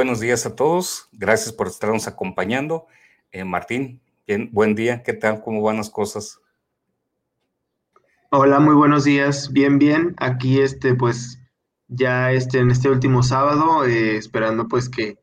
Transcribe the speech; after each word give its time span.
Buenos 0.00 0.18
días 0.18 0.46
a 0.46 0.56
todos. 0.56 1.10
Gracias 1.12 1.52
por 1.52 1.66
estarnos 1.66 2.08
acompañando. 2.08 2.86
Eh, 3.32 3.44
Martín, 3.44 4.00
bien, 4.26 4.48
buen 4.50 4.74
día. 4.74 5.02
¿Qué 5.02 5.12
tal? 5.12 5.42
¿Cómo 5.42 5.60
van 5.60 5.76
las 5.76 5.90
cosas? 5.90 6.40
Hola, 8.30 8.60
muy 8.60 8.74
buenos 8.74 9.04
días. 9.04 9.52
Bien, 9.52 9.78
bien. 9.78 10.14
Aquí, 10.16 10.58
este, 10.58 10.94
pues, 10.94 11.38
ya 11.88 12.32
este, 12.32 12.60
en 12.60 12.70
este 12.70 12.88
último 12.88 13.22
sábado, 13.22 13.84
eh, 13.84 14.16
esperando 14.16 14.68
pues 14.68 14.88
que, 14.88 15.18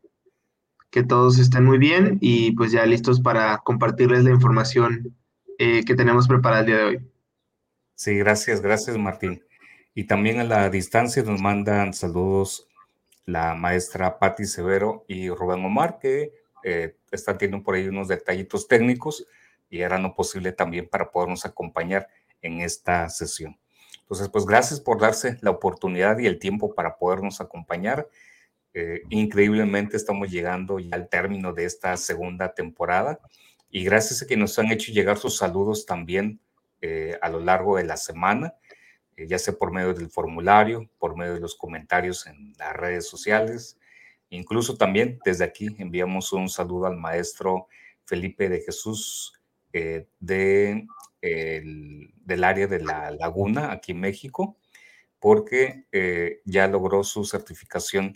que 0.92 1.02
todos 1.02 1.40
estén 1.40 1.66
muy 1.66 1.80
bien 1.80 2.20
y 2.22 2.52
pues 2.52 2.72
ya 2.72 2.86
listos 2.86 3.20
para 3.20 3.58
compartirles 3.64 4.26
la 4.26 4.30
información 4.30 5.18
eh, 5.58 5.86
que 5.86 5.96
tenemos 5.96 6.28
preparada 6.28 6.62
el 6.62 6.68
día 6.68 6.78
de 6.78 6.84
hoy. 6.84 7.12
Sí, 7.96 8.16
gracias, 8.16 8.62
gracias 8.62 8.96
Martín. 8.96 9.44
Y 9.96 10.04
también 10.04 10.40
a 10.40 10.44
la 10.44 10.70
distancia 10.70 11.24
nos 11.24 11.42
mandan 11.42 11.96
saludos 11.96 12.67
la 13.28 13.54
maestra 13.54 14.18
Patti 14.18 14.46
Severo 14.46 15.06
y 15.08 15.30
Rubén 15.30 15.64
Omar, 15.64 16.00
que 16.00 16.34
eh, 16.64 16.96
están 17.12 17.38
teniendo 17.38 17.64
por 17.64 17.76
ahí 17.76 17.88
unos 17.88 18.08
detallitos 18.08 18.68
técnicos 18.68 19.28
y 19.70 19.82
era 19.82 19.98
no 20.00 20.16
posible 20.16 20.54
también 20.54 20.88
para 20.88 21.12
podernos 21.12 21.46
acompañar 21.46 22.08
en 22.42 22.62
esta 22.62 23.08
sesión. 23.10 23.60
Entonces, 24.00 24.30
pues 24.30 24.46
gracias 24.46 24.80
por 24.80 25.02
darse 25.02 25.38
la 25.42 25.52
oportunidad 25.52 26.18
y 26.20 26.26
el 26.26 26.40
tiempo 26.40 26.74
para 26.74 26.98
podernos 26.98 27.42
acompañar. 27.42 28.08
Eh, 28.74 29.02
increíblemente 29.10 29.98
estamos 29.98 30.32
llegando 30.32 30.80
ya 30.80 30.96
al 30.96 31.10
término 31.10 31.52
de 31.52 31.66
esta 31.66 31.98
segunda 31.98 32.54
temporada 32.54 33.20
y 33.70 33.84
gracias 33.84 34.22
a 34.22 34.28
que 34.28 34.38
nos 34.38 34.58
han 34.58 34.72
hecho 34.72 34.94
llegar 34.94 35.18
sus 35.18 35.36
saludos 35.36 35.86
también 35.86 36.40
eh, 36.82 37.18
a 37.22 37.28
lo 37.28 37.42
largo 37.42 37.76
de 37.76 37.84
la 37.84 37.98
semana. 37.98 38.54
Eh, 39.18 39.28
ya 39.28 39.40
sea 39.40 39.56
por 39.56 39.72
medio 39.72 39.94
del 39.94 40.10
formulario, 40.10 40.90
por 41.00 41.18
medio 41.18 41.34
de 41.34 41.40
los 41.40 41.56
comentarios 41.56 42.28
en 42.28 42.54
las 42.58 42.74
redes 42.74 43.08
sociales. 43.10 43.80
Incluso 44.30 44.78
también 44.78 45.20
desde 45.26 45.44
aquí 45.44 45.76
enviamos 45.80 46.32
un 46.34 46.50
saludo 46.50 46.86
al 46.86 46.98
maestro 46.98 47.68
Felipe 48.06 48.48
de 48.48 48.62
Jesús 48.62 49.34
eh, 49.74 50.08
de, 50.20 50.88
del 51.22 52.44
área 52.44 52.68
de 52.68 52.80
la 52.80 53.12
Laguna, 53.12 53.72
aquí 53.72 53.92
en 53.92 54.02
México, 54.02 54.56
porque 55.20 55.86
eh, 55.92 56.42
ya 56.46 56.68
logró 56.68 57.04
su 57.04 57.26
certificación 57.26 58.16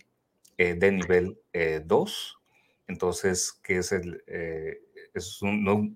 de 0.58 0.92
nivel 0.92 1.40
2. 1.86 2.40
Entonces, 2.88 3.52
que 3.52 3.78
es 3.78 3.92
el, 3.92 4.24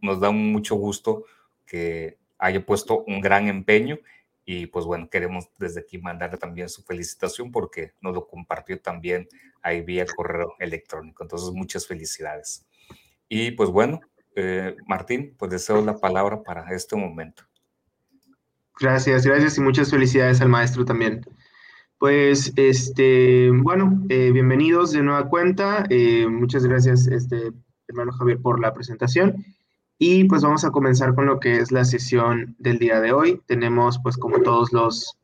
nos 0.02 0.20
da 0.20 0.32
mucho 0.32 0.76
gusto 0.76 1.26
que 1.68 2.18
haya 2.40 2.66
puesto 2.66 3.04
un 3.04 3.22
gran 3.22 3.48
empeño 3.48 4.00
y 4.46 4.68
pues 4.68 4.86
bueno, 4.86 5.10
queremos 5.10 5.50
desde 5.58 5.82
aquí 5.82 5.98
mandarle 5.98 6.38
también 6.38 6.70
su 6.70 6.84
felicitación 6.84 7.52
porque 7.52 7.94
nos 8.00 8.14
lo 8.14 8.28
compartió 8.28 8.80
también 8.80 9.28
ahí 9.64 9.82
vía 9.82 10.06
correo 10.06 10.54
electrónico. 10.60 11.24
Entonces, 11.24 11.52
muchas 11.52 11.88
felicidades. 11.88 12.66
Y 13.28 13.52
pues 13.52 13.72
bueno, 13.72 14.02
eh, 14.36 14.76
Martín, 14.88 15.36
pues 15.38 15.50
deseo 15.50 15.84
la 15.84 15.98
palabra 15.98 16.44
para 16.44 16.72
este 16.74 16.96
momento. 16.96 17.44
Gracias, 18.80 19.26
gracias 19.26 19.58
y 19.58 19.62
muchas 19.62 19.90
felicidades 19.90 20.42
al 20.42 20.50
maestro 20.50 20.86
también. 20.86 21.26
Pues, 21.98 22.52
este, 22.58 23.50
bueno, 23.50 24.06
eh, 24.10 24.32
bienvenidos 24.32 24.92
de 24.92 25.02
nueva 25.02 25.30
cuenta. 25.30 25.86
Eh, 25.90 26.28
muchas 26.28 26.66
gracias, 26.66 27.08
este, 27.08 27.52
hermano 27.88 28.12
Javier, 28.12 28.40
por 28.42 28.60
la 28.60 28.74
presentación. 28.74 29.44
Y 29.98 30.26
pues 30.26 30.42
vamos 30.42 30.66
a 30.66 30.72
comenzar 30.72 31.16
con 31.16 31.26
lo 31.26 31.40
que 31.40 31.58
es 31.58 31.72
la 31.72 31.86
sesión 31.86 32.56
del 32.60 32.80
día 32.80 33.00
de 33.00 33.14
hoy. 33.14 33.42
Tenemos 33.46 34.00
pues 34.04 34.18
como 34.18 34.42
todos 34.42 34.74
los, 34.74 35.18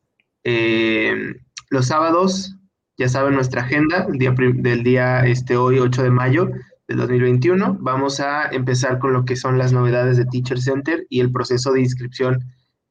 eh, 0.44 1.34
los 1.68 1.86
sábados, 1.86 2.56
ya 2.96 3.08
saben 3.08 3.34
nuestra 3.34 3.62
agenda 3.62 4.06
el 4.10 4.18
día, 4.18 4.32
del 4.32 4.82
día 4.82 5.26
este, 5.26 5.56
hoy 5.56 5.78
8 5.78 6.02
de 6.02 6.10
mayo 6.10 6.50
del 6.88 6.98
2021. 6.98 7.78
Vamos 7.80 8.20
a 8.20 8.48
empezar 8.50 8.98
con 8.98 9.12
lo 9.12 9.24
que 9.26 9.36
son 9.36 9.58
las 9.58 9.72
novedades 9.72 10.16
de 10.16 10.24
Teacher 10.24 10.60
Center 10.60 11.06
y 11.10 11.20
el 11.20 11.32
proceso 11.32 11.72
de 11.72 11.80
inscripción 11.80 12.42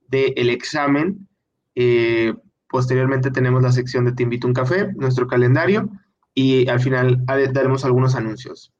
del 0.07 0.49
examen. 0.49 1.27
Eh, 1.73 2.33
posteriormente 2.69 3.31
tenemos 3.31 3.63
la 3.63 3.71
sección 3.71 4.05
de 4.05 4.11
Te 4.11 4.23
invito 4.23 4.45
un 4.45 4.53
café, 4.53 4.93
nuestro 4.93 5.27
calendario, 5.27 5.89
y 6.33 6.69
al 6.69 6.79
final 6.79 7.25
daremos 7.25 7.85
algunos 7.85 8.15
anuncios 8.15 8.71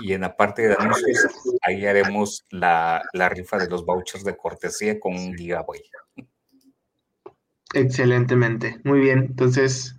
y 0.00 0.12
en 0.12 0.22
la 0.22 0.36
parte 0.36 0.66
de 0.66 0.74
anuncios, 0.78 1.26
ahí 1.62 1.86
haremos 1.86 2.44
la, 2.50 3.02
rifa 3.30 3.58
de 3.58 3.68
los 3.68 3.84
vouchers 3.84 4.24
de 4.24 4.36
cortesía 4.36 4.98
con 4.98 5.14
un 5.14 5.34
giveaway. 5.34 5.82
Excelentemente, 7.74 8.80
muy 8.84 9.00
bien. 9.00 9.18
Entonces, 9.30 9.96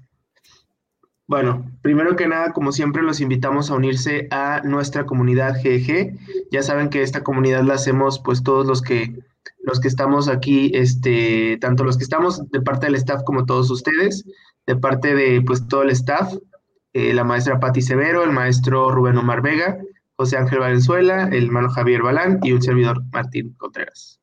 bueno, 1.28 1.72
primero 1.82 2.16
que 2.16 2.28
nada, 2.28 2.52
como 2.52 2.72
siempre, 2.72 3.04
los 3.04 3.22
invitamos 3.22 3.72
a 3.72 3.76
unirse 3.76 4.28
a 4.32 4.62
nuestra 4.64 5.06
comunidad 5.06 5.56
GG. 5.64 6.18
Ya 6.52 6.64
saben 6.64 6.90
que 6.90 7.04
esta 7.04 7.24
comunidad 7.24 7.64
la 7.64 7.76
hacemos 7.76 8.20
pues 8.20 8.44
todos 8.44 8.66
los 8.66 8.82
que 8.82 9.14
los 9.64 9.80
que 9.80 9.88
estamos 9.88 10.28
aquí, 10.28 10.72
este, 10.74 11.58
tanto 11.62 11.84
los 11.84 11.98
que 11.98 12.04
estamos 12.04 12.50
de 12.50 12.62
parte 12.62 12.88
del 12.88 12.96
staff 12.96 13.22
como 13.24 13.46
todos 13.46 13.70
ustedes, 13.70 14.26
de 14.66 14.76
parte 14.76 15.16
de 15.16 15.42
pues 15.42 15.68
todo 15.68 15.84
el 15.84 15.92
staff, 15.92 16.34
eh, 16.94 17.14
la 17.14 17.24
maestra 17.24 17.60
Patti 17.60 17.82
Severo, 17.82 18.24
el 18.24 18.32
maestro 18.32 18.92
Rubén 18.92 19.18
Omar 19.18 19.42
Vega, 19.42 19.78
José 20.22 20.38
Ángel 20.38 20.60
Valenzuela, 20.60 21.30
el 21.32 21.46
hermano 21.46 21.68
Javier 21.72 22.04
Balán 22.04 22.40
y 22.44 22.52
un 22.52 22.62
servidor 22.62 23.04
Martín 23.12 23.56
Contreras. 23.58 24.22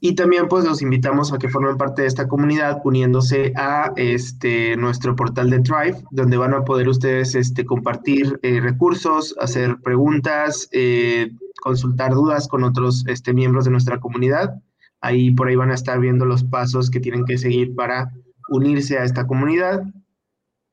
Y 0.00 0.14
también 0.14 0.48
pues 0.48 0.64
los 0.64 0.80
invitamos 0.80 1.30
a 1.30 1.36
que 1.36 1.50
formen 1.50 1.76
parte 1.76 2.00
de 2.00 2.08
esta 2.08 2.26
comunidad 2.26 2.80
uniéndose 2.82 3.52
a 3.54 3.92
este, 3.96 4.78
nuestro 4.78 5.14
portal 5.14 5.50
de 5.50 5.58
Drive, 5.58 6.02
donde 6.10 6.38
van 6.38 6.54
a 6.54 6.64
poder 6.64 6.88
ustedes 6.88 7.34
este, 7.34 7.66
compartir 7.66 8.40
eh, 8.42 8.60
recursos, 8.60 9.36
hacer 9.38 9.76
preguntas, 9.82 10.70
eh, 10.72 11.30
consultar 11.60 12.14
dudas 12.14 12.48
con 12.48 12.64
otros 12.64 13.04
este, 13.08 13.34
miembros 13.34 13.66
de 13.66 13.72
nuestra 13.72 14.00
comunidad. 14.00 14.54
Ahí 15.02 15.32
por 15.32 15.48
ahí 15.48 15.56
van 15.56 15.70
a 15.70 15.74
estar 15.74 16.00
viendo 16.00 16.24
los 16.24 16.44
pasos 16.44 16.88
que 16.88 17.00
tienen 17.00 17.26
que 17.26 17.36
seguir 17.36 17.74
para 17.74 18.10
unirse 18.48 18.96
a 18.96 19.04
esta 19.04 19.26
comunidad 19.26 19.82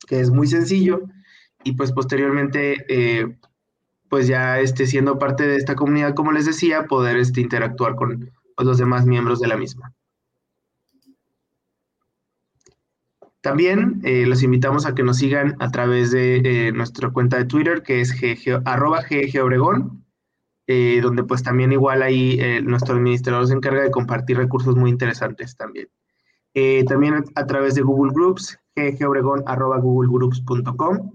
que 0.07 0.21
es 0.21 0.31
muy 0.31 0.47
sencillo, 0.47 1.01
y 1.63 1.73
pues 1.73 1.91
posteriormente, 1.91 2.85
eh, 2.87 3.37
pues 4.09 4.27
ya 4.27 4.59
este, 4.59 4.85
siendo 4.85 5.19
parte 5.19 5.47
de 5.47 5.55
esta 5.55 5.75
comunidad, 5.75 6.13
como 6.13 6.31
les 6.31 6.45
decía, 6.45 6.85
poder 6.85 7.17
este, 7.17 7.41
interactuar 7.41 7.95
con 7.95 8.31
pues, 8.55 8.67
los 8.67 8.77
demás 8.77 9.05
miembros 9.05 9.39
de 9.39 9.47
la 9.47 9.57
misma. 9.57 9.93
También 13.41 14.01
eh, 14.03 14.25
los 14.25 14.43
invitamos 14.43 14.85
a 14.85 14.93
que 14.93 15.03
nos 15.03 15.17
sigan 15.17 15.55
a 15.59 15.71
través 15.71 16.11
de 16.11 16.67
eh, 16.67 16.71
nuestra 16.71 17.09
cuenta 17.11 17.37
de 17.37 17.45
Twitter, 17.45 17.83
que 17.83 18.01
es 18.01 18.13
GG, 18.13 18.61
arroba 18.65 19.01
Obregón, 19.41 20.03
donde 20.67 21.23
pues 21.23 21.43
también 21.43 21.71
igual 21.71 22.01
ahí 22.01 22.41
nuestro 22.61 22.95
administrador 22.95 23.47
se 23.47 23.53
encarga 23.53 23.83
de 23.83 23.91
compartir 23.91 24.35
recursos 24.35 24.75
muy 24.75 24.89
interesantes 24.89 25.55
también. 25.55 25.87
también 26.85 27.23
a, 27.35 27.45
través 27.45 27.75
de 27.75 27.83
Google 27.83 28.11
Groups, 28.13 28.59
googlegroups.com. 28.75 31.11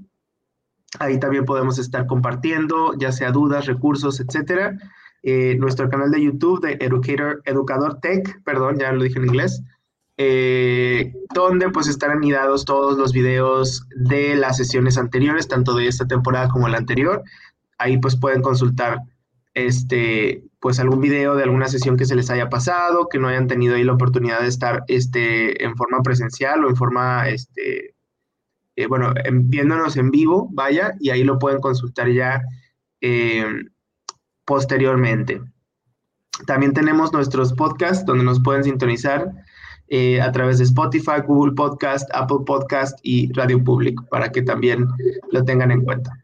Ahí 0.98 1.18
también 1.18 1.44
podemos 1.44 1.78
estar 1.78 2.06
compartiendo, 2.06 2.94
ya 2.98 3.12
sea 3.12 3.32
dudas, 3.32 3.66
recursos, 3.66 4.20
etcétera. 4.20 4.78
Eh, 5.22 5.56
nuestro 5.58 5.88
canal 5.88 6.10
de 6.10 6.22
YouTube 6.22 6.60
de 6.60 6.84
Educator, 6.84 7.42
Educador 7.44 8.00
Tech, 8.00 8.42
perdón, 8.44 8.78
ya 8.78 8.92
lo 8.92 9.04
dije 9.04 9.18
en 9.18 9.26
inglés, 9.26 9.62
eh, 10.16 11.14
donde 11.34 11.70
pues 11.70 11.86
están 11.86 12.10
anidados 12.10 12.64
todos 12.64 12.98
los 12.98 13.12
videos 13.12 13.86
de 13.94 14.34
las 14.34 14.56
sesiones 14.56 14.98
anteriores, 14.98 15.48
tanto 15.48 15.74
de 15.74 15.86
esta 15.86 16.06
temporada 16.06 16.48
como 16.48 16.68
la 16.68 16.78
anterior. 16.78 17.22
Ahí 17.78 17.98
pues 17.98 18.16
pueden 18.16 18.42
consultar 18.42 18.98
este, 19.54 20.44
pues 20.60 20.80
algún 20.80 21.00
video 21.00 21.34
de 21.36 21.44
alguna 21.44 21.68
sesión 21.68 21.96
que 21.96 22.04
se 22.04 22.16
les 22.16 22.30
haya 22.30 22.48
pasado, 22.48 23.08
que 23.08 23.18
no 23.18 23.28
hayan 23.28 23.48
tenido 23.48 23.76
ahí 23.76 23.84
la 23.84 23.94
oportunidad 23.94 24.40
de 24.40 24.48
estar 24.48 24.84
este, 24.88 25.64
en 25.64 25.76
forma 25.76 26.02
presencial 26.02 26.64
o 26.64 26.68
en 26.68 26.76
forma, 26.76 27.28
este, 27.28 27.94
eh, 28.76 28.86
bueno, 28.86 29.12
viéndonos 29.30 29.96
en 29.96 30.10
vivo, 30.10 30.48
vaya, 30.52 30.94
y 31.00 31.10
ahí 31.10 31.24
lo 31.24 31.38
pueden 31.38 31.60
consultar 31.60 32.08
ya 32.08 32.42
eh, 33.00 33.44
posteriormente. 34.44 35.42
También 36.46 36.72
tenemos 36.72 37.12
nuestros 37.12 37.52
podcasts 37.52 38.06
donde 38.06 38.24
nos 38.24 38.42
pueden 38.42 38.64
sintonizar 38.64 39.30
eh, 39.88 40.20
a 40.20 40.32
través 40.32 40.58
de 40.58 40.64
Spotify, 40.64 41.20
Google 41.26 41.52
Podcast, 41.52 42.08
Apple 42.14 42.38
Podcast 42.46 42.98
y 43.02 43.30
Radio 43.34 43.62
Público 43.62 44.06
para 44.10 44.32
que 44.32 44.40
también 44.40 44.86
lo 45.30 45.44
tengan 45.44 45.70
en 45.70 45.82
cuenta. 45.82 46.18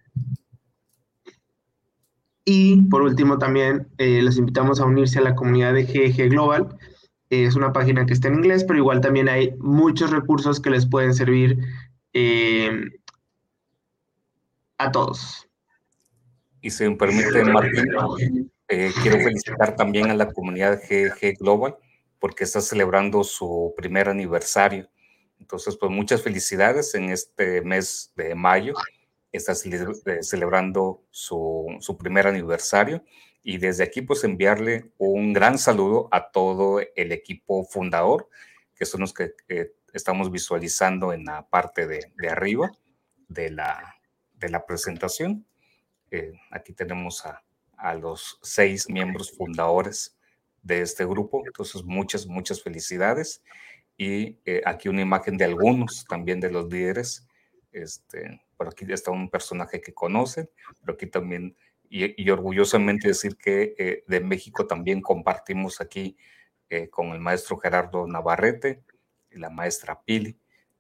Y 2.45 2.81
por 2.89 3.03
último 3.03 3.37
también 3.37 3.89
eh, 3.99 4.23
los 4.23 4.39
invitamos 4.39 4.81
a 4.81 4.87
unirse 4.87 5.19
a 5.19 5.23
la 5.23 5.35
comunidad 5.35 5.75
de 5.75 5.85
GG 5.85 6.31
Global. 6.31 6.69
es 7.29 7.56
una 7.56 7.75
página 7.75 8.06
que 8.06 8.15
está 8.15 8.29
en 8.29 8.37
inglés, 8.37 8.65
pero 8.65 8.79
igual 8.79 9.03
también 9.03 9.29
hay 9.29 9.55
muchos 9.59 10.12
recursos 10.12 10.61
que 10.61 10.71
les 10.71 10.87
pueden 10.87 11.12
servir 11.12 11.59
eh, 12.19 12.70
a 14.79 14.91
todos. 14.91 15.49
Y 16.61 16.70
si 16.70 16.88
me 16.88 16.97
permite, 16.97 17.44
Martín, 17.44 18.53
eh, 18.69 18.91
quiero 19.03 19.19
felicitar 19.19 19.76
también 19.76 20.11
a 20.11 20.15
la 20.15 20.32
comunidad 20.32 20.81
GG 20.82 21.38
Global 21.38 21.76
porque 22.19 22.44
está 22.44 22.61
celebrando 22.61 23.23
su 23.23 23.73
primer 23.76 24.09
aniversario 24.09 24.91
Entonces, 25.38 25.76
pues 25.76 25.93
muchas 25.93 26.23
felicidades 26.23 26.94
en 26.94 27.11
este 27.11 27.62
mes 27.62 28.12
de 28.17 28.35
mayo. 28.35 28.75
Está 29.31 29.53
eh, 29.53 30.23
celebrando 30.23 31.05
su, 31.11 31.76
su 31.81 31.97
primer 31.97 32.26
aniversario 32.26 33.05
y 33.44 33.59
desde 33.59 33.85
aquí 33.85 34.03
pues 34.03 34.25
enviarle 34.25 34.91
un 34.99 35.32
gran 35.32 35.59
saludo 35.59 36.09
a 36.11 36.31
todo 36.31 36.81
el 36.97 37.12
equipo 37.12 37.64
fundador, 37.64 38.29
que 38.75 38.85
son 38.85 39.03
los 39.03 39.12
que 39.12 39.32
estamos 39.93 40.31
visualizando 40.31 41.12
en 41.12 41.25
la 41.25 41.49
parte 41.49 41.87
de, 41.87 42.12
de 42.17 42.29
arriba 42.29 42.70
de 43.29 43.50
la, 43.50 43.96
de 44.35 44.49
la 44.49 44.67
presentación. 44.67 45.46
Eh, 46.11 46.32
aquí 46.50 46.73
tenemos 46.73 47.25
a, 47.26 47.44
a, 47.76 47.94
los 47.94 48.38
seis 48.43 48.88
miembros 48.88 49.32
fundadores 49.37 50.17
de 50.62 50.81
este 50.81 51.05
grupo, 51.05 51.43
entonces 51.46 51.85
muchas, 51.85 52.26
muchas 52.26 52.62
felicidades. 52.62 53.43
Y 53.96 54.38
eh, 54.44 54.62
aquí 54.64 54.88
una 54.88 55.02
imagen 55.02 55.37
de 55.37 55.44
algunos 55.44 56.05
también 56.08 56.40
de 56.40 56.50
los 56.50 56.73
líderes. 56.73 57.26
Este, 57.73 58.40
por 58.56 58.69
aquí 58.69 58.87
está 58.88 59.11
un 59.11 59.29
personaje 59.29 59.81
que 59.81 59.93
conocen, 59.93 60.49
pero 60.81 60.94
aquí 60.94 61.06
también, 61.06 61.56
y, 61.90 62.29
orgullosamente 62.31 63.08
decir 63.08 63.37
que 63.37 63.75
eh, 63.79 64.05
de 64.06 64.20
México 64.20 64.67
también 64.67 65.00
compartimos 65.00 65.81
aquí 65.81 66.17
con 66.90 67.12
el 67.12 67.20
maestro 67.20 67.56
Gerardo 67.56 68.06
Navarrete 68.06 68.82
y 69.31 69.39
la 69.39 69.51
maestra 69.51 70.01
Pili. 70.03 70.37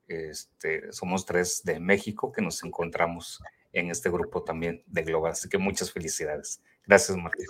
Este, 0.06 0.92
somos 0.92 1.26
tres 1.26 1.62
de 1.64 1.78
México 1.80 2.32
que 2.32 2.42
nos 2.42 2.62
encontramos 2.64 3.42
en 3.72 3.90
este 3.90 4.10
grupo 4.10 4.42
también 4.42 4.82
de 4.86 5.02
Global. 5.02 5.32
Así 5.32 5.48
que 5.48 5.58
muchas 5.58 5.92
felicidades. 5.92 6.62
Gracias, 6.86 7.16
Martín. 7.16 7.46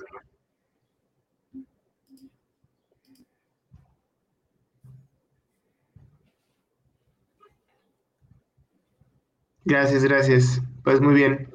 Gracias, 9.64 10.02
gracias. 10.02 10.62
Pues 10.82 11.00
muy 11.00 11.14
bien. 11.14 11.48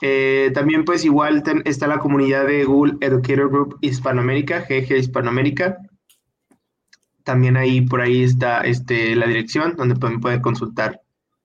Eh, 0.00 0.50
también 0.54 0.84
pues 0.84 1.04
igual 1.04 1.44
está 1.64 1.86
la 1.86 1.98
comunidad 1.98 2.46
de 2.46 2.64
Google 2.64 2.94
Educator 3.00 3.50
Group 3.50 3.78
Hispanoamérica, 3.82 4.66
GG 4.68 4.96
Hispanoamérica. 4.96 5.78
También 7.24 7.56
ahí 7.56 7.80
por 7.82 8.00
ahí 8.00 8.22
está 8.22 8.60
este, 8.62 9.14
la 9.16 9.26
dirección 9.26 9.74
donde 9.76 9.96
pueden, 9.96 10.20
pueden 10.20 10.40
consultar 10.40 11.00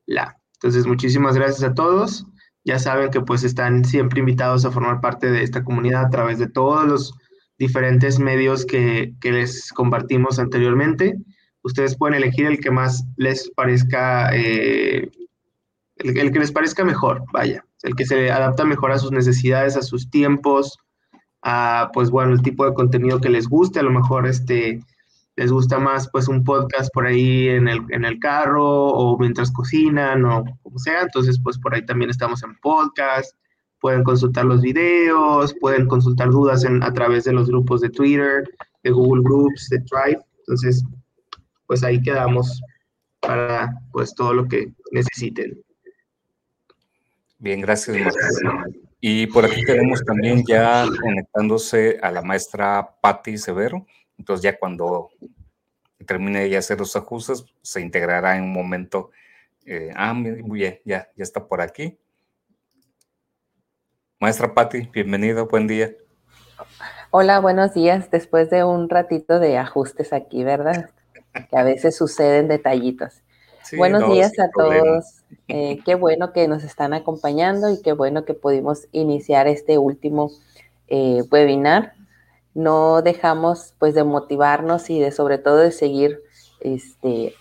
la. 0.06 0.38
Entonces, 0.54 0.88
muchísimas 0.88 1.36
gracias 1.36 1.64
a 1.64 1.74
todos. 1.74 2.26
Ya 2.64 2.80
saben 2.80 3.12
que 3.12 3.22
pues 3.22 3.44
están 3.44 3.86
siempre 3.86 4.20
invitados 4.20 4.66
a 4.66 4.72
formar 4.72 5.00
parte 5.00 5.32
de 5.32 5.44
esta 5.44 5.64
comunidad 5.64 6.06
a 6.06 6.10
través 6.10 6.40
de 6.40 6.50
todos 6.50 6.86
los 6.86 7.14
diferentes 7.58 8.20
medios 8.20 8.66
que, 8.66 9.14
les 9.22 9.72
compartimos 9.72 10.40
anteriormente. 10.40 11.16
Ustedes 11.64 11.98
pueden 11.98 12.16
elegir 12.16 12.46
el 12.46 12.60
que 12.60 12.72
más 12.72 13.06
les 13.18 13.50
parezca, 13.52 14.36
eh, 14.36 15.10
el, 15.98 16.32
que 16.32 16.40
les 16.40 16.52
parezca 16.52 16.84
mejor, 16.84 17.24
vaya, 17.34 17.66
el 17.84 17.96
que 17.96 18.06
se 18.06 18.32
adapta 18.32 18.64
mejor 18.64 18.92
a 18.92 19.00
sus 19.00 19.12
necesidades, 19.12 19.76
a 19.76 19.82
sus 19.82 20.10
tiempos, 20.10 20.78
a 21.42 21.90
pues 21.94 22.10
bueno, 22.10 22.34
el 22.34 22.42
tipo 22.42 22.66
de 22.66 22.74
contenido 22.74 23.20
que 23.20 23.30
les 23.30 23.48
guste, 23.48 23.80
a 23.80 23.84
lo 23.84 23.92
mejor 23.92 24.28
este 24.28 24.82
les 25.38 25.52
gusta 25.52 25.78
más 25.78 26.10
pues 26.12 26.28
un 26.28 26.44
podcast 26.44 26.92
por 26.94 27.06
ahí 27.06 27.48
en 27.48 27.68
el, 27.68 27.80
en 27.90 28.06
el 28.06 28.20
carro 28.20 28.88
o 28.88 29.18
mientras 29.20 29.52
cocinan 29.52 30.26
o 30.26 30.44
como 30.64 30.80
sea, 30.80 31.04
entonces 31.04 31.40
pues 31.42 31.60
por 31.60 31.74
ahí 31.76 31.86
también 31.86 32.10
estamos 32.10 32.44
en 32.44 32.58
podcast, 32.58 33.36
pueden 33.80 34.04
consultar 34.04 34.46
los 34.46 34.62
videos, 34.62 35.56
pueden 35.62 35.88
consultar 35.88 36.32
dudas 36.32 36.64
en, 36.66 36.82
a 36.82 36.92
través 36.92 37.24
de 37.26 37.34
los 37.34 37.50
grupos 37.50 37.82
de 37.82 37.90
Twitter, 37.90 38.50
de 38.84 38.90
Google 38.90 39.22
Groups, 39.24 39.70
de 39.70 39.78
Drive, 39.78 40.22
entonces 40.40 40.84
pues 41.68 41.84
ahí 41.84 42.02
quedamos 42.02 42.60
para 43.20 43.72
pues 43.92 44.16
todo 44.16 44.34
lo 44.34 44.48
que 44.48 44.74
necesiten. 44.92 45.62
Bien, 47.38 47.62
gracias. 47.62 47.96
Y 49.00 49.28
por 49.28 49.46
aquí 49.46 49.64
tenemos 49.64 50.04
también 50.04 50.44
ya 50.48 50.86
conectándose 51.00 52.00
a 52.02 52.12
la 52.12 52.24
maestra 52.24 52.96
Patti 53.00 53.38
Severo. 53.38 53.86
Entonces 54.18 54.44
ya 54.44 54.58
cuando 54.58 55.10
termine 56.06 56.48
de 56.48 56.58
hacer 56.58 56.80
los 56.80 56.96
ajustes, 56.96 57.46
se 57.62 57.82
integrará 57.82 58.38
en 58.38 58.44
un 58.44 58.54
momento. 58.54 59.12
Eh, 59.66 59.92
ah, 59.96 60.14
muy 60.14 60.60
bien, 60.60 60.80
ya, 60.86 61.10
ya 61.16 61.24
está 61.24 61.46
por 61.46 61.62
aquí. 61.62 61.98
Maestra 64.20 64.54
Patti, 64.54 64.90
bienvenida, 64.92 65.44
buen 65.44 65.68
día. 65.68 65.92
Hola, 67.12 67.40
buenos 67.40 67.74
días. 67.74 68.10
Después 68.10 68.50
de 68.50 68.64
un 68.64 68.90
ratito 68.90 69.40
de 69.40 69.58
ajustes 69.58 70.14
aquí, 70.14 70.44
¿verdad? 70.44 70.90
que 71.50 71.58
a 71.58 71.64
veces 71.64 71.96
suceden 71.96 72.48
detallitos. 72.48 73.22
buenos 73.78 74.12
días 74.12 74.34
a 74.40 74.50
todos. 74.50 75.24
Eh, 75.48 75.80
qué 75.86 75.96
bueno 75.96 76.34
que 76.34 76.48
nos 76.48 76.64
están 76.64 76.94
acompañando 76.94 77.70
y 77.72 77.82
qué 77.82 77.94
bueno 77.94 78.26
que 78.26 78.34
pudimos 78.34 78.88
iniciar 78.92 79.48
este 79.48 79.78
último 79.78 80.32
eh, 80.88 81.22
webinar 81.32 81.94
no 82.58 83.04
dejamos 83.04 83.76
pues 83.78 83.94
de 83.94 84.04
motivarnos 84.04 84.90
y 84.90 85.00
de 85.00 85.12
sobre 85.12 85.38
todo 85.38 85.58
de 85.58 85.72
seguir 85.72 86.24
este, 86.60 87.36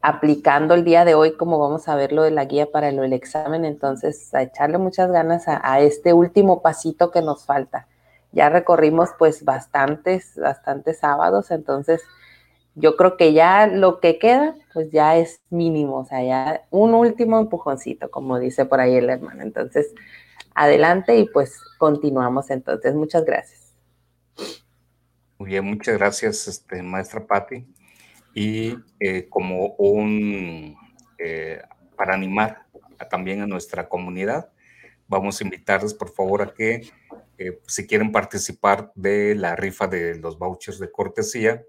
aplicando 0.00 0.72
el 0.72 0.82
día 0.82 1.04
de 1.04 1.14
hoy 1.14 1.36
como 1.36 1.58
vamos 1.58 1.88
a 1.88 1.94
ver 1.94 2.10
lo 2.12 2.22
de 2.22 2.30
la 2.30 2.46
guía 2.46 2.72
para 2.72 2.88
el, 2.88 3.12
examen, 3.12 3.66
entonces 3.66 4.32
a 4.32 4.42
echarle 4.42 4.78
muchas 4.78 5.12
ganas 5.12 5.44
a, 5.46 5.80
este 5.80 6.14
último 6.14 6.62
pasito 6.62 7.10
que 7.10 7.20
nos 7.20 7.44
falta. 7.44 7.86
Ya 8.32 8.48
recorrimos 8.48 9.10
pues 9.18 9.44
bastantes, 9.44 10.32
bastantes 10.36 11.00
sábados, 11.00 11.50
entonces 11.50 12.00
yo 12.74 12.96
creo 12.96 13.18
que 13.18 13.34
ya 13.34 13.66
lo 13.66 14.00
que 14.00 14.18
queda 14.18 14.54
pues 14.72 14.90
ya 14.90 15.18
es 15.18 15.42
mínimo, 15.50 15.98
o 15.98 16.04
sea, 16.06 16.24
ya 16.24 16.62
un 16.70 16.94
último 16.94 17.38
empujoncito, 17.38 18.10
como 18.10 18.38
dice 18.38 18.64
por 18.64 18.80
ahí 18.80 18.96
el 18.96 19.10
hermano. 19.10 19.42
Entonces, 19.42 19.92
adelante 20.54 21.18
y 21.18 21.28
pues 21.28 21.60
continuamos 21.76 22.48
entonces. 22.48 22.94
Muchas 22.94 23.26
gracias. 23.26 23.61
Muy 25.42 25.50
bien, 25.50 25.64
muchas 25.64 25.98
gracias, 25.98 26.46
este, 26.46 26.84
maestra 26.84 27.26
Patti. 27.26 27.66
Y 28.32 28.76
eh, 29.00 29.26
como 29.28 29.74
un, 29.74 30.76
eh, 31.18 31.60
para 31.96 32.14
animar 32.14 32.66
también 33.10 33.40
a 33.40 33.48
nuestra 33.48 33.88
comunidad, 33.88 34.52
vamos 35.08 35.40
a 35.40 35.44
invitarles 35.44 35.94
por 35.94 36.14
favor 36.14 36.42
a 36.42 36.54
que 36.54 36.88
eh, 37.38 37.58
si 37.66 37.88
quieren 37.88 38.12
participar 38.12 38.92
de 38.94 39.34
la 39.34 39.56
rifa 39.56 39.88
de 39.88 40.14
los 40.14 40.38
vouchers 40.38 40.78
de 40.78 40.92
cortesía, 40.92 41.64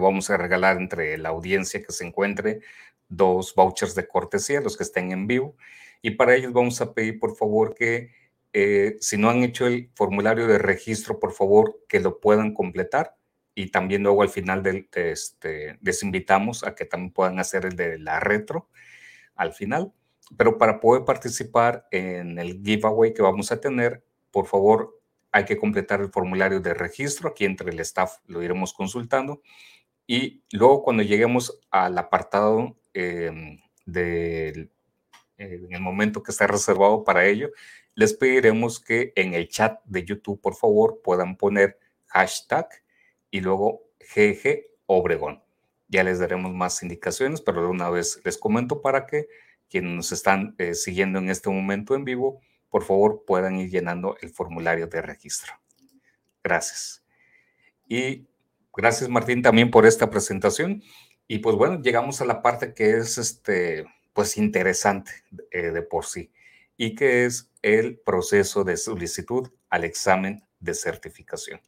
vamos 0.00 0.30
a 0.30 0.38
regalar 0.38 0.78
entre 0.78 1.18
la 1.18 1.28
audiencia 1.28 1.82
que 1.82 1.92
se 1.92 2.06
encuentre 2.06 2.60
dos 3.10 3.54
vouchers 3.54 3.94
de 3.94 4.08
cortesía, 4.08 4.62
los 4.62 4.78
que 4.78 4.84
estén 4.84 5.12
en 5.12 5.26
vivo. 5.26 5.54
Y 6.00 6.12
para 6.12 6.34
ellos 6.34 6.54
vamos 6.54 6.80
a 6.80 6.94
pedir 6.94 7.20
por 7.20 7.36
favor 7.36 7.74
que 7.74 8.10
eh, 8.52 8.96
si 9.00 9.16
no 9.16 9.30
han 9.30 9.42
hecho 9.42 9.66
el 9.66 9.90
formulario 9.94 10.46
de 10.46 10.58
registro, 10.58 11.18
por 11.18 11.32
favor, 11.32 11.80
que 11.88 12.00
lo 12.00 12.20
puedan 12.20 12.54
completar. 12.54 13.16
Y 13.54 13.70
también 13.70 14.02
luego 14.04 14.22
al 14.22 14.28
final 14.28 14.62
del, 14.62 14.88
este, 14.94 15.78
les 15.82 16.02
invitamos 16.02 16.64
a 16.64 16.74
que 16.74 16.84
también 16.84 17.12
puedan 17.12 17.38
hacer 17.40 17.66
el 17.66 17.76
de 17.76 17.98
la 17.98 18.20
retro 18.20 18.68
al 19.34 19.52
final. 19.52 19.92
Pero 20.36 20.58
para 20.58 20.80
poder 20.80 21.04
participar 21.04 21.86
en 21.90 22.38
el 22.38 22.62
giveaway 22.62 23.14
que 23.14 23.22
vamos 23.22 23.50
a 23.50 23.60
tener, 23.60 24.04
por 24.30 24.46
favor, 24.46 25.00
hay 25.32 25.44
que 25.44 25.56
completar 25.56 26.00
el 26.00 26.10
formulario 26.10 26.60
de 26.60 26.74
registro. 26.74 27.28
Aquí 27.28 27.44
entre 27.44 27.70
el 27.70 27.80
staff 27.80 28.18
lo 28.26 28.42
iremos 28.42 28.72
consultando. 28.72 29.42
Y 30.06 30.42
luego 30.52 30.82
cuando 30.82 31.02
lleguemos 31.02 31.60
al 31.70 31.98
apartado 31.98 32.76
em, 32.94 33.58
del 33.84 34.70
eh, 35.38 35.60
en 35.64 35.72
el 35.72 35.80
momento 35.80 36.22
que 36.22 36.32
está 36.32 36.46
reservado 36.46 37.04
para 37.04 37.26
ello, 37.26 37.50
les 37.98 38.14
pediremos 38.14 38.78
que 38.78 39.12
en 39.16 39.34
el 39.34 39.48
chat 39.48 39.80
de 39.84 40.04
YouTube, 40.04 40.40
por 40.40 40.54
favor, 40.54 41.00
puedan 41.02 41.36
poner 41.36 41.80
hashtag 42.06 42.68
y 43.28 43.40
luego 43.40 43.90
GG 43.98 44.66
Obregón. 44.86 45.42
Ya 45.88 46.04
les 46.04 46.20
daremos 46.20 46.54
más 46.54 46.80
indicaciones, 46.84 47.40
pero 47.40 47.62
de 47.62 47.66
una 47.66 47.90
vez 47.90 48.20
les 48.24 48.38
comento 48.38 48.82
para 48.82 49.04
que 49.04 49.26
quienes 49.68 49.90
nos 49.90 50.12
están 50.12 50.54
eh, 50.58 50.74
siguiendo 50.74 51.18
en 51.18 51.28
este 51.28 51.50
momento 51.50 51.96
en 51.96 52.04
vivo, 52.04 52.40
por 52.70 52.84
favor, 52.84 53.24
puedan 53.26 53.56
ir 53.56 53.68
llenando 53.68 54.16
el 54.20 54.30
formulario 54.30 54.86
de 54.86 55.02
registro. 55.02 55.54
Gracias. 56.44 57.04
Y 57.88 58.28
gracias, 58.76 59.10
Martín, 59.10 59.42
también 59.42 59.72
por 59.72 59.86
esta 59.86 60.08
presentación. 60.08 60.84
Y 61.26 61.40
pues 61.40 61.56
bueno, 61.56 61.82
llegamos 61.82 62.20
a 62.20 62.26
la 62.26 62.42
parte 62.42 62.74
que 62.74 62.92
es 62.92 63.18
este, 63.18 63.86
pues 64.12 64.36
interesante 64.36 65.10
eh, 65.50 65.72
de 65.72 65.82
por 65.82 66.06
sí 66.06 66.30
y 66.78 66.94
que 66.94 67.26
es 67.26 67.50
el 67.60 67.98
proceso 67.98 68.64
de 68.64 68.78
solicitud 68.78 69.50
al 69.68 69.84
examen 69.84 70.44
de 70.60 70.74
certificación, 70.74 71.60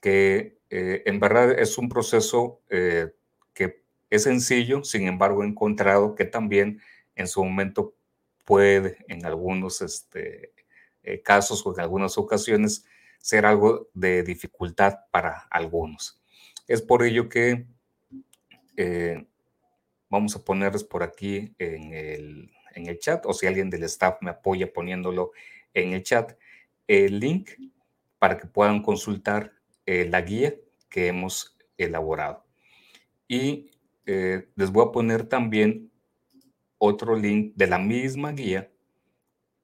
que 0.00 0.58
eh, 0.68 1.02
en 1.06 1.20
verdad 1.20 1.52
es 1.58 1.78
un 1.78 1.88
proceso 1.88 2.60
eh, 2.68 3.14
que 3.54 3.84
es 4.10 4.24
sencillo, 4.24 4.84
sin 4.84 5.06
embargo 5.06 5.42
he 5.42 5.46
encontrado 5.46 6.14
que 6.16 6.24
también 6.24 6.80
en 7.14 7.28
su 7.28 7.42
momento 7.42 7.94
puede 8.44 8.98
en 9.08 9.24
algunos 9.24 9.80
este, 9.80 10.52
eh, 11.04 11.22
casos 11.22 11.64
o 11.64 11.72
en 11.72 11.80
algunas 11.80 12.18
ocasiones 12.18 12.84
ser 13.18 13.46
algo 13.46 13.88
de 13.94 14.24
dificultad 14.24 14.98
para 15.12 15.46
algunos. 15.50 16.20
Es 16.66 16.82
por 16.82 17.04
ello 17.04 17.28
que 17.28 17.66
vamos 20.08 20.34
a 20.34 20.44
ponerles 20.44 20.82
por 20.82 21.04
aquí 21.04 21.54
en 21.58 21.92
el, 21.92 22.50
en 22.74 22.86
el 22.86 22.98
chat, 22.98 23.24
o 23.26 23.32
si 23.32 23.46
alguien 23.46 23.70
del 23.70 23.84
staff 23.84 24.18
me 24.20 24.30
apoya 24.30 24.72
poniéndolo 24.72 25.32
en 25.74 25.92
el 25.92 26.02
chat, 26.02 26.36
el 26.86 27.20
link 27.20 27.50
para 28.18 28.38
que 28.38 28.46
puedan 28.46 28.82
consultar 28.82 29.52
eh, 29.86 30.06
la 30.08 30.20
guía 30.20 30.54
que 30.88 31.08
hemos 31.08 31.56
elaborado. 31.76 32.44
Y 33.26 33.70
eh, 34.06 34.48
les 34.56 34.70
voy 34.70 34.86
a 34.86 34.92
poner 34.92 35.26
también 35.26 35.90
otro 36.78 37.16
link 37.16 37.54
de 37.56 37.66
la 37.66 37.78
misma 37.78 38.32
guía, 38.32 38.70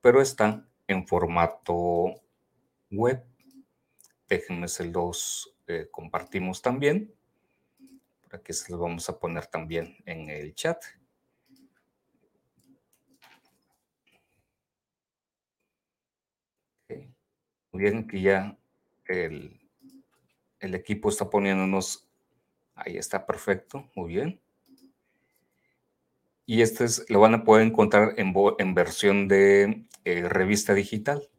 pero 0.00 0.22
está 0.22 0.66
en 0.86 1.06
formato 1.06 2.20
web. 2.90 3.22
Déjenme 4.28 4.68
se 4.68 4.84
los 4.84 5.54
eh, 5.66 5.88
compartimos 5.90 6.62
también. 6.62 7.12
Por 8.22 8.36
aquí 8.36 8.52
se 8.52 8.72
los 8.72 8.80
vamos 8.80 9.08
a 9.08 9.18
poner 9.18 9.46
también 9.46 9.96
en 10.06 10.30
el 10.30 10.54
chat. 10.54 10.82
Bien, 17.78 17.98
aquí 17.98 18.22
ya 18.22 18.58
el, 19.06 19.56
el 20.58 20.74
equipo 20.74 21.10
está 21.10 21.30
poniéndonos. 21.30 22.10
Ahí 22.74 22.96
está 22.96 23.24
perfecto, 23.24 23.88
muy 23.94 24.14
bien. 24.14 24.40
Y 26.44 26.60
este 26.60 26.86
es, 26.86 27.08
lo 27.08 27.20
van 27.20 27.34
a 27.34 27.44
poder 27.44 27.64
encontrar 27.64 28.14
en, 28.16 28.34
en 28.58 28.74
versión 28.74 29.28
de 29.28 29.86
eh, 30.04 30.28
revista 30.28 30.74
digital. 30.74 31.30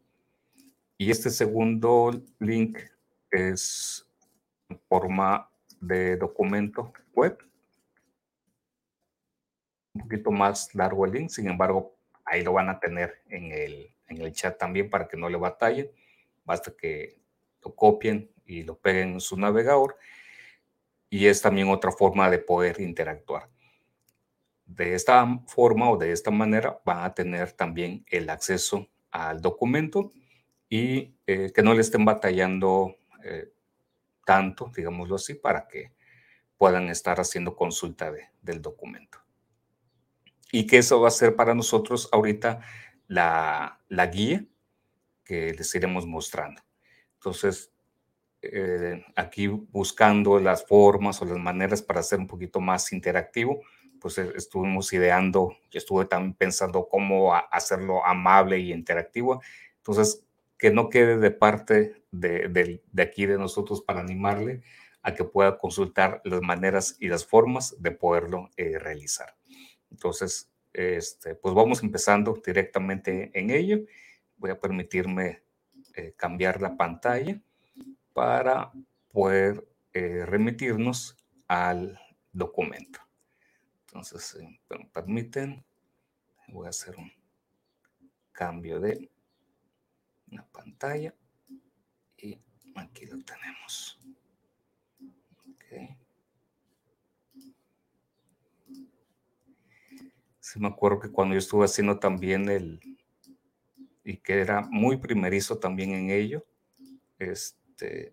Y 0.96 1.10
este 1.10 1.28
segundo 1.28 2.10
link 2.38 2.78
es 3.30 4.08
en 4.70 4.80
forma 4.88 5.50
de 5.78 6.16
documento 6.16 6.94
web. 7.12 7.36
Un 9.92 10.00
poquito 10.00 10.30
más 10.30 10.74
largo 10.74 11.04
el 11.04 11.12
link, 11.12 11.28
sin 11.28 11.50
embargo, 11.50 11.98
ahí 12.24 12.42
lo 12.42 12.54
van 12.54 12.70
a 12.70 12.80
tener 12.80 13.20
en 13.28 13.52
el, 13.52 13.94
en 14.08 14.22
el 14.22 14.32
chat 14.32 14.56
también 14.56 14.88
para 14.88 15.06
que 15.06 15.18
no 15.18 15.28
le 15.28 15.36
batallen. 15.36 15.90
Basta 16.44 16.74
que 16.76 17.20
lo 17.62 17.74
copien 17.74 18.30
y 18.44 18.62
lo 18.62 18.78
peguen 18.78 19.12
en 19.12 19.20
su 19.20 19.36
navegador. 19.36 19.96
Y 21.08 21.26
es 21.26 21.42
también 21.42 21.68
otra 21.68 21.92
forma 21.92 22.30
de 22.30 22.38
poder 22.38 22.80
interactuar. 22.80 23.48
De 24.66 24.94
esta 24.94 25.26
forma 25.46 25.90
o 25.90 25.96
de 25.96 26.12
esta 26.12 26.30
manera 26.30 26.80
van 26.84 27.04
a 27.04 27.14
tener 27.14 27.52
también 27.52 28.04
el 28.08 28.30
acceso 28.30 28.88
al 29.10 29.40
documento 29.40 30.12
y 30.68 31.16
eh, 31.26 31.52
que 31.52 31.62
no 31.62 31.74
le 31.74 31.80
estén 31.80 32.04
batallando 32.04 32.96
eh, 33.24 33.52
tanto, 34.24 34.70
digámoslo 34.74 35.16
así, 35.16 35.34
para 35.34 35.66
que 35.66 35.92
puedan 36.56 36.88
estar 36.88 37.18
haciendo 37.18 37.56
consulta 37.56 38.12
del 38.42 38.62
documento. 38.62 39.18
Y 40.52 40.66
que 40.66 40.78
eso 40.78 41.00
va 41.00 41.08
a 41.08 41.12
ser 41.12 41.34
para 41.34 41.54
nosotros 41.54 42.08
ahorita 42.12 42.60
la, 43.08 43.80
la 43.88 44.06
guía 44.06 44.44
que 45.30 45.54
les 45.54 45.72
iremos 45.76 46.06
mostrando. 46.06 46.60
Entonces, 47.14 47.72
eh, 48.42 49.04
aquí 49.14 49.46
buscando 49.46 50.40
las 50.40 50.66
formas 50.66 51.22
o 51.22 51.24
las 51.24 51.38
maneras 51.38 51.82
para 51.82 52.00
hacer 52.00 52.18
un 52.18 52.26
poquito 52.26 52.60
más 52.60 52.92
interactivo, 52.92 53.60
pues 54.00 54.18
eh, 54.18 54.32
estuvimos 54.34 54.92
ideando, 54.92 55.56
estuve 55.70 56.06
también 56.06 56.34
pensando 56.34 56.88
cómo 56.88 57.32
hacerlo 57.32 58.04
amable 58.04 58.58
y 58.58 58.72
interactivo. 58.72 59.40
Entonces, 59.76 60.26
que 60.58 60.72
no 60.72 60.88
quede 60.88 61.16
de 61.18 61.30
parte 61.30 62.02
de, 62.10 62.82
aquí 62.98 63.24
de 63.24 63.38
nosotros 63.38 63.82
para 63.82 64.00
animarle 64.00 64.62
a 65.00 65.14
que 65.14 65.22
pueda 65.22 65.58
consultar 65.58 66.22
las 66.24 66.42
maneras 66.42 66.96
y 66.98 67.06
las 67.06 67.24
formas 67.24 67.76
de 67.78 67.92
poderlo 67.92 68.50
eh, 68.56 68.80
realizar. 68.80 69.36
Entonces, 69.92 70.50
este, 70.72 71.36
pues 71.36 71.54
vamos 71.54 71.84
empezando 71.84 72.36
directamente 72.44 73.30
en 73.32 73.50
ello. 73.50 73.78
Voy 74.40 74.50
a 74.50 74.58
permitirme 74.58 75.44
eh, 75.94 76.14
cambiar 76.16 76.60
la 76.60 76.76
pantalla 76.76 77.40
para 78.12 78.72
poder 79.12 79.64
remitirnos 79.92 81.16
al 81.46 81.98
documento. 82.32 83.00
Entonces, 83.86 84.36
eh, 84.36 84.60
me 84.68 84.86
permiten, 84.86 85.64
voy 86.48 86.66
a 86.66 86.70
hacer 86.70 86.96
un 86.96 87.10
cambio 88.30 88.78
de 88.78 89.10
una 90.30 90.46
pantalla 90.46 91.12
y 92.16 92.40
aquí 92.76 93.06
lo 93.06 93.18
tenemos. 93.24 93.98
Okay. 95.54 95.96
Sí 100.38 100.60
me 100.60 100.68
acuerdo 100.68 101.00
que 101.00 101.10
cuando 101.10 101.34
yo 101.34 101.40
estuve 101.40 101.64
haciendo 101.64 101.98
también 101.98 102.48
el, 102.48 102.80
y 104.10 104.16
que 104.16 104.40
era 104.40 104.62
muy 104.62 104.96
primerizo 104.96 105.60
también 105.60 105.92
en 105.92 106.10
ello, 106.10 106.44
este, 107.20 108.12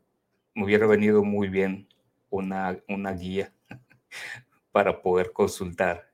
me 0.53 0.63
hubiera 0.63 0.85
venido 0.85 1.23
muy 1.23 1.49
bien 1.49 1.87
una, 2.29 2.79
una 2.87 3.13
guía 3.13 3.51
para 4.71 5.01
poder 5.01 5.33
consultar 5.33 6.13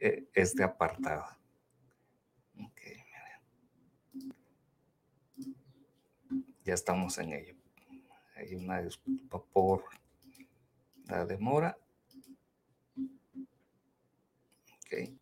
eh, 0.00 0.30
este 0.32 0.62
apartado. 0.62 1.26
Ya 6.64 6.72
estamos 6.72 7.18
en 7.18 7.34
ello. 7.34 7.54
Hay 8.36 8.54
una 8.54 8.80
disculpa 8.80 9.44
por 9.52 9.84
la 11.04 11.26
demora. 11.26 11.76
Okay. 14.86 15.18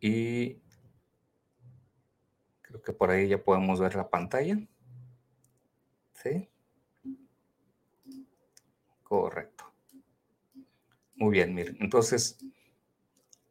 Y 0.00 0.60
creo 2.70 2.82
que 2.82 2.92
por 2.92 3.10
ahí 3.10 3.28
ya 3.28 3.42
podemos 3.42 3.80
ver 3.80 3.96
la 3.96 4.08
pantalla. 4.08 4.58
¿Sí? 6.14 6.48
Correcto. 9.02 9.64
Muy 11.16 11.32
bien, 11.32 11.52
miren. 11.52 11.76
Entonces, 11.80 12.38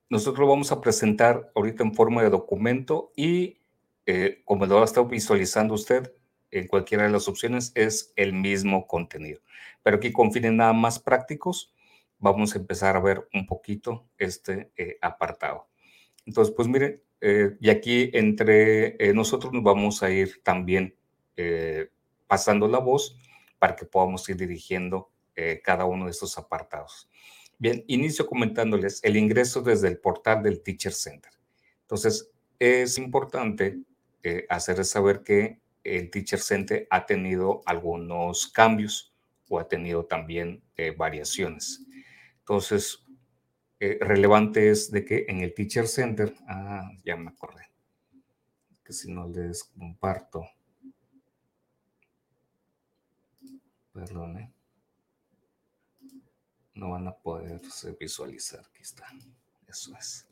nosotros 0.09 0.39
lo 0.39 0.47
vamos 0.47 0.71
a 0.71 0.79
presentar 0.79 1.51
ahorita 1.53 1.83
en 1.83 1.93
forma 1.93 2.23
de 2.23 2.29
documento 2.29 3.11
y 3.15 3.59
eh, 4.05 4.41
como 4.45 4.65
lo 4.65 4.83
estado 4.83 5.05
visualizando 5.07 5.73
usted 5.73 6.13
en 6.51 6.67
cualquiera 6.67 7.03
de 7.03 7.11
las 7.11 7.27
opciones, 7.27 7.71
es 7.75 8.13
el 8.15 8.33
mismo 8.33 8.87
contenido. 8.87 9.41
Pero 9.83 9.97
aquí 9.97 10.11
con 10.11 10.31
fines 10.31 10.53
nada 10.53 10.73
más 10.73 10.97
prácticos, 10.97 11.75
vamos 12.17 12.55
a 12.55 12.57
empezar 12.57 12.95
a 12.95 13.01
ver 13.01 13.27
un 13.33 13.45
poquito 13.45 14.07
este 14.17 14.71
eh, 14.77 14.97
apartado. 15.01 15.67
Entonces, 16.25 16.53
pues 16.55 16.67
miren, 16.67 17.03
eh, 17.21 17.57
y 17.59 17.69
aquí 17.69 18.09
entre 18.13 18.97
nosotros 19.13 19.51
nos 19.53 19.63
vamos 19.63 20.03
a 20.03 20.09
ir 20.09 20.41
también 20.43 20.95
pasando 22.27 22.67
la 22.67 22.79
voz 22.79 23.17
para 23.59 23.75
que 23.75 23.85
podamos 23.85 24.27
ir 24.29 24.35
dirigiendo 24.35 25.09
cada 25.63 25.85
uno 25.85 26.05
de 26.05 26.11
estos 26.11 26.37
apartados. 26.37 27.09
Bien, 27.57 27.83
inicio 27.87 28.25
comentándoles 28.25 29.03
el 29.03 29.17
ingreso 29.17 29.61
desde 29.61 29.89
el 29.89 29.99
portal 29.99 30.41
del 30.43 30.63
Teacher 30.63 30.93
Center. 30.93 31.33
Entonces, 31.81 32.31
es 32.57 32.97
importante 32.97 33.79
eh, 34.23 34.45
hacerles 34.47 34.89
saber 34.89 35.23
que 35.23 35.59
el 35.83 36.09
Teacher 36.09 36.39
Center 36.39 36.87
ha 36.89 37.05
tenido 37.05 37.61
algunos 37.65 38.47
cambios 38.47 39.13
o 39.49 39.59
ha 39.59 39.67
tenido 39.67 40.05
también 40.05 40.63
eh, 40.77 40.91
variaciones. 40.91 41.85
Entonces, 42.39 43.05
eh, 43.79 43.97
relevante 44.01 44.69
es 44.69 44.91
de 44.91 45.05
que 45.05 45.25
en 45.27 45.41
el 45.41 45.53
Teacher 45.53 45.87
Center, 45.87 46.35
ah, 46.47 46.89
ya 47.05 47.15
me 47.15 47.29
acordé, 47.29 47.69
que 48.83 48.93
si 48.93 49.11
no 49.11 49.27
les 49.27 49.63
comparto, 49.63 50.45
perdón, 53.93 54.53
no 56.73 56.91
van 56.91 57.07
a 57.07 57.11
poder 57.11 57.61
visualizar. 57.99 58.61
Aquí 58.61 58.81
está. 58.81 59.05
Eso 59.67 59.95
es. 59.97 60.27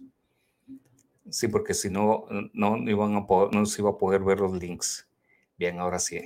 Sí, 1.30 1.48
porque 1.48 1.74
si 1.74 1.90
no, 1.90 2.26
no, 2.54 2.78
iban 2.90 3.16
a 3.16 3.28
poder, 3.28 3.54
no 3.54 3.66
se 3.66 3.82
iba 3.82 3.92
a 3.92 3.98
poder 3.98 4.24
ver 4.24 4.40
los 4.40 4.54
links. 4.54 5.08
Bien, 5.58 5.80
ahora 5.80 6.00
sí. 6.00 6.22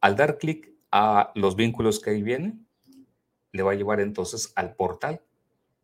Al 0.00 0.16
dar 0.16 0.38
clic 0.38 0.70
a 0.90 1.32
los 1.34 1.56
vínculos 1.56 2.00
que 2.00 2.10
ahí 2.10 2.22
vienen, 2.22 2.66
le 3.52 3.62
va 3.62 3.72
a 3.72 3.74
llevar 3.74 4.00
entonces 4.00 4.52
al 4.56 4.76
portal, 4.76 5.22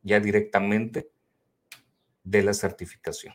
ya 0.03 0.21
directamente 0.21 1.11
de 2.25 2.43
la 2.43 2.55
certificación. 2.55 3.35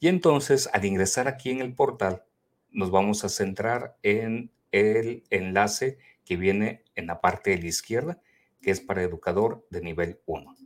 Y 0.00 0.08
entonces, 0.08 0.68
al 0.72 0.84
ingresar 0.84 1.28
aquí 1.28 1.50
en 1.50 1.60
el 1.60 1.74
portal, 1.74 2.24
nos 2.70 2.90
vamos 2.90 3.24
a 3.24 3.28
centrar 3.28 3.96
en 4.02 4.50
el 4.72 5.24
enlace 5.30 5.98
que 6.24 6.36
viene 6.36 6.84
en 6.94 7.06
la 7.06 7.20
parte 7.20 7.50
de 7.50 7.58
la 7.58 7.66
izquierda, 7.66 8.20
que 8.60 8.70
es 8.70 8.80
para 8.80 9.02
educador 9.02 9.66
de 9.70 9.80
nivel 9.80 10.20
1. 10.26 10.56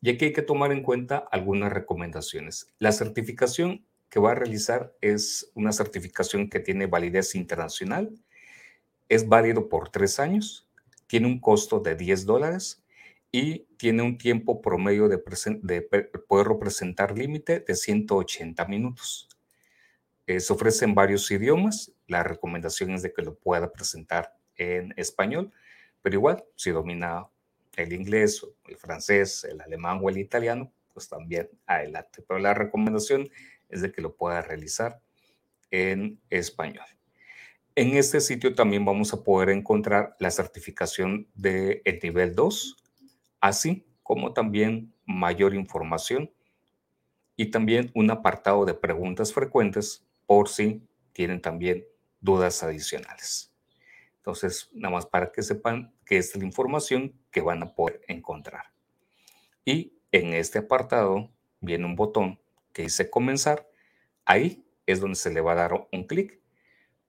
Y 0.00 0.10
aquí 0.10 0.26
hay 0.26 0.32
que 0.32 0.42
tomar 0.42 0.72
en 0.72 0.82
cuenta 0.82 1.18
algunas 1.30 1.72
recomendaciones. 1.72 2.72
La 2.78 2.92
certificación 2.92 3.84
que 4.08 4.20
va 4.20 4.32
a 4.32 4.36
realizar 4.36 4.94
es 5.00 5.50
una 5.54 5.72
certificación 5.72 6.48
que 6.48 6.60
tiene 6.60 6.86
validez 6.86 7.34
internacional, 7.34 8.14
es 9.08 9.28
válido 9.28 9.68
por 9.68 9.90
tres 9.90 10.18
años, 10.18 10.68
tiene 11.06 11.26
un 11.26 11.40
costo 11.40 11.80
de 11.80 11.94
10 11.94 12.24
dólares 12.24 12.82
y 13.32 13.64
tiene 13.76 14.02
un 14.02 14.18
tiempo 14.18 14.60
promedio 14.60 15.08
de, 15.08 15.22
de 15.62 15.82
poder 16.28 16.48
representar 16.48 17.16
límite 17.16 17.60
de 17.60 17.74
180 17.74 18.64
minutos. 18.66 19.28
Eh, 20.26 20.40
se 20.40 20.52
ofrece 20.52 20.84
en 20.84 20.94
varios 20.94 21.30
idiomas. 21.30 21.92
La 22.06 22.22
recomendación 22.22 22.90
es 22.90 23.02
de 23.02 23.12
que 23.12 23.22
lo 23.22 23.34
pueda 23.36 23.72
presentar 23.72 24.36
en 24.56 24.92
español, 24.96 25.52
pero 26.02 26.16
igual, 26.16 26.44
si 26.56 26.70
domina 26.70 27.28
el 27.76 27.92
inglés, 27.92 28.44
el 28.66 28.76
francés, 28.76 29.44
el 29.44 29.60
alemán 29.60 30.00
o 30.02 30.08
el 30.08 30.18
italiano, 30.18 30.72
pues 30.92 31.08
también 31.08 31.50
adelante. 31.66 32.24
Pero 32.26 32.40
la 32.40 32.54
recomendación 32.54 33.28
es 33.68 33.82
de 33.82 33.92
que 33.92 34.00
lo 34.00 34.16
pueda 34.16 34.40
realizar 34.40 35.00
en 35.70 36.20
español. 36.30 36.86
En 37.74 37.96
este 37.96 38.20
sitio 38.20 38.54
también 38.54 38.84
vamos 38.84 39.12
a 39.12 39.22
poder 39.22 39.50
encontrar 39.50 40.16
la 40.18 40.30
certificación 40.30 41.28
del 41.34 41.82
el 41.84 42.00
nivel 42.02 42.34
2, 42.34 42.76
así 43.46 43.86
como 44.02 44.32
también 44.32 44.92
mayor 45.04 45.54
información 45.54 46.32
y 47.36 47.52
también 47.52 47.92
un 47.94 48.10
apartado 48.10 48.64
de 48.64 48.74
preguntas 48.74 49.32
frecuentes 49.32 50.04
por 50.26 50.48
si 50.48 50.82
tienen 51.12 51.40
también 51.40 51.84
dudas 52.20 52.62
adicionales. 52.64 53.52
Entonces, 54.16 54.68
nada 54.72 54.94
más 54.94 55.06
para 55.06 55.30
que 55.30 55.42
sepan 55.42 55.94
que 56.04 56.18
es 56.18 56.34
la 56.34 56.44
información 56.44 57.14
que 57.30 57.40
van 57.40 57.62
a 57.62 57.72
poder 57.72 58.00
encontrar. 58.08 58.64
Y 59.64 59.92
en 60.10 60.34
este 60.34 60.58
apartado 60.58 61.30
viene 61.60 61.84
un 61.84 61.94
botón 61.94 62.40
que 62.72 62.82
dice 62.82 63.08
comenzar. 63.10 63.68
Ahí 64.24 64.64
es 64.86 65.00
donde 65.00 65.16
se 65.16 65.32
le 65.32 65.40
va 65.40 65.52
a 65.52 65.56
dar 65.56 65.88
un 65.92 66.04
clic 66.04 66.40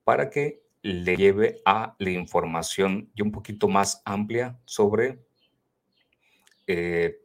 para 0.04 0.30
que 0.30 0.62
le 0.84 1.16
lleve 1.16 1.62
a 1.66 1.96
la 1.98 2.12
información 2.12 3.10
y 3.16 3.24
un 3.24 3.32
poquito 3.32 3.68
más 3.68 4.04
amplia 4.06 4.60
sobre 4.66 5.27
eh, 6.68 7.22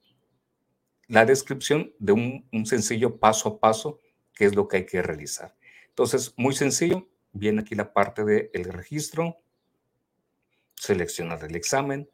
la 1.08 1.26
descripción 1.26 1.92
de 1.98 2.12
un, 2.12 2.66
sencillo 2.66 3.18
paso 3.18 3.48
a 3.48 3.60
paso, 3.60 4.00
que 4.34 4.46
es 4.46 4.54
lo 4.54 4.66
que 4.66 4.78
hay 4.78 4.86
que 4.86 5.02
realizar. 5.02 5.54
Entonces, 5.88 6.32
muy 6.36 6.54
sencillo, 6.54 7.08
viene 7.32 7.60
aquí 7.60 7.74
la 7.74 7.92
parte 7.92 8.24
del 8.24 8.64
registro, 8.72 9.36
seleccionar 10.74 11.44
el 11.44 11.54
examen, 11.54 12.08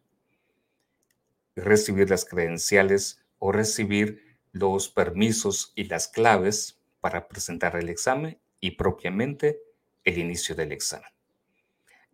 recibir 1.54 2.10
las 2.10 2.24
credenciales 2.24 3.22
o 3.38 3.52
recibir 3.52 4.38
los 4.52 4.88
permisos 4.88 5.72
y 5.76 5.84
las 5.84 6.08
claves 6.08 6.80
para 7.00 7.28
presentar 7.28 7.76
el 7.76 7.88
examen 7.88 8.40
y 8.60 8.72
propiamente 8.72 9.60
el 10.04 10.18
inicio 10.18 10.54
del 10.54 10.72
examen. 10.72 11.10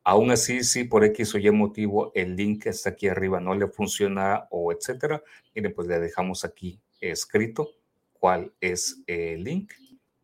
Aún 0.03 0.31
así, 0.31 0.63
si 0.63 0.85
por 0.85 1.03
X 1.03 1.35
o 1.35 1.37
Y 1.37 1.51
motivo 1.51 2.11
el 2.15 2.35
link 2.35 2.63
que 2.63 2.69
está 2.69 2.89
aquí 2.89 3.07
arriba 3.07 3.39
no 3.39 3.53
le 3.53 3.67
funciona 3.67 4.47
o 4.49 4.71
etcétera, 4.71 5.21
mire, 5.53 5.69
pues 5.69 5.87
le 5.87 5.99
dejamos 5.99 6.43
aquí 6.43 6.81
escrito 6.99 7.69
cuál 8.13 8.51
es 8.59 9.03
el 9.05 9.43
link 9.43 9.71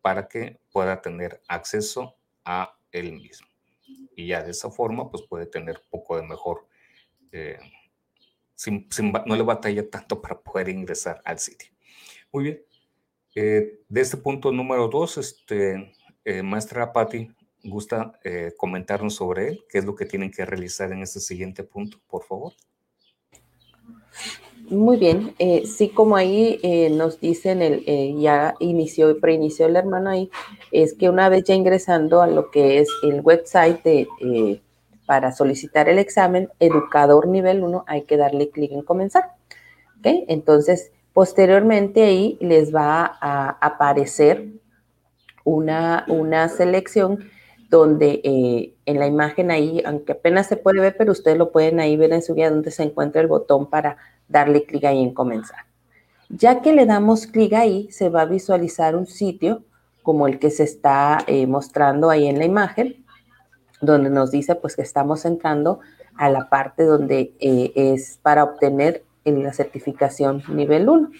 para 0.02 0.26
que 0.26 0.58
pueda 0.72 1.00
tener 1.00 1.40
acceso 1.46 2.16
a 2.44 2.76
él 2.90 3.12
mismo 3.12 3.45
y 4.16 4.28
ya 4.28 4.42
de 4.42 4.50
esa 4.50 4.70
forma 4.70 5.08
pues 5.10 5.22
puede 5.22 5.46
tener 5.46 5.82
poco 5.90 6.16
de 6.16 6.26
mejor, 6.26 6.66
eh, 7.30 7.58
no 9.26 9.36
le 9.36 9.42
batalla 9.42 9.88
tanto 9.88 10.20
para 10.20 10.40
poder 10.40 10.70
ingresar 10.70 11.20
al 11.24 11.38
sitio. 11.38 11.70
Muy 12.32 12.44
bien. 12.44 12.62
Eh, 13.34 13.80
de 13.86 14.00
este 14.00 14.16
punto 14.16 14.50
número 14.50 14.88
dos, 14.88 15.18
este, 15.18 15.92
eh, 16.24 16.42
maestra 16.42 16.90
Patti, 16.90 17.30
¿gusta 17.62 18.18
comentarnos 18.56 19.14
sobre 19.14 19.48
él? 19.48 19.64
¿Qué 19.68 19.78
es 19.78 19.84
lo 19.84 19.94
que 19.94 20.06
tienen 20.06 20.30
que 20.30 20.46
realizar 20.46 20.90
en 20.92 21.02
este 21.02 21.20
siguiente 21.20 21.62
punto, 21.62 22.00
por 22.08 22.24
favor? 22.24 22.54
Muy 24.68 24.96
bien, 24.96 25.32
eh, 25.38 25.64
sí, 25.64 25.90
como 25.90 26.16
ahí 26.16 26.58
eh, 26.64 26.90
nos 26.90 27.20
dicen, 27.20 27.62
el, 27.62 27.84
eh, 27.86 28.16
ya 28.18 28.56
inició 28.58 29.10
y 29.10 29.14
preinició 29.20 29.66
el 29.66 29.76
hermano 29.76 30.10
ahí, 30.10 30.28
es 30.72 30.94
que 30.94 31.08
una 31.08 31.28
vez 31.28 31.44
ya 31.44 31.54
ingresando 31.54 32.20
a 32.20 32.26
lo 32.26 32.50
que 32.50 32.80
es 32.80 32.88
el 33.04 33.20
website 33.20 34.08
para 35.06 35.30
solicitar 35.30 35.88
el 35.88 36.00
examen, 36.00 36.48
educador 36.58 37.28
nivel 37.28 37.62
1, 37.62 37.84
hay 37.86 38.02
que 38.02 38.16
darle 38.16 38.50
clic 38.50 38.72
en 38.72 38.82
comenzar. 38.82 39.34
Entonces, 40.02 40.90
posteriormente 41.12 42.02
ahí 42.02 42.36
les 42.40 42.74
va 42.74 43.18
a 43.20 43.50
aparecer 43.60 44.48
una, 45.44 46.04
una 46.08 46.48
selección 46.48 47.30
donde 47.70 48.20
en 48.84 48.98
la 48.98 49.06
imagen 49.06 49.50
ahí, 49.52 49.82
aunque 49.84 50.12
apenas 50.12 50.48
se 50.48 50.56
puede 50.56 50.80
ver, 50.80 50.96
pero 50.96 51.12
ustedes 51.12 51.38
lo 51.38 51.52
pueden 51.52 51.78
ahí 51.78 51.96
ver 51.96 52.12
en 52.12 52.22
su 52.22 52.34
guía 52.34 52.50
donde 52.50 52.72
se 52.72 52.82
encuentra 52.82 53.20
el 53.20 53.28
botón 53.28 53.70
para 53.70 53.96
darle 54.28 54.64
clic 54.64 54.84
ahí 54.84 55.02
en 55.02 55.14
comenzar. 55.14 55.66
Ya 56.28 56.60
que 56.60 56.72
le 56.72 56.86
damos 56.86 57.26
clic 57.26 57.52
ahí, 57.52 57.90
se 57.90 58.08
va 58.08 58.22
a 58.22 58.26
visualizar 58.26 58.96
un 58.96 59.06
sitio 59.06 59.62
como 60.02 60.26
el 60.26 60.38
que 60.38 60.50
se 60.50 60.64
está 60.64 61.18
eh, 61.26 61.46
mostrando 61.46 62.10
ahí 62.10 62.26
en 62.26 62.38
la 62.38 62.44
imagen, 62.44 63.04
donde 63.80 64.10
nos 64.10 64.30
dice 64.30 64.54
pues 64.54 64.76
que 64.76 64.82
estamos 64.82 65.24
entrando 65.24 65.80
a 66.16 66.30
la 66.30 66.48
parte 66.48 66.84
donde 66.84 67.34
eh, 67.40 67.72
es 67.74 68.18
para 68.22 68.44
obtener 68.44 69.04
la 69.24 69.52
certificación 69.52 70.42
nivel 70.48 70.88
1. 70.88 71.10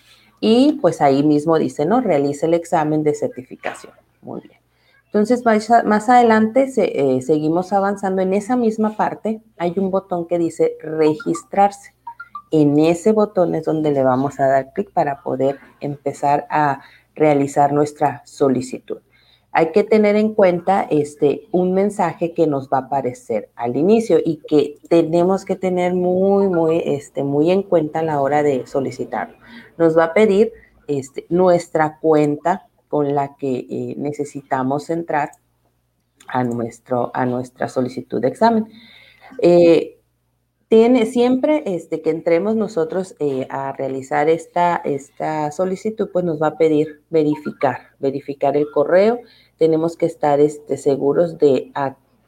Y 0.40 0.79
pues 0.81 1.01
ahí 1.01 1.23
mismo 1.23 1.59
dice, 1.59 1.87
¿no? 1.87 2.01
Realice 2.01 2.47
el 2.47 2.55
examen 2.55 3.03
de 3.03 3.14
certificación. 3.14 3.92
Muy 4.23 4.42
bien. 4.42 4.61
Entonces, 5.07 5.42
más 5.85 6.09
adelante 6.09 6.69
eh, 6.77 7.23
seguimos 7.23 7.73
avanzando. 7.73 8.23
En 8.23 8.35
esa 8.35 8.55
misma 8.55 8.97
parte 8.97 9.40
hay 9.57 9.73
un 9.77 9.90
botón 9.90 10.27
que 10.29 10.38
dice 10.38 10.77
registrarse. 10.81 11.96
En 12.51 12.79
ese 12.79 13.13
botón 13.13 13.55
es 13.55 13.65
donde 13.65 13.91
le 13.91 14.03
vamos 14.03 14.39
a 14.41 14.47
dar 14.47 14.73
clic 14.73 14.91
para 14.93 15.23
poder 15.23 15.59
empezar 15.81 16.47
a 16.51 16.81
realizar 17.15 17.73
nuestra 17.73 18.23
solicitud. 18.25 18.99
Hay 19.53 19.73
que 19.73 19.85
tener 19.85 20.17
en 20.17 20.35
cuenta 20.35 20.87
este, 20.91 21.49
un 21.51 21.73
mensaje 21.73 22.35
que 22.35 22.47
nos 22.47 22.69
va 22.69 22.79
a 22.79 22.81
aparecer 22.83 23.49
al 23.57 23.77
inicio 23.77 24.19
y 24.23 24.43
que 24.47 24.79
tenemos 24.91 25.47
que 25.47 25.57
tener 25.57 25.95
muy, 25.95 26.49
muy, 26.49 26.83
este, 26.85 27.25
muy 27.25 27.51
en 27.51 27.63
cuenta 27.63 28.01
a 28.01 28.03
la 28.03 28.21
hora 28.21 28.43
de 28.43 28.67
solicitarlo. 28.67 29.39
Nos 29.79 29.97
va 29.97 30.05
a 30.05 30.15
pedir 30.15 30.53
este, 30.89 31.25
nuestra 31.31 31.99
cuenta 32.01 32.69
con 32.89 33.15
la 33.15 33.37
que 33.37 33.67
eh, 33.69 33.95
necesitamos 33.97 34.91
entrar 34.91 35.31
a, 36.29 36.45
nuestro, 36.45 37.11
a 37.15 37.25
nuestra 37.25 37.69
solicitud 37.69 38.21
de 38.21 38.29
examen. 38.29 38.69
Eh, 39.41 39.96
tiene 40.68 41.07
siempre 41.07 41.62
este, 41.66 42.02
que 42.02 42.11
entremos 42.11 42.57
nosotros 42.57 43.14
eh, 43.20 43.46
a 43.50 43.72
realizar 43.72 44.29
esta, 44.29 44.76
esta 44.76 45.52
solicitud, 45.52 46.11
pues 46.12 46.24
nos 46.24 46.42
va 46.42 46.48
a 46.48 46.59
pedir 46.59 47.02
verificar, 47.09 47.90
verificar 48.00 48.57
el 48.57 48.70
correo. 48.72 49.20
Tenemos 49.59 49.96
que 49.96 50.07
estar 50.07 50.40
este, 50.40 50.76
seguros 50.76 51.38
de 51.38 51.72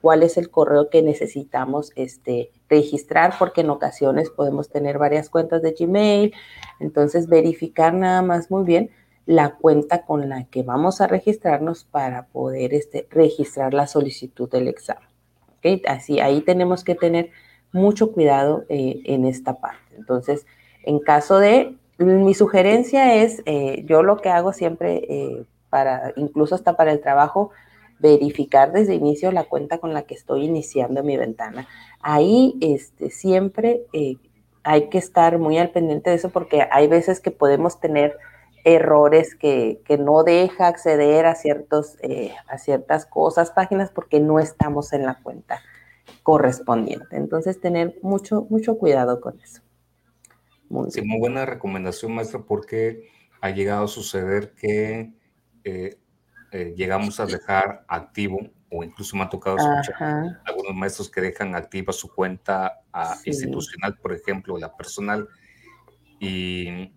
cuál 0.00 0.22
es 0.22 0.36
el 0.36 0.50
correo 0.50 0.88
que 0.88 1.02
necesitamos 1.02 1.90
este, 1.96 2.52
registrar, 2.68 3.34
porque 3.38 3.62
en 3.62 3.70
ocasiones 3.70 4.30
podemos 4.30 4.70
tener 4.70 4.98
varias 4.98 5.28
cuentas 5.30 5.60
de 5.62 5.74
Gmail, 5.78 6.32
entonces 6.78 7.26
verificar 7.26 7.92
nada 7.92 8.22
más 8.22 8.52
muy 8.52 8.64
bien 8.64 8.90
la 9.26 9.56
cuenta 9.56 10.06
con 10.06 10.28
la 10.28 10.44
que 10.44 10.62
vamos 10.62 11.00
a 11.00 11.08
registrarnos 11.08 11.84
para 11.84 12.28
poder 12.28 12.72
este, 12.72 13.08
registrar 13.10 13.74
la 13.74 13.86
solicitud 13.88 14.48
del 14.48 14.68
examen. 14.68 15.08
Así, 15.86 16.20
ahí 16.20 16.40
tenemos 16.40 16.84
que 16.84 16.94
tener 16.94 17.30
mucho 17.72 18.12
cuidado 18.12 18.64
eh, 18.68 19.00
en 19.04 19.24
esta 19.24 19.54
parte. 19.54 19.94
Entonces, 19.96 20.46
en 20.84 20.98
caso 20.98 21.38
de, 21.38 21.76
mi 21.98 22.32
sugerencia 22.34 23.16
es, 23.16 23.42
eh, 23.44 23.82
yo 23.86 24.02
lo 24.02 24.18
que 24.18 24.28
hago 24.28 24.52
siempre, 24.52 25.02
eh, 25.08 25.44
para, 25.68 26.12
incluso 26.16 26.54
hasta 26.54 26.76
para 26.76 26.92
el 26.92 27.00
trabajo, 27.00 27.50
verificar 27.98 28.70
desde 28.70 28.94
inicio 28.94 29.32
la 29.32 29.44
cuenta 29.44 29.78
con 29.78 29.92
la 29.92 30.02
que 30.02 30.14
estoy 30.14 30.44
iniciando 30.44 31.02
mi 31.02 31.16
ventana. 31.16 31.66
Ahí 32.00 32.56
este, 32.60 33.10
siempre 33.10 33.82
hay 34.62 34.88
que 34.88 34.98
estar 34.98 35.38
muy 35.38 35.58
al 35.58 35.70
pendiente 35.70 36.10
de 36.10 36.16
eso 36.16 36.28
porque 36.30 36.68
hay 36.70 36.86
veces 36.86 37.18
que 37.18 37.32
podemos 37.32 37.80
tener 37.80 38.16
errores 38.62 39.34
que, 39.34 39.80
no 39.98 40.22
deja 40.22 40.68
acceder 40.68 41.26
a, 41.26 41.34
ciertos, 41.34 41.96
a 42.46 42.58
ciertas 42.58 43.04
cosas, 43.04 43.50
páginas, 43.50 43.90
porque 43.90 44.20
no 44.20 44.38
estamos 44.38 44.92
en 44.92 45.04
la 45.04 45.18
cuenta 45.20 45.60
correspondiente. 46.28 47.16
Entonces, 47.16 47.58
tener 47.58 47.96
mucho, 48.02 48.46
mucho 48.50 48.76
cuidado 48.76 49.18
con 49.18 49.40
eso. 49.40 49.62
Muy, 50.68 50.90
sí, 50.90 51.00
muy 51.00 51.18
buena 51.18 51.46
recomendación, 51.46 52.12
maestra, 52.12 52.40
porque 52.40 53.08
ha 53.40 53.48
llegado 53.48 53.86
a 53.86 53.88
suceder 53.88 54.52
que 54.52 55.14
eh, 55.64 55.98
eh, 56.52 56.74
llegamos 56.76 57.18
a 57.18 57.24
dejar 57.24 57.86
activo, 57.88 58.40
o 58.70 58.84
incluso 58.84 59.16
me 59.16 59.22
ha 59.22 59.30
tocado 59.30 59.56
escuchar 59.56 60.42
algunos 60.44 60.74
maestros 60.74 61.10
que 61.10 61.22
dejan 61.22 61.54
activa 61.54 61.94
su 61.94 62.14
cuenta 62.14 62.82
ah, 62.92 63.16
institucional, 63.24 63.96
por 63.96 64.12
ejemplo, 64.12 64.58
la 64.58 64.76
personal, 64.76 65.26
y, 66.20 66.92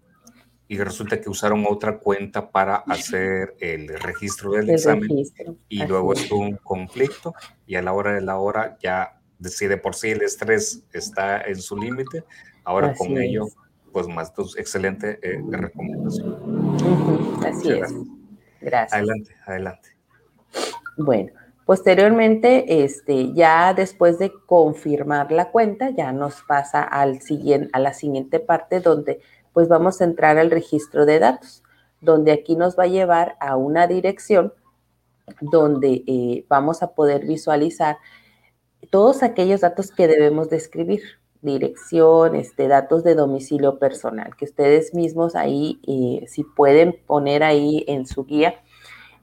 y, 0.68 0.78
resulta 0.78 1.22
que 1.22 1.30
usaron 1.30 1.64
otra 1.70 2.00
cuenta 2.00 2.52
para 2.52 2.76
hacer 2.76 3.56
el 3.62 3.88
registro 3.98 4.52
del 4.52 4.72
examen, 4.72 5.08
y 5.70 5.86
luego 5.86 6.12
estuvo 6.12 6.42
un 6.42 6.58
conflicto, 6.58 7.34
y 7.66 7.76
a 7.76 7.82
la 7.82 7.94
hora 7.94 8.12
de 8.12 8.22
la 8.22 8.38
hora 8.38 8.78
ya 8.82 9.21
si 9.50 9.68
de 9.68 9.78
por 9.78 9.96
sí 9.96 10.12
el 10.12 10.22
estrés 10.22 10.84
está 10.94 11.42
en 11.42 11.62
su 11.62 11.78
límite, 11.78 12.24
ahora 12.64 12.94
con 12.94 13.18
ello, 13.18 13.48
pues 13.92 14.08
más 14.08 14.32
pues, 14.32 14.56
excelente 14.58 15.20
eh, 15.22 15.42
recomendación. 15.52 16.78
Así 17.46 17.72
es. 17.72 17.94
Gracias. 18.62 18.94
Adelante, 18.94 19.36
adelante. 19.46 19.90
Bueno, 20.98 21.32
posteriormente, 21.66 22.84
este, 22.84 23.34
ya 23.34 23.74
después 23.74 24.20
de 24.20 24.32
confirmar 24.46 25.32
la 25.32 25.52
cuenta, 25.52 25.90
ya 25.90 26.12
nos 26.12 26.42
pasa 26.44 26.84
al 26.84 27.22
siguiente, 27.22 27.70
a 27.74 27.80
la 27.80 27.94
siguiente 27.94 28.40
parte 28.40 28.80
donde 28.80 29.22
pues 29.54 29.68
vamos 29.68 30.00
a 30.00 30.06
entrar 30.06 30.38
al 30.38 30.52
registro 30.52 31.06
de 31.06 31.20
datos, 31.20 31.64
donde 32.00 32.32
aquí 32.32 32.56
nos 32.56 32.78
va 32.78 32.84
a 32.84 32.88
llevar 32.88 33.36
a 33.40 33.58
una 33.58 33.88
dirección 33.88 34.54
donde 35.40 36.04
eh, 36.08 36.46
vamos 36.50 36.84
a 36.84 36.94
poder 36.94 37.26
visualizar 37.26 37.98
todos 38.90 39.24
aquellos 39.24 39.62
datos 39.62 39.92
que 39.92 40.08
debemos 40.08 40.50
de 40.50 40.58
escribir, 40.58 41.02
dirección, 41.42 42.36
este, 42.36 42.68
datos 42.68 43.04
de 43.04 43.16
domicilio 43.16 43.80
personal, 43.80 44.36
que 44.36 44.46
ustedes 44.46 44.94
mismos 44.94 45.36
ahí, 45.36 45.80
eh, 45.88 46.26
si 46.28 46.44
pueden 46.44 46.96
poner 47.08 47.44
ahí 47.44 47.84
en 47.88 48.06
su 48.06 48.26
guía. 48.26 48.56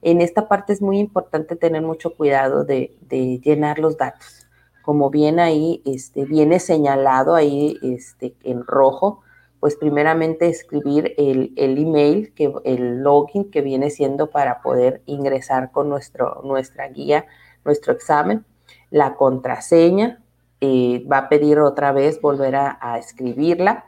En 0.01 0.21
esta 0.21 0.47
parte 0.47 0.73
es 0.73 0.81
muy 0.81 0.99
importante 0.99 1.55
tener 1.55 1.81
mucho 1.81 2.15
cuidado 2.15 2.63
de, 2.63 2.97
llenar 3.09 3.79
los 3.79 3.97
datos. 3.97 4.47
Como 4.81 5.09
bien 5.09 5.39
ahí 5.39 5.81
este, 5.85 6.25
viene 6.25 6.59
señalado 6.59 7.35
ahí 7.35 7.77
este, 7.81 8.35
en 8.43 8.65
rojo, 8.65 9.21
pues 9.59 9.75
primeramente 9.75 10.47
escribir 10.47 11.13
el, 11.17 11.53
el, 11.57 11.77
email, 11.77 12.33
que, 12.33 12.53
el 12.63 12.99
login 13.03 13.51
que 13.51 13.61
viene 13.61 13.89
siendo 13.89 14.29
para 14.29 14.61
poder 14.61 15.01
ingresar 15.05 15.71
con 15.71 15.89
nuestro, 15.89 16.41
nuestra 16.43 16.87
guía, 16.87 17.25
nuestro 17.65 17.91
examen 17.91 18.45
la 18.91 19.15
contraseña, 19.15 20.21
eh, 20.61 21.05
va 21.09 21.19
a 21.19 21.29
pedir 21.29 21.59
otra 21.59 21.91
vez 21.91 22.19
volver 22.21 22.55
a, 22.55 22.97
escribirla. 22.97 23.85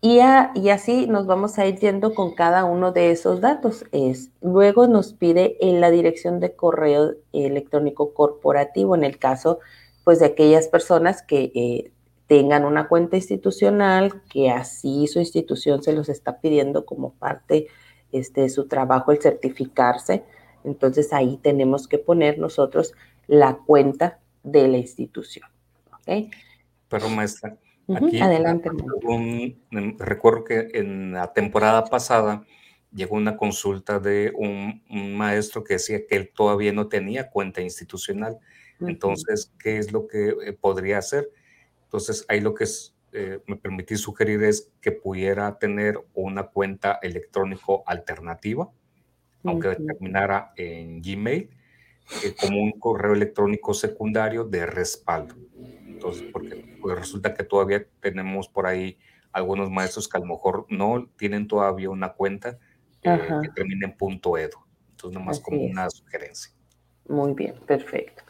Y, 0.00 0.20
así 0.20 1.06
nos 1.08 1.26
vamos 1.26 1.58
a 1.58 1.66
ir 1.66 1.76
yendo 1.78 2.14
con 2.14 2.34
cada 2.34 2.64
uno 2.64 2.92
de 2.92 3.10
esos 3.10 3.40
datos. 3.40 3.84
Es, 3.92 4.30
luego 4.40 4.86
nos 4.86 5.12
pide 5.12 5.56
en 5.60 5.80
la 5.80 5.90
dirección 5.90 6.38
de 6.38 6.54
correo 6.54 7.14
electrónico 7.32 8.14
corporativo, 8.14 8.94
en 8.94 9.04
el 9.04 9.18
caso 9.18 9.58
pues 10.04 10.20
de 10.20 10.26
aquellas 10.26 10.68
personas 10.68 11.22
que 11.22 11.52
eh, 11.54 11.92
tengan 12.28 12.64
una 12.64 12.88
cuenta 12.88 13.16
institucional, 13.16 14.22
que 14.30 14.50
así 14.50 15.06
su 15.06 15.18
institución 15.18 15.82
se 15.82 15.92
los 15.92 16.08
está 16.08 16.40
pidiendo 16.40 16.86
como 16.86 17.12
parte 17.14 17.66
este, 18.12 18.42
de 18.42 18.48
su 18.50 18.68
trabajo 18.68 19.12
el 19.12 19.20
certificarse. 19.20 20.24
Entonces 20.64 21.12
ahí 21.12 21.38
tenemos 21.42 21.88
que 21.88 21.98
poner 21.98 22.38
nosotros 22.38 22.94
la 23.28 23.58
cuenta 23.58 24.18
de 24.42 24.66
la 24.66 24.78
institución. 24.78 25.48
Pero 26.88 27.08
maestra, 27.10 27.56
aquí 27.94 28.20
adelante. 28.20 28.70
recuerdo 29.98 30.44
que 30.44 30.70
en 30.72 31.12
la 31.12 31.32
temporada 31.32 31.84
pasada 31.84 32.44
llegó 32.92 33.16
una 33.16 33.36
consulta 33.36 34.00
de 34.00 34.32
un, 34.34 34.82
maestro 35.16 35.62
que 35.62 35.74
decía 35.74 36.06
que 36.06 36.16
él 36.16 36.32
todavía 36.34 36.72
no 36.72 36.88
tenía 36.88 37.30
cuenta 37.30 37.60
institucional. 37.60 38.38
Entonces, 38.80 39.52
¿qué 39.58 39.78
es 39.78 39.92
lo 39.92 40.06
que 40.06 40.28
eh, 40.28 40.52
podría 40.52 40.98
hacer? 40.98 41.30
Entonces, 41.84 42.24
ahí 42.28 42.40
lo 42.40 42.54
que 42.54 42.64
eh, 43.12 43.40
me 43.46 43.56
permití 43.56 43.96
sugerir 43.96 44.42
es 44.44 44.70
que 44.80 44.92
pudiera 44.92 45.58
tener 45.58 46.00
una 46.14 46.44
cuenta 46.44 46.98
electrónico 47.02 47.82
alternativa, 47.86 48.70
aunque 49.44 49.74
terminara 49.74 50.52
en 50.56 51.02
Gmail, 51.02 51.50
eh, 52.22 52.34
como 52.36 52.62
un 52.62 52.72
correo 52.72 53.12
electrónico 53.12 53.74
secundario 53.74 54.44
de 54.44 54.66
respaldo. 54.66 55.34
Entonces, 55.86 56.24
porque 56.30 56.56
pues, 56.80 56.98
resulta 56.98 57.34
que 57.34 57.44
todavía 57.44 57.86
tenemos 58.00 58.48
por 58.48 58.66
ahí 58.66 58.98
algunos 59.32 59.70
maestros 59.70 60.08
que 60.08 60.16
a 60.16 60.20
lo 60.20 60.26
mejor 60.26 60.66
no 60.68 61.08
tienen 61.16 61.46
todavía 61.46 61.90
una 61.90 62.12
cuenta 62.12 62.58
eh, 63.02 63.28
que 63.42 63.48
termine 63.50 63.86
en 63.86 63.96
punto 63.96 64.36
.edu. 64.36 64.58
Entonces, 64.90 65.18
nomás 65.18 65.40
como 65.40 65.60
una 65.62 65.88
sugerencia. 65.90 66.52
Muy 67.08 67.32
bien, 67.34 67.54
perfecto. 67.66 68.22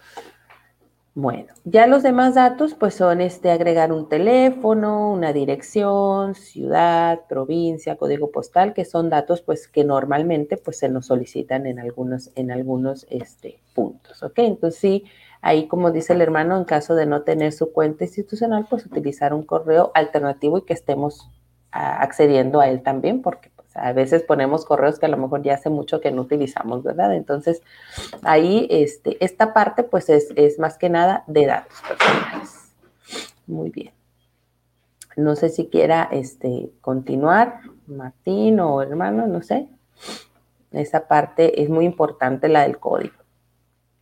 Bueno, 1.20 1.52
ya 1.64 1.88
los 1.88 2.04
demás 2.04 2.37
datos 2.37 2.74
pues 2.74 2.94
son 2.94 3.20
este 3.20 3.50
agregar 3.50 3.90
un 3.90 4.09
teléfono, 4.09 5.11
una 5.11 5.33
dirección, 5.33 6.37
ciudad, 6.37 7.22
provincia, 7.28 7.96
código 7.96 8.31
postal, 8.31 8.72
que 8.72 8.85
son 8.85 9.11
datos 9.11 9.42
pues 9.42 9.66
que 9.66 9.83
normalmente 9.83 10.57
pues 10.57 10.78
se 10.78 10.88
nos 10.88 11.07
solicitan 11.07 11.66
en 11.66 11.81
algunos 11.81 12.31
en 12.37 12.52
algunos 12.52 13.04
este, 13.11 13.59
puntos, 13.74 14.22
¿ok? 14.22 14.38
Entonces 14.38 14.78
sí, 14.78 15.04
ahí 15.40 15.66
como 15.66 15.90
dice 15.90 16.12
el 16.12 16.20
hermano, 16.20 16.57
en 16.57 16.62
caso 16.62 16.94
de 16.94 17.07
no 17.07 17.22
tener 17.22 17.52
su 17.52 17.72
cuenta 17.72 18.04
institucional, 18.04 18.68
pues 18.70 18.87
utilizar 18.87 19.35
un 19.35 19.42
correo 19.42 19.90
alternativo 19.94 20.59
y 20.59 20.62
que 20.62 20.74
estemos 20.74 21.28
ah, 21.72 22.00
accediendo 22.00 22.61
a 22.61 22.68
él 22.68 22.85
también, 22.85 23.22
porque 23.22 23.50
a 23.80 23.92
veces 23.92 24.22
ponemos 24.22 24.64
correos 24.64 24.98
que 24.98 25.06
a 25.06 25.08
lo 25.08 25.16
mejor 25.16 25.42
ya 25.42 25.54
hace 25.54 25.70
mucho 25.70 26.00
que 26.00 26.10
no 26.10 26.22
utilizamos, 26.22 26.82
¿verdad? 26.82 27.14
Entonces, 27.14 27.62
ahí 28.22 28.66
este, 28.70 29.22
esta 29.24 29.52
parte 29.52 29.82
pues 29.84 30.08
es, 30.08 30.58
más 30.58 30.78
que 30.78 30.88
nada 30.88 31.24
de 31.26 31.46
datos 31.46 31.78
personales. 31.86 32.72
Muy 33.46 33.70
bien. 33.70 33.92
No 35.16 35.34
sé 35.36 35.48
si 35.48 35.66
quiera 35.66 36.08
este, 36.12 36.70
continuar, 36.80 37.60
Martín 37.86 38.60
o 38.60 38.82
hermano, 38.82 39.26
no 39.26 39.42
sé. 39.42 39.68
Esa 40.70 41.08
parte 41.08 41.62
es 41.62 41.70
muy 41.70 41.84
importante, 41.84 42.48
la 42.48 42.62
del 42.62 42.78
código. 42.78 43.16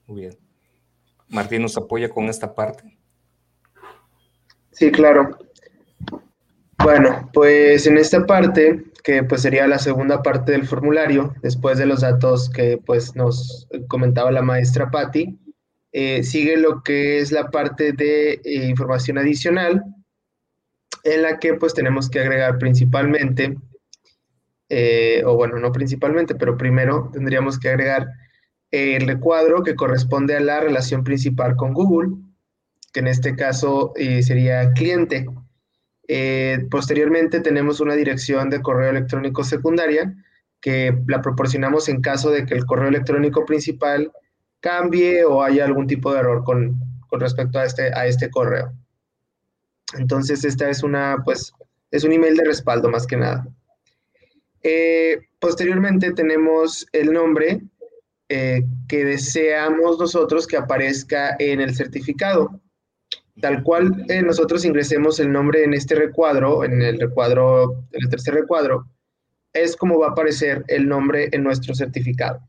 Muy 0.07 0.23
bien. 0.23 0.37
Martín, 1.29 1.63
¿nos 1.63 1.77
apoya 1.77 2.09
con 2.09 2.25
esta 2.27 2.55
parte? 2.55 2.99
Sí, 4.73 4.91
claro. 4.91 5.39
Bueno, 6.79 7.31
pues 7.33 7.87
en 7.87 7.99
esta 7.99 8.27
parte 8.27 8.85
que 9.07 9.23
pues 9.23 9.43
sería 9.43 9.69
la 9.69 9.79
segunda 9.79 10.21
parte 10.21 10.51
del 10.51 10.67
formulario, 10.67 11.33
después 11.41 11.79
de 11.79 11.87
los 11.87 12.01
datos 12.01 12.51
que 12.51 12.77
pues 12.85 13.15
nos 13.15 13.69
comentaba 13.87 14.33
la 14.33 14.43
maestra 14.43 14.91
Patti, 14.91 15.39
eh, 15.93 16.25
sigue 16.25 16.57
lo 16.57 16.83
que 16.83 17.21
es 17.21 17.31
la 17.31 17.51
parte 17.51 17.93
de 17.93 18.41
eh, 18.45 18.67
información 18.69 19.17
adicional, 19.17 19.83
en 21.05 21.23
la 21.23 21.39
que 21.39 21.55
pues 21.55 21.73
tenemos 21.73 22.11
que 22.11 22.19
agregar 22.19 22.59
principalmente, 22.59 23.57
eh, 24.69 25.23
o 25.25 25.37
bueno, 25.37 25.59
no 25.59 25.71
principalmente, 25.71 26.35
pero 26.35 26.57
primero 26.57 27.09
tendríamos 27.13 27.61
que 27.61 27.69
agregar 27.69 28.09
el 28.73 29.07
recuadro 29.07 29.63
que 29.63 29.77
corresponde 29.77 30.37
a 30.37 30.41
la 30.41 30.59
relación 30.59 31.05
principal 31.05 31.55
con 31.55 31.73
Google, 31.73 32.17
que 32.93 33.01
en 33.01 33.07
este 33.07 33.37
caso 33.37 33.93
sería 34.21 34.73
cliente. 34.73 35.27
Eh, 36.09 36.67
posteriormente 36.71 37.41
tenemos 37.41 37.81
una 37.81 37.95
dirección 37.95 38.49
de 38.51 38.63
correo 38.63 38.91
electrónico 38.91 39.43
secundaria 39.43 40.15
que 40.61 40.97
la 41.07 41.21
proporcionamos 41.21 41.89
en 41.89 42.01
caso 42.01 42.31
de 42.31 42.47
que 42.47 42.55
el 42.55 42.65
correo 42.65 42.89
electrónico 42.89 43.45
principal 43.45 44.13
cambie 44.61 45.25
o 45.25 45.43
haya 45.43 45.65
algún 45.65 45.87
tipo 45.87 46.13
de 46.13 46.21
error 46.21 46.45
con, 46.45 46.81
respecto 47.13 47.59
a 47.59 47.65
este, 47.65 47.95
a 47.95 48.07
este 48.07 48.31
correo. 48.31 48.73
Entonces, 49.97 50.45
esta 50.45 50.69
es 50.69 50.83
una, 50.83 51.23
pues, 51.25 51.53
es 51.91 52.05
un 52.05 52.13
email 52.13 52.37
de 52.37 52.45
respaldo 52.45 52.89
más 52.89 53.07
que 53.07 53.17
nada. 53.17 53.47
Eh, 54.63 55.21
posteriormente 55.39 56.13
tenemos 56.13 56.87
el 56.93 57.13
nombre 57.13 57.61
eh, 58.29 58.65
que 58.89 59.05
deseamos 59.05 59.99
nosotros 59.99 60.47
que 60.47 60.57
aparezca 60.57 61.37
en 61.39 61.61
el 61.61 61.77
certificado. 61.77 62.61
Tal 63.41 63.63
cual 63.63 64.05
eh, 64.09 64.23
nosotros 64.23 64.65
ingresemos 64.65 65.21
el 65.21 65.31
nombre 65.31 65.65
en 65.65 65.75
este 65.75 65.95
recuadro, 65.95 66.65
en 66.65 66.81
el 66.81 66.99
recuadro, 66.99 67.85
en 67.93 68.05
el 68.05 68.09
tercer 68.09 68.35
recuadro, 68.35 68.87
es 69.53 69.77
como 69.77 69.99
va 69.99 70.09
a 70.09 70.11
aparecer 70.11 70.65
el 70.69 70.89
nombre 70.89 71.29
en 71.33 71.43
nuestro 71.43 71.75
certificado. 71.75 72.41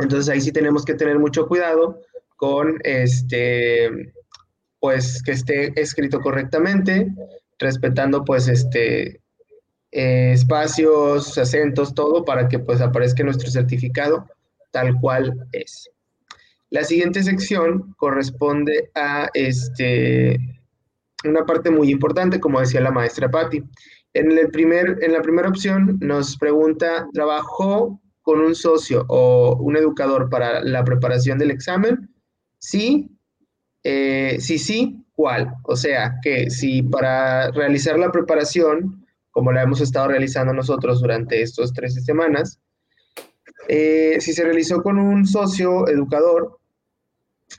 Entonces 0.00 0.28
ahí 0.28 0.40
sí 0.40 0.52
tenemos 0.52 0.84
que 0.84 0.94
tener 0.94 1.18
mucho 1.18 1.46
cuidado 1.46 2.00
con 2.36 2.78
este, 2.84 4.12
pues 4.80 5.22
que 5.22 5.32
esté 5.32 5.80
escrito 5.80 6.20
correctamente, 6.20 7.08
respetando 7.58 8.24
pues 8.24 8.48
este, 8.48 9.20
eh, 9.90 10.32
espacios, 10.32 11.36
acentos, 11.38 11.94
todo 11.94 12.24
para 12.24 12.48
que 12.48 12.58
pues 12.58 12.80
aparezca 12.80 13.24
nuestro 13.24 13.50
certificado 13.50 14.26
tal 14.70 15.00
cual 15.00 15.48
es. 15.52 15.90
La 16.70 16.84
siguiente 16.84 17.22
sección 17.22 17.94
corresponde 17.96 18.90
a 18.94 19.30
este, 19.32 20.38
una 21.24 21.46
parte 21.46 21.70
muy 21.70 21.90
importante, 21.90 22.40
como 22.40 22.60
decía 22.60 22.80
la 22.80 22.90
maestra 22.90 23.30
Patti. 23.30 23.62
En, 24.12 24.32
el 24.32 24.50
primer, 24.50 24.98
en 25.02 25.12
la 25.12 25.22
primera 25.22 25.48
opción 25.48 25.98
nos 26.00 26.36
pregunta, 26.36 27.08
¿trabajó 27.12 28.00
con 28.22 28.40
un 28.40 28.54
socio 28.54 29.06
o 29.08 29.56
un 29.56 29.76
educador 29.76 30.28
para 30.28 30.62
la 30.62 30.84
preparación 30.84 31.38
del 31.38 31.50
examen? 31.50 32.10
Sí, 32.58 33.10
eh, 33.82 34.36
sí, 34.40 34.58
sí, 34.58 35.04
¿cuál? 35.14 35.54
O 35.64 35.76
sea, 35.76 36.16
que 36.22 36.50
si 36.50 36.82
para 36.82 37.50
realizar 37.52 37.98
la 37.98 38.12
preparación, 38.12 39.06
como 39.30 39.52
la 39.52 39.62
hemos 39.62 39.80
estado 39.80 40.08
realizando 40.08 40.52
nosotros 40.52 41.00
durante 41.00 41.40
estos 41.40 41.72
13 41.72 42.02
semanas, 42.02 42.60
eh, 43.68 44.18
si 44.20 44.32
se 44.32 44.44
realizó 44.44 44.82
con 44.82 44.98
un 44.98 45.26
socio 45.26 45.88
educador, 45.88 46.57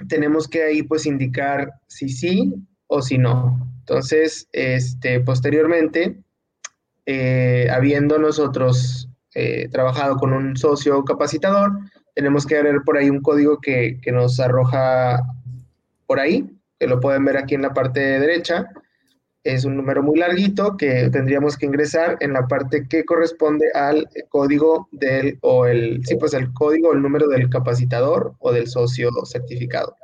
tenemos 0.07 0.47
que 0.47 0.63
ahí 0.63 0.83
pues 0.83 1.05
indicar 1.05 1.73
si 1.87 2.09
sí 2.09 2.53
o 2.87 3.01
si 3.01 3.17
no. 3.17 3.67
Entonces, 3.79 4.47
este, 4.51 5.19
posteriormente, 5.21 6.21
eh, 7.05 7.67
habiendo 7.71 8.19
nosotros 8.19 9.09
eh, 9.33 9.67
trabajado 9.69 10.17
con 10.17 10.33
un 10.33 10.57
socio 10.57 11.03
capacitador, 11.03 11.71
tenemos 12.15 12.45
que 12.45 12.61
ver 12.61 12.81
por 12.85 12.97
ahí 12.97 13.09
un 13.09 13.21
código 13.21 13.59
que, 13.59 13.99
que 14.01 14.11
nos 14.11 14.39
arroja 14.39 15.21
por 16.05 16.19
ahí, 16.19 16.49
que 16.79 16.87
lo 16.87 16.99
pueden 16.99 17.25
ver 17.25 17.37
aquí 17.37 17.55
en 17.55 17.61
la 17.61 17.73
parte 17.73 17.99
derecha, 17.99 18.69
es 19.53 19.65
un 19.65 19.75
número 19.75 20.03
muy 20.03 20.19
larguito 20.19 20.77
que 20.77 21.09
tendríamos 21.09 21.57
que 21.57 21.65
ingresar 21.65 22.17
en 22.19 22.33
la 22.33 22.47
parte 22.47 22.87
que 22.87 23.03
corresponde 23.03 23.65
al 23.73 24.07
código 24.29 24.87
del, 24.91 25.39
o 25.41 25.65
el, 25.65 26.05
sí, 26.05 26.15
pues 26.15 26.33
el 26.33 26.53
código, 26.53 26.93
el 26.93 27.01
número 27.01 27.27
del 27.27 27.49
capacitador 27.49 28.33
o 28.39 28.51
del 28.51 28.67
socio 28.67 29.09
certificado. 29.25 29.95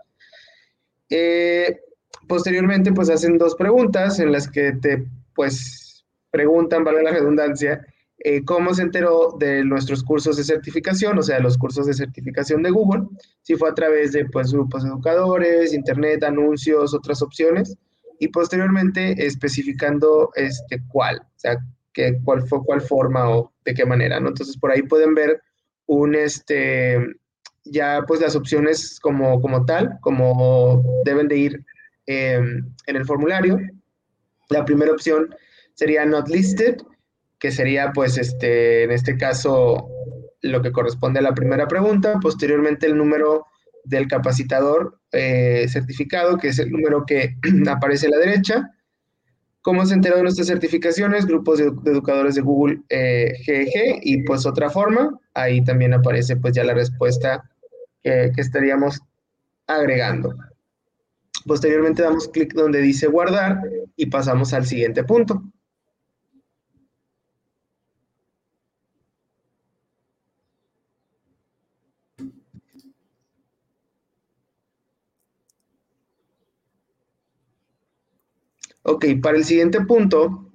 Eh, 1.09 1.79
posteriormente, 2.27 2.91
pues 2.91 3.09
hacen 3.09 3.37
dos 3.37 3.55
preguntas 3.55 4.19
en 4.19 4.31
las 4.31 4.49
que 4.49 4.73
te, 4.73 5.05
pues, 5.35 6.05
preguntan, 6.31 6.83
vale 6.83 7.03
la 7.03 7.11
redundancia, 7.11 7.85
eh, 8.17 8.43
cómo 8.43 8.73
se 8.73 8.81
enteró 8.81 9.35
de 9.39 9.63
nuestros 9.63 10.03
cursos 10.03 10.37
de 10.37 10.43
certificación, 10.43 11.19
o 11.19 11.21
sea, 11.21 11.39
los 11.39 11.57
cursos 11.57 11.85
de 11.85 11.93
certificación 11.93 12.63
de 12.63 12.71
Google, 12.71 13.03
si 13.43 13.55
fue 13.55 13.69
a 13.69 13.75
través 13.75 14.13
de, 14.13 14.25
pues, 14.25 14.51
grupos 14.51 14.83
educadores, 14.83 15.73
internet, 15.73 16.23
anuncios, 16.23 16.95
otras 16.95 17.21
opciones, 17.21 17.77
y 18.19 18.27
posteriormente 18.29 19.25
especificando 19.25 20.31
este, 20.35 20.81
cuál, 20.87 21.19
o 21.19 21.39
sea, 21.39 21.57
que, 21.93 22.19
cuál 22.23 22.41
fue, 22.47 22.63
cuál 22.63 22.81
forma 22.81 23.29
o 23.29 23.53
de 23.63 23.73
qué 23.73 23.85
manera, 23.85 24.19
¿no? 24.19 24.29
Entonces, 24.29 24.57
por 24.57 24.71
ahí 24.71 24.81
pueden 24.83 25.15
ver 25.15 25.41
un, 25.87 26.15
este, 26.15 26.99
ya 27.65 28.03
pues 28.07 28.21
las 28.21 28.35
opciones 28.35 28.99
como, 28.99 29.41
como 29.41 29.65
tal, 29.65 29.97
como 30.01 30.83
deben 31.03 31.27
de 31.27 31.37
ir 31.37 31.65
em, 32.05 32.71
en 32.85 32.95
el 32.95 33.05
formulario. 33.05 33.59
La 34.49 34.63
primera 34.63 34.91
opción 34.91 35.35
sería 35.73 36.05
not 36.05 36.27
listed, 36.27 36.77
que 37.39 37.51
sería 37.51 37.91
pues 37.93 38.17
este, 38.17 38.83
en 38.83 38.91
este 38.91 39.17
caso 39.17 39.89
lo 40.41 40.61
que 40.61 40.71
corresponde 40.71 41.19
a 41.19 41.23
la 41.23 41.33
primera 41.33 41.67
pregunta. 41.67 42.19
Posteriormente 42.21 42.85
el 42.85 42.97
número 42.97 43.47
del 43.85 44.07
capacitador 44.07 44.99
eh, 45.11 45.65
certificado, 45.69 46.37
que 46.37 46.49
es 46.49 46.59
el 46.59 46.71
número 46.71 47.05
que 47.05 47.35
aparece 47.69 48.07
a 48.07 48.11
la 48.11 48.17
derecha. 48.17 48.71
¿Cómo 49.61 49.85
se 49.85 49.95
enteró 49.95 50.17
de 50.17 50.23
nuestras 50.23 50.47
certificaciones? 50.47 51.25
Grupos 51.25 51.57
de, 51.57 51.65
educadores 51.85 52.35
de 52.35 52.41
Google 52.41 52.81
eh, 52.89 53.33
GG 53.45 53.99
y 54.03 54.23
pues 54.23 54.45
otra 54.45 54.69
forma. 54.69 55.17
Ahí 55.33 55.63
también 55.63 55.93
aparece 55.93 56.35
pues 56.37 56.53
ya 56.53 56.63
la 56.63 56.73
respuesta 56.73 57.49
que 58.03 58.31
estaríamos 58.37 58.99
agregando. 59.65 60.35
Posteriormente 61.45 62.03
damos 62.03 62.27
clic 62.27 62.53
donde 62.53 62.81
dice 62.81 63.07
guardar 63.07 63.61
y 63.95 64.05
pasamos 64.07 64.53
al 64.53 64.65
siguiente 64.65 65.03
punto. 65.03 65.41
Ok, 78.87 79.05
para 79.19 79.35
el 79.35 79.45
siguiente 79.45 79.81
punto, 79.81 80.51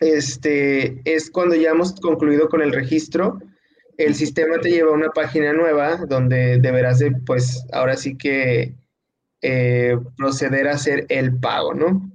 este, 0.00 1.02
es 1.04 1.30
cuando 1.30 1.54
ya 1.54 1.72
hemos 1.72 1.92
concluido 2.00 2.48
con 2.48 2.62
el 2.62 2.72
registro, 2.72 3.38
el 3.98 4.14
sistema 4.14 4.58
te 4.58 4.70
lleva 4.70 4.92
a 4.92 4.94
una 4.94 5.10
página 5.10 5.52
nueva 5.52 5.98
donde 6.08 6.56
deberás 6.58 6.98
de, 6.98 7.12
pues, 7.26 7.62
ahora 7.72 7.98
sí 7.98 8.16
que 8.16 8.74
eh, 9.42 9.98
proceder 10.16 10.66
a 10.66 10.72
hacer 10.72 11.04
el 11.10 11.38
pago, 11.38 11.74
¿no? 11.74 12.10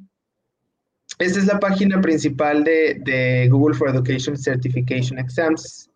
Esta 1.19 1.37
es 1.37 1.45
la 1.45 1.59
página 1.59 2.01
principal 2.01 2.63
de, 2.63 3.47
Google 3.51 3.77
for 3.77 3.89
Education 3.89 4.35
Certification 4.35 5.19
Exams. 5.19 5.87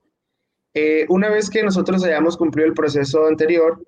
Eh, 0.75 1.07
una 1.09 1.29
vez 1.29 1.49
que 1.49 1.63
nosotros 1.63 2.03
hayamos 2.03 2.37
cumplido 2.37 2.67
el 2.67 2.75
proceso 2.75 3.25
anterior, 3.25 3.83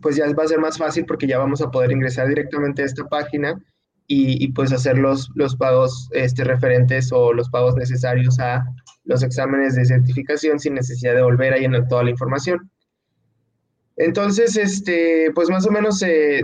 pues 0.00 0.16
ya 0.16 0.32
va 0.32 0.44
a 0.44 0.48
ser 0.48 0.58
más 0.58 0.78
fácil 0.78 1.04
porque 1.04 1.26
ya 1.26 1.36
vamos 1.36 1.60
a 1.60 1.70
poder 1.70 1.92
ingresar 1.92 2.28
directamente 2.28 2.80
a 2.80 2.86
esta 2.86 3.06
página 3.06 3.62
y, 4.06 4.48
pues 4.52 4.72
hacer 4.72 4.98
los, 4.98 5.30
los 5.34 5.56
pagos 5.56 6.08
este, 6.12 6.44
referentes 6.44 7.10
o 7.12 7.32
los 7.32 7.48
pagos 7.48 7.74
necesarios 7.76 8.38
a 8.38 8.64
los 9.04 9.22
exámenes 9.22 9.74
de 9.76 9.84
certificación 9.84 10.58
sin 10.60 10.74
necesidad 10.74 11.14
de 11.14 11.22
volver 11.22 11.54
a 11.54 11.58
llenar 11.58 11.88
toda 11.88 12.04
la 12.04 12.10
información. 12.10 12.70
Entonces, 13.96 14.56
este, 14.56 15.30
pues 15.34 15.48
más 15.48 15.66
o 15.66 15.70
menos 15.70 15.98
se, 15.98 16.42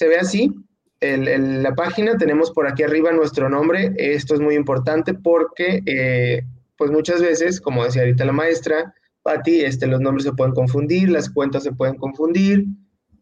ve 0.00 0.16
así. 0.18 0.52
En 1.00 1.62
la 1.62 1.74
página 1.74 2.16
tenemos 2.16 2.52
por 2.52 2.68
aquí 2.68 2.84
arriba 2.84 3.12
nuestro 3.12 3.48
nombre. 3.48 3.92
Esto 3.96 4.34
es 4.34 4.40
muy 4.40 4.54
importante 4.54 5.14
porque, 5.14 5.82
eh, 5.86 6.42
pues 6.76 6.90
muchas 6.90 7.20
veces, 7.20 7.60
como 7.60 7.84
decía 7.84 8.02
ahorita 8.02 8.24
la 8.24 8.32
maestra, 8.32 8.94
Patti, 9.22 9.60
este, 9.60 9.86
los 9.86 10.00
nombres 10.00 10.24
se 10.24 10.32
pueden 10.32 10.54
confundir, 10.54 11.08
las 11.08 11.30
cuentas 11.30 11.62
se 11.64 11.72
pueden 11.72 11.96
confundir, 11.96 12.66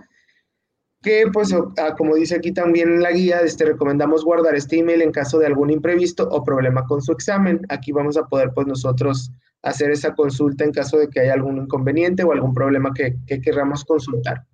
que 1.02 1.26
pues 1.32 1.54
ah, 1.54 1.96
como 1.98 2.16
dice 2.16 2.36
aquí 2.36 2.52
también 2.52 2.90
en 2.90 3.02
la 3.02 3.12
guía, 3.12 3.40
este, 3.42 3.66
recomendamos 3.66 4.26
guardar 4.26 4.56
este 4.56 4.80
email 4.80 5.02
en 5.02 5.12
caso 5.12 5.40
de 5.40 5.46
algún 5.46 5.70
imprevisto 5.70 6.28
o 6.30 6.44
problema 6.44 6.86
con 6.86 7.02
su 7.02 7.12
examen. 7.12 7.62
Aquí 7.70 7.92
vamos 7.92 8.18
a 8.18 8.28
poder 8.28 8.52
pues 8.54 8.68
nosotros 8.68 9.32
hacer 9.62 9.92
esa 9.92 10.14
consulta 10.14 10.64
en 10.64 10.72
caso 10.72 10.98
de 10.98 11.10
que 11.10 11.22
haya 11.22 11.34
algún 11.34 11.58
inconveniente 11.58 12.24
o 12.24 12.32
algún 12.32 12.54
problema 12.54 12.92
que, 12.94 13.16
que 13.28 13.40
queramos 13.42 13.86
consultar. 13.86 14.46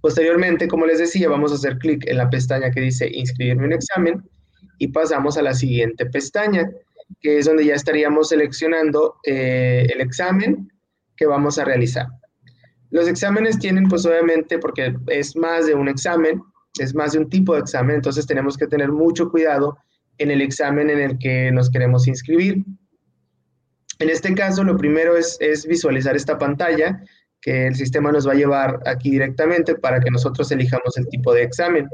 Posteriormente, 0.00 0.66
como 0.66 0.86
les 0.86 0.98
decía, 0.98 1.28
vamos 1.28 1.52
a 1.52 1.54
hacer 1.54 1.78
clic 1.78 2.06
en 2.06 2.16
la 2.16 2.28
pestaña 2.28 2.70
que 2.70 2.80
dice 2.80 3.08
inscribirme 3.12 3.66
en 3.66 3.72
examen 3.72 4.28
y 4.78 4.88
pasamos 4.88 5.36
a 5.36 5.42
la 5.42 5.54
siguiente 5.54 6.06
pestaña, 6.06 6.68
que 7.20 7.38
es 7.38 7.46
donde 7.46 7.64
ya 7.64 7.74
estaríamos 7.74 8.30
seleccionando 8.30 9.16
eh, 9.24 9.86
el 9.92 10.00
examen 10.00 10.72
que 11.16 11.26
vamos 11.26 11.58
a 11.58 11.64
realizar. 11.64 12.08
Los 12.92 13.08
exámenes 13.08 13.58
tienen, 13.58 13.88
pues 13.88 14.04
obviamente, 14.04 14.58
porque 14.58 14.94
es 15.06 15.34
más 15.34 15.66
de 15.66 15.74
un 15.74 15.88
examen, 15.88 16.42
es 16.78 16.94
más 16.94 17.12
de 17.12 17.20
un 17.20 17.30
tipo 17.30 17.54
de 17.54 17.60
examen, 17.60 17.96
entonces 17.96 18.26
tenemos 18.26 18.58
que 18.58 18.66
tener 18.66 18.92
mucho 18.92 19.30
cuidado 19.30 19.78
en 20.18 20.30
el 20.30 20.42
examen 20.42 20.90
en 20.90 21.00
el 21.00 21.18
que 21.18 21.50
nos 21.52 21.70
queremos 21.70 22.06
inscribir. 22.06 22.62
En 23.98 24.10
este 24.10 24.34
caso, 24.34 24.62
lo 24.62 24.76
primero 24.76 25.16
es, 25.16 25.38
visualizar 25.66 26.14
esta 26.14 26.38
pantalla 26.38 27.02
que 27.40 27.66
el 27.66 27.74
sistema 27.74 28.12
nos 28.12 28.28
va 28.28 28.32
a 28.32 28.36
llevar 28.36 28.80
aquí 28.84 29.10
directamente 29.10 29.74
para 29.74 29.98
que 29.98 30.10
nosotros 30.10 30.52
elijamos 30.52 30.94
el 30.98 31.08
tipo 31.08 31.32
de 31.32 31.44
examen. 31.44 31.88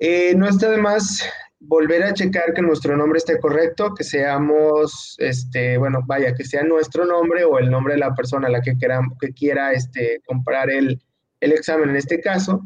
Eh, 0.00 0.34
no 0.36 0.48
está 0.48 0.68
de 0.68 0.78
más 0.78 1.22
volver 1.60 2.02
a 2.02 2.12
checar 2.12 2.52
que 2.54 2.62
nuestro 2.62 2.96
nombre 2.96 3.18
esté 3.18 3.38
correcto, 3.38 3.94
que 3.94 4.04
seamos, 4.04 5.16
este, 5.18 5.78
bueno, 5.78 6.00
vaya, 6.06 6.34
que 6.34 6.44
sea 6.44 6.62
nuestro 6.62 7.04
nombre 7.04 7.44
o 7.44 7.58
el 7.58 7.70
nombre 7.70 7.94
de 7.94 8.00
la 8.00 8.14
persona 8.14 8.48
a 8.48 8.50
la 8.50 8.60
que, 8.60 8.76
quiera, 8.76 9.00
que 9.20 9.32
quiera 9.32 9.72
este, 9.72 10.20
comprar 10.26 10.70
el, 10.70 11.00
examen 11.40 11.90
en 11.90 11.96
este 11.96 12.20
caso, 12.20 12.62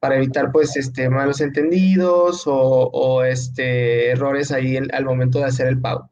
para 0.00 0.16
evitar 0.16 0.52
pues 0.52 0.76
este, 0.76 1.08
malos 1.08 1.40
entendidos 1.40 2.42
o, 2.46 3.24
este, 3.24 4.10
errores 4.10 4.52
ahí 4.52 4.76
al 4.76 5.04
momento 5.04 5.38
de 5.38 5.46
hacer 5.46 5.66
el 5.66 5.80
pago. 5.80 6.08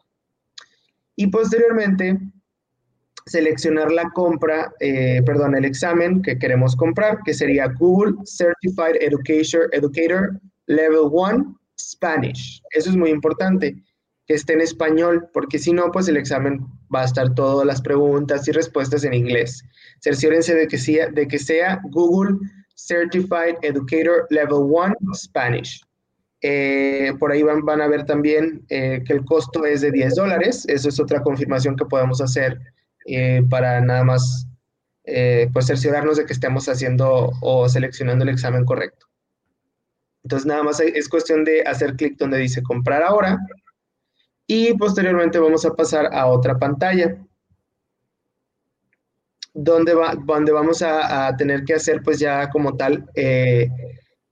Y 1.16 1.28
posteriormente, 1.28 2.18
seleccionar 3.26 3.90
la 3.90 4.10
compra, 4.10 4.72
eh, 4.80 5.22
perdón, 5.24 5.56
el 5.56 5.64
examen 5.64 6.22
que 6.22 6.38
queremos 6.38 6.76
comprar, 6.76 7.20
que 7.24 7.34
sería 7.34 7.66
Google 7.66 8.14
Certified 8.24 8.96
Educator, 9.00 9.68
Educator 9.72 10.40
Level 10.66 11.08
1 11.10 11.58
Spanish. 11.78 12.62
Eso 12.70 12.90
es 12.90 12.96
muy 12.96 13.10
importante, 13.10 13.76
que 14.26 14.34
esté 14.34 14.54
en 14.54 14.60
español, 14.60 15.28
porque 15.32 15.58
si 15.58 15.72
no, 15.72 15.90
pues 15.92 16.08
el 16.08 16.16
examen 16.16 16.66
va 16.94 17.02
a 17.02 17.04
estar 17.04 17.34
todas 17.34 17.66
las 17.66 17.80
preguntas 17.80 18.46
y 18.48 18.52
respuestas 18.52 19.04
en 19.04 19.14
inglés. 19.14 19.62
Cerciórense 20.00 20.54
de 20.54 20.66
que 20.66 21.38
sea, 21.38 21.80
Google 21.90 22.38
Certified 22.76 23.56
Educator 23.62 24.26
Level 24.30 24.58
1 24.60 24.94
Spanish. 25.14 25.80
Eh, 26.42 27.12
por 27.18 27.32
ahí 27.32 27.42
van, 27.42 27.64
van, 27.64 27.80
a 27.80 27.88
ver 27.88 28.04
también 28.04 28.64
eh, 28.68 29.02
que 29.04 29.14
el 29.14 29.24
costo 29.24 29.64
es 29.64 29.80
de 29.80 29.90
10 29.90 30.14
dólares. 30.16 30.64
Eso 30.68 30.88
es 30.88 31.00
otra 31.00 31.22
confirmación 31.22 31.76
que 31.76 31.86
podemos 31.86 32.20
hacer 32.20 32.60
eh, 33.06 33.42
para 33.48 33.80
nada 33.80 34.04
más 34.04 34.46
pues 35.52 35.66
cerciorarnos 35.66 36.16
de 36.16 36.26
que 36.26 36.32
estemos 36.32 36.68
haciendo 36.68 37.30
o 37.40 37.68
seleccionando 37.68 38.24
el 38.24 38.30
examen 38.30 38.64
correcto. 38.64 39.06
Entonces 40.26 40.46
nada 40.46 40.64
más 40.64 40.80
es 40.80 41.08
cuestión 41.08 41.44
de 41.44 41.62
hacer 41.62 41.94
clic 41.94 42.18
donde 42.18 42.38
dice 42.38 42.60
comprar 42.60 43.00
ahora 43.00 43.38
y 44.44 44.74
posteriormente 44.74 45.38
vamos 45.38 45.64
a 45.64 45.72
pasar 45.72 46.12
a 46.12 46.26
otra 46.26 46.58
pantalla 46.58 47.16
donde, 49.54 49.94
va, 49.94 50.16
donde 50.16 50.50
vamos 50.50 50.82
a, 50.82 51.32
tener 51.36 51.62
que 51.62 51.74
hacer 51.74 52.02
pues 52.02 52.18
ya 52.18 52.50
como 52.50 52.76
tal, 52.76 53.08
eh, 53.14 53.70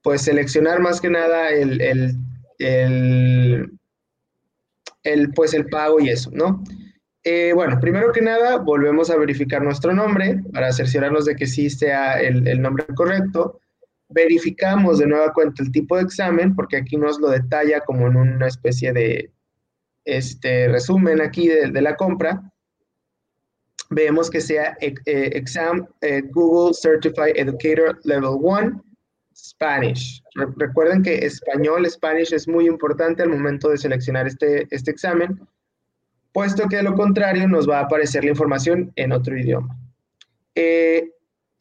pues 0.03 0.23
seleccionar 0.23 0.81
más 0.81 1.01
que 1.01 1.11
nada 1.11 1.51
el, 1.51 1.81
el, 2.59 3.71
pues 5.37 5.55
el 5.55 5.67
pago 5.67 6.01
y 6.01 6.09
eso, 6.09 6.29
¿no? 6.33 6.65
Eh, 7.23 7.53
bueno, 7.55 7.79
primero 7.79 8.11
que 8.11 8.21
nada, 8.21 8.57
volvemos 8.57 9.11
a 9.11 9.17
verificar 9.17 9.63
nuestro 9.63 9.95
nombre 9.95 10.43
para 10.53 10.73
cerciorarnos 10.73 11.25
de 11.25 11.37
que 11.37 11.47
sí 11.47 11.71
sea 11.71 12.21
el, 12.21 12.49
el 12.49 12.61
nombre 12.61 12.85
correcto 12.97 13.61
verificamos 14.15 14.99
de 14.99 15.07
nueva 15.07 15.33
cuenta 15.33 15.63
el 15.63 15.73
tipo 15.73 15.97
de 15.97 16.03
examen, 16.03 16.55
porque 16.55 16.77
aquí 16.77 16.97
nos 16.97 17.21
lo 17.21 17.29
detalla 17.31 17.81
como 17.81 18.07
en 18.07 18.17
una 18.17 18.47
especie 18.47 18.93
de 18.93 19.31
este, 20.05 20.69
resumen 20.69 21.21
aquí 21.21 21.49
de, 21.49 21.83
la 21.83 21.97
compra. 21.97 22.43
Vemos 23.91 24.31
que 24.31 24.41
sea 24.41 24.77
eh, 24.81 24.95
exam 25.05 25.87
eh, 26.01 26.23
Google 26.33 26.75
Certified 26.75 27.37
Educator 27.37 28.01
Level 28.05 28.37
1 28.41 28.85
Spanish. 29.37 30.23
recuerden 30.57 31.03
que 31.03 31.27
español, 31.27 31.89
Spanish 31.91 32.33
es 32.33 32.47
muy 32.47 32.67
importante 32.67 33.23
al 33.23 33.31
momento 33.31 33.69
de 33.69 33.79
seleccionar 33.79 34.27
este, 34.29 34.67
este 34.71 34.93
examen, 34.93 35.41
puesto 36.33 36.69
que 36.69 36.77
de 36.77 36.85
lo 36.85 36.95
contrario 36.95 37.49
nos 37.49 37.69
va 37.69 37.81
a 37.81 37.83
aparecer 37.83 38.25
la 38.25 38.31
información 38.31 38.93
en 38.95 39.13
otro 39.13 39.37
idioma. 39.37 39.77
Eh, 40.55 41.11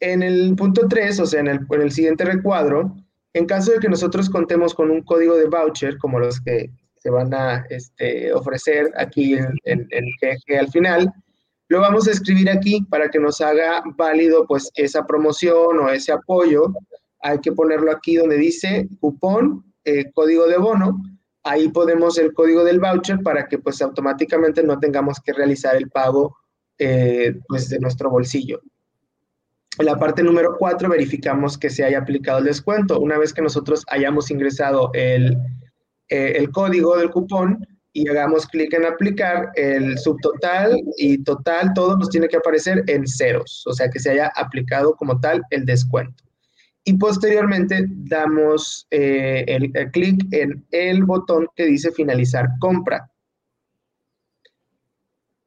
en 0.04 0.22
el 0.22 0.54
punto 0.54 0.86
3, 0.86 1.20
o 1.20 1.26
sea, 1.26 1.40
en 1.40 1.48
el, 1.48 1.92
siguiente 1.92 2.24
recuadro, 2.24 2.94
en 3.32 3.46
caso 3.46 3.72
de 3.72 3.78
que 3.78 3.88
nosotros 3.88 4.28
contemos 4.28 4.74
con 4.74 4.90
un 4.90 5.02
código 5.02 5.34
de 5.36 5.46
voucher, 5.46 5.96
como 5.98 6.18
los 6.18 6.40
que 6.40 6.70
se 6.98 7.10
van 7.10 7.32
a 7.32 7.64
este, 7.70 8.32
ofrecer 8.32 8.92
aquí 8.96 9.34
en, 9.34 9.88
el 9.90 10.04
GG 10.20 10.58
al 10.58 10.68
final, 10.68 11.12
lo 11.68 11.80
vamos 11.80 12.06
a 12.06 12.10
escribir 12.10 12.50
aquí 12.50 12.82
para 12.90 13.08
que 13.08 13.18
nos 13.18 13.40
haga 13.40 13.82
válido 13.96 14.46
pues 14.46 14.70
esa 14.74 15.06
promoción 15.06 15.78
o 15.78 15.88
ese 15.88 16.12
apoyo. 16.12 16.66
Hay 17.20 17.38
que 17.40 17.52
ponerlo 17.52 17.90
aquí 17.90 18.16
donde 18.16 18.36
dice 18.36 18.86
cupón, 19.00 19.64
eh, 19.84 20.10
código 20.12 20.46
de 20.46 20.58
bono. 20.58 21.02
Ahí 21.42 21.68
podemos 21.68 22.18
el 22.18 22.34
código 22.34 22.62
del 22.62 22.80
voucher 22.80 23.20
para 23.22 23.48
que 23.48 23.58
pues 23.58 23.80
automáticamente 23.80 24.62
no 24.62 24.78
tengamos 24.78 25.18
que 25.20 25.32
realizar 25.32 25.76
el 25.76 25.88
pago 25.88 26.36
eh, 26.78 27.34
pues 27.48 27.70
de 27.70 27.78
nuestro 27.78 28.10
bolsillo. 28.10 28.60
En 29.78 29.86
la 29.86 29.96
parte 29.96 30.22
número 30.22 30.56
4 30.58 30.88
verificamos 30.88 31.58
que 31.58 31.70
se 31.70 31.84
haya 31.84 31.98
aplicado 31.98 32.38
el 32.38 32.44
descuento. 32.44 33.00
Una 33.00 33.18
vez 33.18 33.32
que 33.32 33.42
nosotros 33.42 33.84
hayamos 33.88 34.30
ingresado 34.30 34.90
el, 34.94 35.36
eh, 36.08 36.34
el 36.36 36.50
código 36.52 36.96
del 36.96 37.10
cupón 37.10 37.66
y 37.92 38.08
hagamos 38.08 38.46
clic 38.46 38.72
en 38.74 38.84
aplicar, 38.84 39.50
el 39.54 39.98
subtotal 39.98 40.80
y 40.96 41.22
total, 41.22 41.72
todo 41.74 41.96
nos 41.96 42.10
tiene 42.10 42.28
que 42.28 42.36
aparecer 42.36 42.82
en 42.88 43.06
ceros, 43.06 43.64
o 43.66 43.72
sea 43.72 43.88
que 43.88 44.00
se 44.00 44.10
haya 44.10 44.32
aplicado 44.34 44.96
como 44.96 45.20
tal 45.20 45.42
el 45.50 45.64
descuento. 45.64 46.24
Y 46.84 46.94
posteriormente 46.94 47.86
damos 47.88 48.86
eh, 48.90 49.44
el, 49.46 49.72
clic 49.92 50.22
en 50.32 50.66
el 50.72 51.04
botón 51.04 51.46
que 51.56 51.66
dice 51.66 51.92
finalizar 51.92 52.46
compra. 52.58 53.08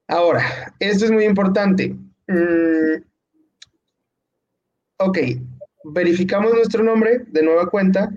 Ahora, 0.07 0.73
esto 0.79 1.05
es 1.05 1.11
muy 1.11 1.25
importante. 1.25 1.95
Mm, 2.27 3.03
Ok, 4.99 5.19
verificamos 5.93 6.53
nuestro 6.53 6.83
nombre 6.83 7.21
de 7.27 7.43
nueva 7.43 7.67
cuenta, 7.67 8.09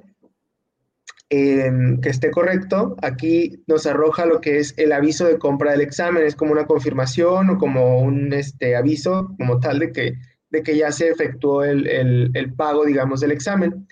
em, 1.28 2.00
que 2.00 2.08
esté 2.08 2.30
correcto. 2.30 2.96
Aquí 3.02 3.62
nos 3.66 3.86
arroja 3.86 4.24
lo 4.24 4.40
que 4.40 4.58
es 4.58 4.72
el 4.78 4.92
aviso 4.92 5.26
de 5.26 5.38
compra 5.38 5.72
del 5.72 5.82
examen, 5.82 6.24
es 6.24 6.34
como 6.34 6.52
una 6.52 6.66
confirmación 6.66 7.50
o 7.50 7.58
como 7.58 8.00
un 8.00 8.32
este, 8.32 8.76
aviso 8.76 9.34
como 9.38 9.60
tal 9.60 9.78
de 9.78 9.92
que, 9.92 10.14
de 10.48 10.62
que 10.62 10.74
ya 10.74 10.90
se 10.90 11.10
efectuó 11.10 11.64
el, 11.64 12.54
pago, 12.56 12.86
digamos, 12.86 13.20
del 13.20 13.32
examen. 13.32 13.86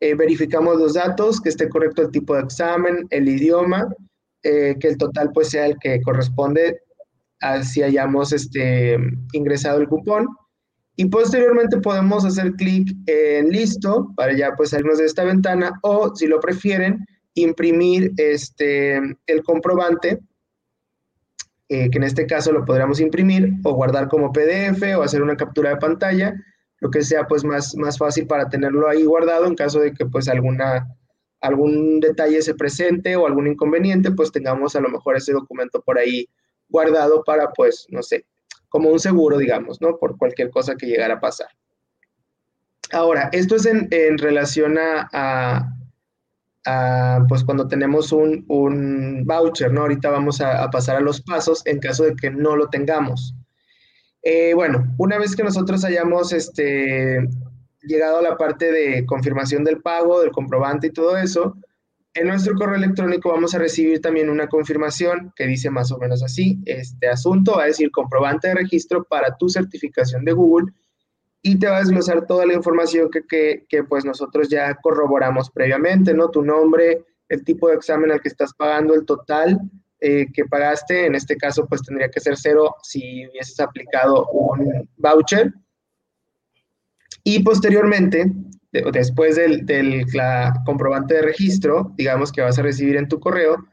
Eh, 0.00 0.16
verificamos 0.16 0.76
los 0.76 0.94
datos, 0.94 1.40
que 1.40 1.50
esté 1.50 1.68
correcto 1.68 2.02
el 2.02 2.10
tipo 2.10 2.34
de 2.34 2.42
examen, 2.42 3.06
el 3.10 3.28
idioma, 3.28 3.86
eh, 4.42 4.76
que 4.80 4.88
el 4.88 4.98
total 4.98 5.30
pues 5.32 5.50
sea 5.50 5.66
el 5.66 5.78
que 5.78 6.02
corresponde 6.02 6.80
a 7.40 7.62
si 7.62 7.82
hayamos 7.84 8.32
este, 8.32 8.98
ingresado 9.32 9.80
el 9.80 9.88
cupón 9.88 10.26
y 10.96 11.06
posteriormente 11.06 11.78
podemos 11.78 12.24
hacer 12.24 12.52
clic 12.52 12.88
en 13.06 13.50
listo 13.50 14.12
para 14.16 14.32
ya 14.32 14.54
pues 14.56 14.70
salirnos 14.70 14.98
de 14.98 15.06
esta 15.06 15.24
ventana 15.24 15.78
o 15.82 16.14
si 16.14 16.26
lo 16.26 16.40
prefieren 16.40 17.04
imprimir 17.34 18.12
este, 18.16 19.00
el 19.26 19.42
comprobante 19.42 20.20
eh, 21.70 21.90
que 21.90 21.96
en 21.96 22.04
este 22.04 22.26
caso 22.26 22.52
lo 22.52 22.64
podríamos 22.64 23.00
imprimir 23.00 23.50
o 23.64 23.72
guardar 23.72 24.08
como 24.08 24.32
PDF 24.32 24.82
o 24.98 25.02
hacer 25.02 25.22
una 25.22 25.36
captura 25.36 25.70
de 25.70 25.76
pantalla, 25.78 26.34
lo 26.80 26.90
que 26.90 27.02
sea 27.02 27.26
pues 27.26 27.42
más, 27.42 27.74
más 27.76 27.96
fácil 27.96 28.26
para 28.26 28.50
tenerlo 28.50 28.86
ahí 28.86 29.04
guardado 29.04 29.46
en 29.46 29.54
caso 29.54 29.80
de 29.80 29.92
que 29.94 30.04
pues 30.04 30.28
alguna, 30.28 30.86
algún 31.40 32.00
detalle 32.00 32.42
se 32.42 32.54
presente 32.54 33.16
o 33.16 33.26
algún 33.26 33.46
inconveniente, 33.46 34.12
pues 34.12 34.30
tengamos 34.30 34.76
a 34.76 34.80
lo 34.80 34.90
mejor 34.90 35.16
ese 35.16 35.32
documento 35.32 35.80
por 35.80 35.98
ahí 35.98 36.28
guardado 36.68 37.24
para 37.24 37.50
pues, 37.52 37.86
no 37.88 38.02
sé, 38.02 38.26
como 38.74 38.88
un 38.88 38.98
seguro, 38.98 39.38
digamos, 39.38 39.80
¿no? 39.80 39.98
Por 39.98 40.18
cualquier 40.18 40.50
cosa 40.50 40.74
que 40.74 40.86
llegara 40.86 41.14
a 41.14 41.20
pasar. 41.20 41.46
Ahora, 42.90 43.28
esto 43.30 43.54
es 43.54 43.66
en, 43.66 44.18
relación 44.18 44.76
a, 44.80 45.70
pues 47.28 47.44
cuando 47.44 47.68
tenemos 47.68 48.10
un, 48.10 49.22
voucher, 49.24 49.72
¿no? 49.72 49.82
Ahorita 49.82 50.10
vamos 50.10 50.40
a, 50.40 50.68
pasar 50.70 50.96
a 50.96 51.00
los 51.00 51.22
pasos 51.22 51.64
en 51.66 51.78
caso 51.78 52.02
de 52.02 52.16
que 52.16 52.32
no 52.32 52.56
lo 52.56 52.68
tengamos. 52.68 53.36
Eh, 54.22 54.54
bueno, 54.54 54.92
una 54.98 55.18
vez 55.18 55.36
que 55.36 55.44
nosotros 55.44 55.84
hayamos 55.84 56.32
este, 56.32 57.20
llegado 57.80 58.18
a 58.18 58.22
la 58.22 58.36
parte 58.36 58.72
de 58.72 59.06
confirmación 59.06 59.62
del 59.62 59.82
pago, 59.82 60.20
del 60.20 60.32
comprobante 60.32 60.88
y 60.88 60.92
todo 60.92 61.16
eso, 61.16 61.56
en 62.14 62.28
nuestro 62.28 62.54
correo 62.54 62.76
electrónico 62.76 63.30
vamos 63.30 63.54
a 63.54 63.58
recibir 63.58 64.00
también 64.00 64.30
una 64.30 64.46
confirmación 64.46 65.32
que 65.34 65.46
dice 65.46 65.68
más 65.68 65.90
o 65.90 65.98
menos 65.98 66.22
así, 66.22 66.60
este 66.64 67.08
asunto 67.08 67.56
va 67.56 67.64
a 67.64 67.66
decir 67.66 67.90
comprobante 67.90 68.48
de 68.48 68.54
registro 68.54 69.04
para 69.04 69.36
tu 69.36 69.48
certificación 69.48 70.24
de 70.24 70.32
Google 70.32 70.72
y 71.42 71.58
te 71.58 71.66
va 71.66 71.76
a 71.76 71.80
desglosar 71.80 72.26
toda 72.26 72.46
la 72.46 72.54
información 72.54 73.10
que, 73.10 73.66
que, 73.68 73.84
pues 73.84 74.04
nosotros 74.04 74.48
ya 74.48 74.74
corroboramos 74.76 75.50
previamente, 75.50 76.14
¿no? 76.14 76.30
Tu 76.30 76.42
nombre, 76.42 77.04
el 77.28 77.44
tipo 77.44 77.68
de 77.68 77.74
examen 77.74 78.12
al 78.12 78.22
que 78.22 78.28
estás 78.28 78.54
pagando, 78.54 78.94
el 78.94 79.04
total 79.04 79.60
eh, 80.00 80.26
que 80.32 80.46
pagaste, 80.46 81.06
en 81.06 81.14
este 81.14 81.36
caso 81.36 81.66
pues 81.66 81.82
tendría 81.82 82.08
que 82.10 82.20
ser 82.20 82.36
cero 82.36 82.76
si 82.82 83.26
hubieses 83.26 83.60
aplicado 83.60 84.26
un 84.28 84.88
voucher. 84.96 85.52
Y 87.24 87.42
posteriormente 87.42 88.32
después 88.92 89.36
del, 89.36 89.64
comprobante 90.64 91.14
de 91.14 91.22
registro, 91.22 91.92
digamos 91.96 92.32
que 92.32 92.42
vas 92.42 92.58
a 92.58 92.62
recibir 92.62 92.96
en 92.96 93.08
tu 93.08 93.20
correo, 93.20 93.64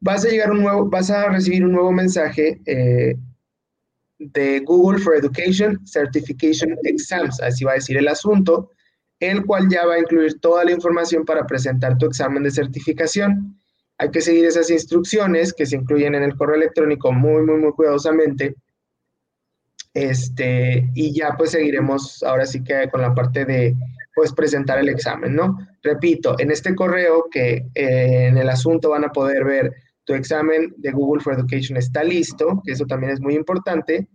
vas 0.00 0.24
a, 0.24 0.28
llegar 0.28 0.50
un 0.50 0.62
nuevo, 0.62 0.88
vas 0.88 1.10
a 1.10 1.28
recibir 1.28 1.64
un 1.64 1.72
nuevo 1.72 1.92
mensaje 1.92 2.60
eh, 2.66 3.16
de 4.18 4.60
Google 4.60 4.98
for 5.00 5.16
Education 5.16 5.78
Certification 5.86 6.76
Exams, 6.82 7.40
así 7.40 7.64
va 7.64 7.72
a 7.72 7.74
decir 7.74 7.96
el 7.96 8.08
asunto, 8.08 8.72
el 9.20 9.44
cual 9.46 9.68
ya 9.68 9.86
va 9.86 9.94
a 9.94 9.98
incluir 9.98 10.40
toda 10.40 10.64
la 10.64 10.72
información 10.72 11.24
para 11.24 11.46
presentar 11.46 11.96
tu 11.96 12.06
examen 12.06 12.42
de 12.42 12.50
certificación. 12.50 13.56
Hay 13.98 14.10
que 14.10 14.20
seguir 14.20 14.44
esas 14.44 14.70
instrucciones 14.70 15.54
que 15.54 15.64
se 15.64 15.76
incluyen 15.76 16.14
en 16.14 16.22
el 16.22 16.36
correo 16.36 16.56
electrónico 16.56 17.12
muy, 17.12 17.42
muy, 17.42 17.58
muy 17.58 17.72
cuidadosamente 17.72 18.56
este, 19.96 20.90
y 20.94 21.14
ya 21.14 21.34
pues 21.38 21.52
seguiremos 21.52 22.22
ahora 22.22 22.44
sí 22.44 22.62
que 22.62 22.86
con 22.90 23.00
la 23.00 23.14
parte 23.14 23.46
de 23.46 23.74
pues 24.16 24.32
presentar 24.32 24.78
el 24.78 24.88
examen, 24.88 25.34
¿no? 25.34 25.58
Repito, 25.82 26.36
en 26.38 26.50
este 26.50 26.74
correo 26.74 27.26
que 27.30 27.66
eh, 27.74 28.28
en 28.28 28.38
el 28.38 28.48
asunto 28.48 28.88
van 28.88 29.04
a 29.04 29.12
poder 29.12 29.44
ver 29.44 29.74
tu 30.04 30.14
examen 30.14 30.72
de 30.78 30.90
Google 30.90 31.22
for 31.22 31.34
Education 31.34 31.76
está 31.76 32.02
listo, 32.02 32.62
que 32.64 32.72
eso 32.72 32.86
también 32.86 33.12
es 33.12 33.20
muy 33.20 33.34
importante. 33.34 34.08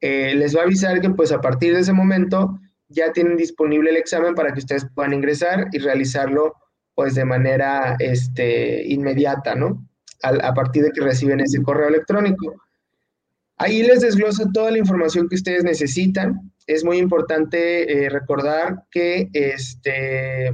Eh, 0.00 0.34
les 0.34 0.56
va 0.56 0.62
a 0.62 0.64
avisar 0.64 0.98
que 0.98 1.10
pues 1.10 1.30
a 1.30 1.42
partir 1.42 1.74
de 1.74 1.80
ese 1.80 1.92
momento 1.92 2.58
ya 2.88 3.12
tienen 3.12 3.36
disponible 3.36 3.90
el 3.90 3.98
examen 3.98 4.34
para 4.34 4.50
que 4.54 4.60
ustedes 4.60 4.86
puedan 4.94 5.12
ingresar 5.12 5.68
y 5.72 5.78
realizarlo 5.78 6.54
pues 6.94 7.14
de 7.14 7.26
manera 7.26 7.96
este, 7.98 8.82
inmediata, 8.86 9.54
¿no? 9.54 9.86
a 10.22 10.54
partir 10.54 10.84
de 10.84 10.90
que 10.90 11.02
reciben 11.02 11.40
ese 11.40 11.62
correo 11.62 11.88
electrónico. 11.88 12.54
Ahí 13.58 13.82
les 13.82 14.00
desglosa 14.00 14.50
toda 14.54 14.70
la 14.70 14.78
información 14.78 15.28
que 15.28 15.34
ustedes 15.34 15.64
necesitan. 15.64 16.50
Es 16.66 16.84
muy 16.84 16.98
importante 16.98 18.04
eh, 18.04 18.08
recordar 18.08 18.84
que 18.90 19.28
este, 19.32 20.52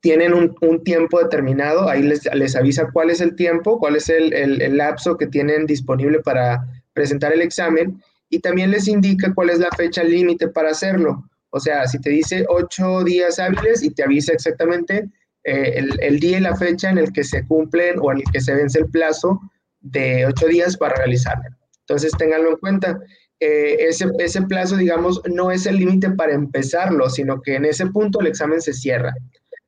tienen 0.00 0.32
un, 0.34 0.84
tiempo 0.84 1.20
determinado. 1.20 1.88
Ahí 1.88 2.02
les, 2.02 2.56
avisa 2.56 2.88
cuál 2.92 3.10
es 3.10 3.20
el 3.20 3.34
tiempo, 3.34 3.78
cuál 3.78 3.96
es 3.96 4.08
el, 4.08 4.76
lapso 4.76 5.16
que 5.16 5.26
tienen 5.26 5.66
disponible 5.66 6.20
para 6.20 6.64
presentar 6.92 7.32
el 7.32 7.42
examen 7.42 8.00
y 8.30 8.38
también 8.38 8.70
les 8.70 8.88
indica 8.88 9.34
cuál 9.34 9.50
es 9.50 9.58
la 9.58 9.70
fecha 9.76 10.04
límite 10.04 10.48
para 10.48 10.70
hacerlo. 10.70 11.28
O 11.50 11.60
sea, 11.60 11.86
si 11.86 12.00
te 12.00 12.10
dice 12.10 12.44
ocho 12.48 13.02
días 13.04 13.38
hábiles 13.38 13.82
y 13.82 13.90
te 13.90 14.04
avisa 14.04 14.32
exactamente 14.32 15.08
eh, 15.44 15.72
el, 15.76 15.98
el, 16.00 16.20
día 16.20 16.38
y 16.38 16.40
la 16.40 16.56
fecha 16.56 16.90
en 16.90 16.98
el 16.98 17.12
que 17.12 17.24
se 17.24 17.46
cumplen 17.46 17.98
o 18.00 18.12
en 18.12 18.18
el 18.18 18.24
que 18.32 18.40
se 18.40 18.54
vence 18.54 18.78
el 18.78 18.90
plazo 18.90 19.40
de 19.80 20.26
ocho 20.26 20.46
días 20.46 20.76
para 20.76 20.96
realizarlo. 20.96 21.44
Entonces, 21.80 22.12
ténganlo 22.18 22.50
en 22.50 22.56
cuenta. 22.56 23.00
Eh, 23.38 23.76
ese, 23.88 24.06
ese 24.18 24.42
plazo, 24.42 24.76
digamos, 24.76 25.20
no 25.30 25.50
es 25.50 25.66
el 25.66 25.76
límite 25.76 26.10
para 26.10 26.32
empezarlo, 26.32 27.10
sino 27.10 27.40
que 27.42 27.56
en 27.56 27.66
ese 27.66 27.86
punto 27.86 28.20
el 28.20 28.28
examen 28.28 28.60
se 28.60 28.72
cierra. 28.72 29.14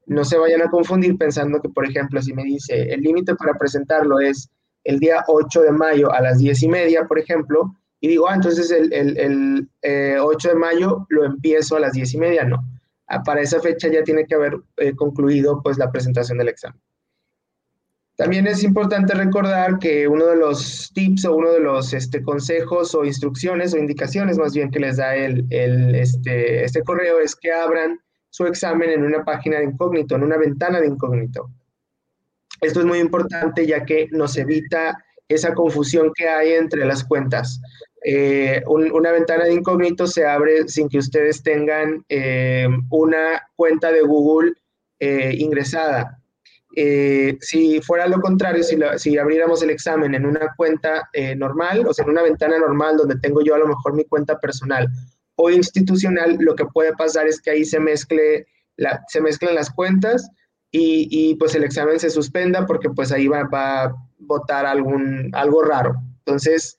No 0.06 0.24
se 0.24 0.38
vayan 0.38 0.62
a 0.62 0.70
confundir 0.70 1.18
pensando 1.18 1.60
que, 1.60 1.68
por 1.68 1.86
ejemplo, 1.86 2.22
si 2.22 2.32
me 2.32 2.44
dice 2.44 2.92
el 2.92 3.02
límite 3.02 3.34
para 3.34 3.58
presentarlo 3.58 4.20
es 4.20 4.48
el 4.84 4.98
día 4.98 5.22
8 5.26 5.62
de 5.62 5.72
mayo 5.72 6.10
a 6.10 6.22
las 6.22 6.38
10 6.38 6.62
y 6.62 6.68
media, 6.68 7.04
por 7.06 7.18
ejemplo, 7.18 7.74
y 8.00 8.08
digo, 8.08 8.28
ah, 8.28 8.34
entonces 8.34 8.70
el, 8.70 8.92
el, 8.92 9.18
el 9.18 10.18
8 10.20 10.48
eh, 10.48 10.52
de 10.52 10.58
mayo 10.58 11.06
lo 11.10 11.24
empiezo 11.24 11.76
a 11.76 11.80
las 11.80 11.92
10 11.92 12.14
y 12.14 12.18
media, 12.18 12.44
no. 12.44 12.64
Ah, 13.08 13.22
para 13.22 13.40
esa 13.40 13.60
fecha 13.60 13.88
ya 13.88 14.02
tiene 14.02 14.26
que 14.26 14.34
haber 14.34 14.54
eh, 14.76 14.94
concluido 14.94 15.60
pues 15.62 15.78
la 15.78 15.90
presentación 15.90 16.38
del 16.38 16.48
examen. 16.48 16.80
También 18.18 18.48
es 18.48 18.64
importante 18.64 19.14
recordar 19.14 19.78
que 19.78 20.08
uno 20.08 20.26
de 20.26 20.34
los 20.34 20.90
tips 20.92 21.24
o 21.26 21.36
uno 21.36 21.52
de 21.52 21.60
los 21.60 21.92
este, 21.92 22.20
consejos 22.20 22.92
o 22.96 23.04
instrucciones 23.04 23.72
o 23.72 23.78
indicaciones 23.78 24.38
más 24.38 24.52
bien 24.54 24.72
que 24.72 24.80
les 24.80 24.96
da 24.96 25.14
el, 25.14 25.46
este, 25.94 26.64
este 26.64 26.82
correo 26.82 27.20
es 27.20 27.36
que 27.36 27.52
abran 27.52 28.00
su 28.28 28.44
examen 28.46 28.90
en 28.90 29.04
una 29.04 29.24
página 29.24 29.58
de 29.58 29.66
incógnito, 29.66 30.16
en 30.16 30.24
una 30.24 30.36
ventana 30.36 30.80
de 30.80 30.88
incógnito. 30.88 31.48
Esto 32.60 32.80
es 32.80 32.86
muy 32.86 32.98
importante 32.98 33.64
ya 33.68 33.84
que 33.84 34.08
nos 34.10 34.36
evita 34.36 34.98
esa 35.28 35.54
confusión 35.54 36.10
que 36.12 36.28
hay 36.28 36.54
entre 36.54 36.86
las 36.86 37.04
cuentas. 37.04 37.60
Eh, 38.04 38.64
una 38.66 39.12
ventana 39.12 39.44
de 39.44 39.52
incógnito 39.52 40.08
se 40.08 40.26
abre 40.26 40.66
sin 40.66 40.88
que 40.88 40.98
ustedes 40.98 41.44
tengan 41.44 42.04
eh, 42.08 42.66
una 42.90 43.48
cuenta 43.54 43.92
de 43.92 44.02
Google 44.02 44.54
eh, 44.98 45.36
ingresada. 45.38 46.18
Eh, 46.80 47.36
si 47.40 47.80
fuera 47.80 48.06
lo 48.06 48.20
contrario, 48.20 48.62
si, 48.62 49.18
abriéramos 49.18 49.60
el 49.64 49.70
examen 49.70 50.14
en 50.14 50.24
una 50.24 50.54
cuenta 50.56 51.08
eh, 51.12 51.34
normal, 51.34 51.84
o 51.88 51.92
sea, 51.92 52.04
en 52.04 52.12
una 52.12 52.22
ventana 52.22 52.56
normal 52.56 52.96
donde 52.96 53.18
tengo 53.18 53.42
yo 53.42 53.56
a 53.56 53.58
lo 53.58 53.66
mejor 53.66 53.94
mi 53.94 54.04
cuenta 54.04 54.38
personal 54.38 54.88
o 55.34 55.50
institucional, 55.50 56.36
lo 56.38 56.54
que 56.54 56.66
puede 56.66 56.92
pasar 56.94 57.26
es 57.26 57.40
que 57.40 57.50
ahí 57.50 57.64
se, 57.64 57.80
mezcle 57.80 58.46
se 59.08 59.20
mezclen 59.20 59.56
las 59.56 59.70
cuentas 59.70 60.30
y, 60.70 61.34
pues 61.40 61.56
el 61.56 61.64
examen 61.64 61.98
se 61.98 62.10
suspenda 62.10 62.64
porque 62.64 62.90
pues 62.90 63.10
ahí 63.10 63.26
va, 63.26 63.48
a 63.50 63.94
votar 64.18 64.64
algún, 64.64 65.30
algo 65.32 65.62
raro. 65.62 65.96
Entonces, 66.18 66.76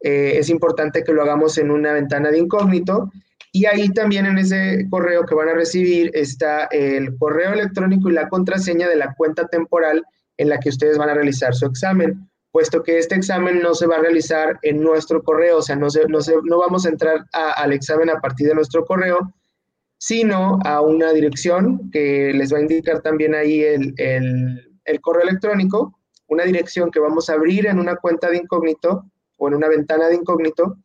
eh, 0.00 0.32
es 0.34 0.50
importante 0.50 1.02
que 1.02 1.14
lo 1.14 1.22
hagamos 1.22 1.56
en 1.56 1.70
una 1.70 1.94
ventana 1.94 2.30
de 2.30 2.40
incógnito 2.40 3.10
y 3.52 3.66
ahí 3.66 3.88
también 3.88 4.26
en 4.26 4.38
ese 4.38 4.86
correo 4.90 5.24
que 5.24 5.34
van 5.34 5.48
a 5.48 5.54
recibir 5.54 6.10
está 6.14 6.66
el 6.66 7.16
correo 7.18 7.52
electrónico 7.52 8.08
y 8.08 8.12
la 8.12 8.28
contraseña 8.28 8.88
de 8.88 8.96
la 8.96 9.14
cuenta 9.14 9.46
temporal 9.48 10.04
en 10.36 10.48
la 10.48 10.58
que 10.58 10.68
ustedes 10.68 10.96
van 10.96 11.10
a 11.10 11.14
realizar 11.14 11.54
su 11.54 11.66
examen, 11.66 12.30
puesto 12.52 12.82
que 12.82 12.98
este 12.98 13.16
examen 13.16 13.60
no 13.60 13.74
se 13.74 13.86
va 13.86 13.96
a 13.96 14.00
realizar 14.00 14.58
en 14.62 14.80
nuestro 14.80 15.22
correo, 15.22 15.58
o 15.58 15.62
sea, 15.62 15.76
no, 15.76 15.88
no, 16.08 16.18
no 16.44 16.58
vamos 16.58 16.86
a 16.86 16.88
entrar 16.88 17.26
al 17.32 17.72
examen 17.72 18.08
a 18.10 18.20
partir 18.20 18.48
de 18.48 18.54
nuestro 18.54 18.84
correo, 18.84 19.34
sino 19.98 20.58
a 20.64 20.80
una 20.80 21.12
dirección 21.12 21.90
que 21.90 22.32
les 22.32 22.52
va 22.52 22.58
a 22.58 22.62
indicar 22.62 23.02
también 23.02 23.34
ahí 23.34 23.62
el, 23.62 23.94
el 23.96 25.00
correo 25.00 25.22
electrónico, 25.24 25.98
una 26.28 26.44
dirección 26.44 26.90
que 26.90 27.00
vamos 27.00 27.28
a 27.28 27.34
abrir 27.34 27.66
en 27.66 27.78
una 27.78 27.96
cuenta 27.96 28.30
de 28.30 28.38
incógnito 28.38 29.04
o 29.36 29.48
en 29.48 29.54
una 29.54 29.68
ventana 29.68 30.08
de 30.08 30.14
incógnito 30.14 30.78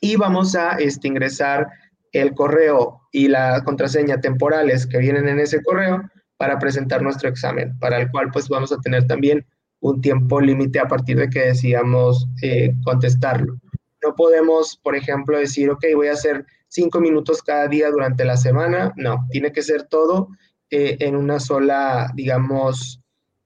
y 0.00 0.16
vamos 0.16 0.54
a 0.56 0.72
este, 0.78 1.08
ingresar 1.08 1.68
el 2.12 2.34
correo 2.34 3.00
y 3.12 3.28
la 3.28 3.62
contraseña 3.64 4.20
temporales 4.20 4.86
que 4.86 4.98
vienen 4.98 5.28
en 5.28 5.38
ese 5.38 5.62
correo 5.62 6.02
para 6.36 6.58
presentar 6.58 7.02
nuestro 7.02 7.28
examen, 7.28 7.78
para 7.78 7.98
el 7.98 8.10
cual 8.10 8.30
pues 8.32 8.48
vamos 8.48 8.72
a 8.72 8.78
tener 8.78 9.06
también 9.06 9.46
un 9.80 10.00
tiempo 10.00 10.40
límite 10.40 10.78
a 10.78 10.88
partir 10.88 11.18
de 11.18 11.28
que 11.28 11.40
decidamos 11.40 12.26
eh, 12.42 12.74
contestarlo. 12.84 13.54
No 14.02 14.14
podemos, 14.14 14.78
por 14.82 14.96
ejemplo, 14.96 15.38
decir, 15.38 15.70
ok, 15.70 15.84
voy 15.94 16.08
a 16.08 16.14
hacer 16.14 16.44
cinco 16.68 17.00
minutos 17.00 17.42
cada 17.42 17.68
día 17.68 17.90
durante 17.90 18.24
la 18.24 18.36
semana. 18.36 18.92
No, 18.96 19.26
tiene 19.30 19.52
que 19.52 19.62
ser 19.62 19.84
todo 19.84 20.28
eh, 20.70 20.96
en 21.00 21.16
una 21.16 21.40
sola, 21.40 22.10
digamos, 22.14 23.00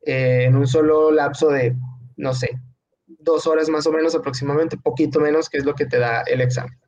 eh, 0.07 0.45
en 0.45 0.57
un 0.57 0.67
solo 0.67 1.11
lapso 1.11 1.49
de, 1.49 1.77
no 2.17 2.35
sé, 2.35 2.61
dos 3.25 3.47
horas 3.47 3.69
más 3.69 3.87
o 3.87 3.93
menos 3.93 4.15
aproximadamente, 4.15 4.77
poquito 4.77 5.21
menos, 5.21 5.49
que 5.49 5.59
es 5.59 5.65
lo 5.65 5.75
que 5.75 5.87
te 5.87 5.99
da 5.99 6.23
el 6.23 6.41
examen. 6.41 6.79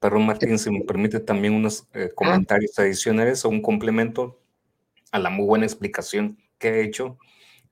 Perdón, 0.00 0.26
Martín, 0.26 0.58
si 0.58 0.70
me 0.70 0.82
permite 0.82 1.18
también 1.18 1.54
unos 1.54 1.88
eh, 1.92 2.10
comentarios 2.14 2.78
adicionales 2.78 3.44
o 3.44 3.48
un 3.48 3.60
complemento 3.60 4.40
a 5.10 5.18
la 5.18 5.28
muy 5.28 5.44
buena 5.44 5.66
explicación 5.66 6.38
que 6.58 6.68
he 6.68 6.84
hecho. 6.84 7.18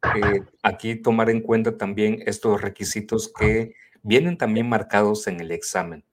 Eh, 0.03 0.43
aquí 0.63 0.97
tomar 0.97 1.31
en 1.31 1.41
cuenta 1.41 1.77
también 1.77 2.23
estos 2.27 2.61
requisitos 2.61 3.33
que 3.33 3.75
vienen 4.03 4.37
también 4.37 4.69
marcados 4.69 5.27
en 5.29 5.41
el 5.41 5.53
examen. 5.53 6.05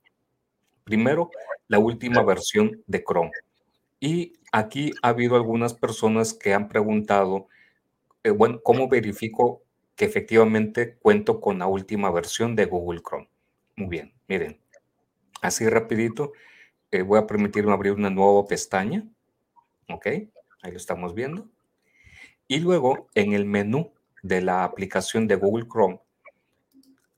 Primero, 0.83 1.31
la 1.67 1.79
última 1.79 2.21
versión 2.23 2.83
de 2.87 3.03
Chrome. 3.03 3.31
Y 3.99 4.33
aquí 4.51 4.91
ha 5.01 5.09
habido 5.09 5.35
algunas 5.35 5.73
personas 5.73 6.33
que 6.33 6.53
han 6.53 6.67
preguntado, 6.67 7.47
eh, 8.23 8.31
bueno, 8.31 8.59
¿cómo 8.63 8.87
verifico 8.87 9.63
que 9.95 10.05
efectivamente 10.05 10.97
cuento 10.97 11.39
con 11.39 11.59
la 11.59 11.67
última 11.67 12.11
versión 12.11 12.55
de 12.55 12.65
Google 12.65 13.01
Chrome. 13.01 13.29
Muy 13.75 13.87
bien, 13.87 14.13
miren, 14.27 14.59
así 15.41 15.67
rapidito, 15.67 16.33
eh, 16.91 17.01
voy 17.01 17.19
a 17.19 17.27
permitirme 17.27 17.73
abrir 17.73 17.93
una 17.93 18.09
nueva 18.09 18.45
pestaña. 18.45 19.03
Ok, 19.89 20.07
ahí 20.07 20.71
lo 20.71 20.77
estamos 20.77 21.13
viendo. 21.13 21.49
Y 22.47 22.59
luego 22.59 23.07
en 23.15 23.33
el 23.33 23.45
menú 23.45 23.93
de 24.21 24.41
la 24.41 24.63
aplicación 24.63 25.27
de 25.27 25.35
Google 25.35 25.67
Chrome, 25.67 25.99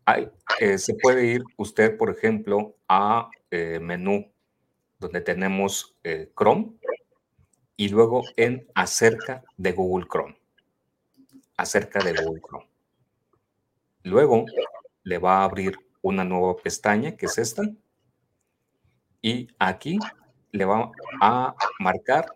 hay, 0.06 0.30
eh, 0.60 0.78
se 0.78 0.94
puede 0.96 1.26
ir 1.26 1.44
usted, 1.58 1.98
por 1.98 2.10
ejemplo, 2.10 2.76
a 2.88 3.30
eh, 3.52 3.80
menú 3.82 4.32
donde 5.00 5.22
tenemos 5.22 5.98
Chrome 6.38 6.74
y 7.76 7.90
luego 7.90 8.24
en 8.38 8.68
acerca 8.76 9.44
de 9.58 9.72
Google 9.74 10.08
Chrome. 10.10 10.38
Acerca 11.58 12.00
de 12.04 12.14
Google 12.14 12.42
Chrome. 12.42 12.70
Luego 14.04 14.46
le 15.04 15.18
va 15.18 15.40
a 15.40 15.44
abrir 15.46 15.78
una 16.02 16.24
nueva 16.24 16.56
pestaña 16.58 17.16
que 17.16 17.26
es 17.26 17.38
esta. 17.38 17.64
Y 19.22 19.48
aquí 19.58 19.98
le 20.52 20.66
va 20.66 20.92
a 21.22 21.56
marcar 21.80 22.28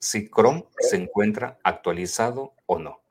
si 0.00 0.28
Chrome 0.28 0.66
se 0.78 0.96
encuentra 0.96 1.58
actualizado 1.62 2.54
o 2.66 2.78
no. 2.78 3.02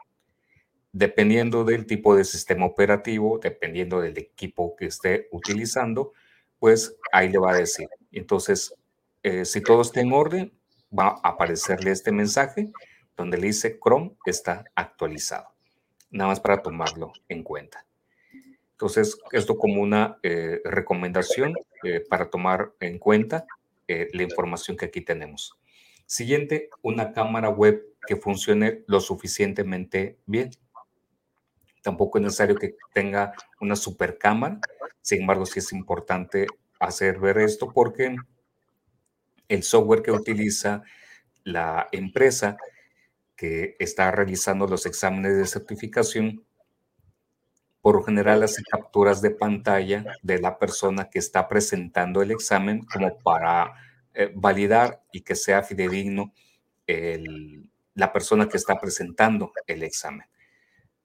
Dependiendo 0.91 1.63
del 1.63 1.87
tipo 1.87 2.15
de 2.15 2.23
sistema 2.23 2.65
operativo, 2.65 3.39
dependiendo 3.39 4.01
del 4.01 4.17
equipo 4.17 4.75
que 4.75 4.85
esté 4.85 5.27
utilizando, 5.31 6.13
pues 6.59 6.95
ahí 7.11 7.29
le 7.29 7.39
va 7.39 7.51
a 7.51 7.57
decir. 7.57 7.87
Entonces, 8.11 8.75
eh, 9.23 9.45
si 9.45 9.61
todo 9.61 9.81
está 9.81 10.01
en 10.01 10.13
orden, 10.13 10.53
va 10.97 11.19
a 11.23 11.29
aparecerle 11.29 11.91
este 11.91 12.11
mensaje 12.11 12.71
donde 13.18 13.38
le 13.38 13.47
dice 13.47 13.80
Chrome 13.80 14.16
está 14.26 14.66
actualizado. 14.76 15.49
Nada 16.11 16.30
más 16.30 16.39
para 16.39 16.61
tomarlo 16.61 17.14
en 17.30 17.43
cuenta. 17.43 17.86
Entonces, 18.72 19.18
esto 19.32 19.57
como 19.57 19.82
una 19.82 20.18
eh, 20.24 20.59
recomendación 20.64 21.53
eh, 21.84 22.03
para 22.09 22.30
tomar 22.30 22.74
en 22.80 22.99
cuenta 22.99 23.45
la 23.86 24.24
información 24.24 24.76
que 24.76 24.86
aquí 24.86 25.01
tenemos. 25.01 25.55
Siguiente, 26.05 26.70
una 26.82 27.11
cámara 27.11 27.49
web 27.49 27.84
que 28.07 28.16
funcione 28.16 28.84
lo 28.88 28.99
suficientemente 28.99 30.18
bien. 30.26 30.51
Tampoco 31.82 32.18
es 32.18 32.24
necesario 32.24 32.55
que 32.55 32.76
tenga 32.93 33.34
una 33.59 33.76
super 33.76 34.18
cámara. 34.18 34.59
Sin 35.01 35.22
embargo, 35.22 35.45
sí 35.45 35.59
es 35.59 35.72
importante 35.74 36.47
hacer 36.80 37.20
ver 37.20 37.38
esto 37.38 37.72
porque 37.72 38.16
el 39.47 39.64
software 39.64 40.01
que 40.01 40.11
utiliza 40.11 40.84
la 41.43 41.88
empresa 41.91 42.57
que 43.36 43.75
está 43.79 44.11
realizando 44.11 44.67
los 44.67 44.86
exámenes 44.86 45.38
de 45.38 45.45
certificación, 45.45 46.43
por 47.81 48.05
general 48.05 48.43
hace 48.43 48.63
capturas 48.63 49.21
de 49.21 49.31
pantalla 49.31 50.05
de 50.21 50.39
la 50.39 50.57
persona 50.57 51.09
que 51.09 51.19
está 51.19 51.49
presentando 51.49 52.21
el 52.21 52.31
examen 52.31 52.86
como 52.86 53.17
para 53.19 53.73
eh, 54.13 54.31
validar 54.34 55.03
y 55.11 55.21
que 55.21 55.36
sea 55.36 55.63
fidedigno 55.63 56.34
la 57.95 58.13
persona 58.13 58.47
que 58.47 58.57
está 58.57 58.79
presentando 58.79 59.51
el 59.67 59.84
examen. 59.84 60.27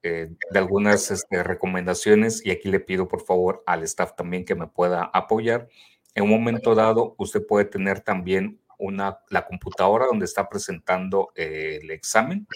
Eh, 0.04 0.28
de 0.52 0.58
algunas 0.58 1.10
este, 1.10 1.42
recomendaciones 1.42 2.46
y 2.46 2.52
aquí 2.52 2.70
le 2.70 2.78
pido 2.78 3.08
por 3.08 3.24
favor 3.24 3.64
al 3.66 3.82
staff 3.82 4.14
también 4.14 4.44
que 4.44 4.54
me 4.54 4.68
pueda 4.68 5.10
apoyar. 5.12 5.68
En 6.14 6.24
un 6.24 6.30
momento 6.30 6.76
dado, 6.76 7.16
usted 7.18 7.44
puede 7.44 7.64
tener 7.64 8.00
también 8.00 8.60
una, 8.78 9.18
la 9.30 9.46
computadora 9.46 10.06
donde 10.06 10.24
está 10.24 10.48
presentando 10.48 11.30
eh, 11.34 11.80
el 11.82 11.90
examen 11.90 12.46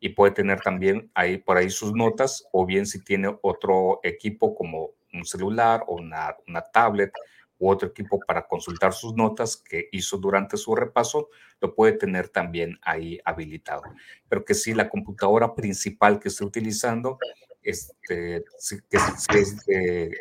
y 0.00 0.10
puede 0.10 0.32
tener 0.32 0.60
también 0.60 1.10
ahí 1.14 1.38
por 1.38 1.56
ahí 1.56 1.70
sus 1.70 1.92
notas 1.94 2.46
o 2.52 2.66
bien 2.66 2.86
si 2.86 3.02
tiene 3.02 3.36
otro 3.42 4.00
equipo 4.02 4.54
como 4.54 4.90
un 5.12 5.24
celular 5.24 5.84
o 5.86 5.96
una, 5.96 6.36
una 6.46 6.62
tablet 6.62 7.12
u 7.58 7.70
otro 7.70 7.88
equipo 7.88 8.18
para 8.26 8.46
consultar 8.46 8.92
sus 8.92 9.14
notas 9.14 9.56
que 9.56 9.88
hizo 9.92 10.18
durante 10.18 10.56
su 10.56 10.74
repaso, 10.74 11.28
lo 11.60 11.74
puede 11.76 11.92
tener 11.92 12.28
también 12.28 12.76
ahí 12.82 13.20
habilitado. 13.24 13.82
Pero 14.28 14.44
que 14.44 14.54
si 14.54 14.74
la 14.74 14.88
computadora 14.88 15.54
principal 15.54 16.18
que 16.18 16.28
esté 16.28 16.44
utilizando, 16.44 17.18
este, 17.62 18.44
que 18.90 19.38
es 19.38 19.64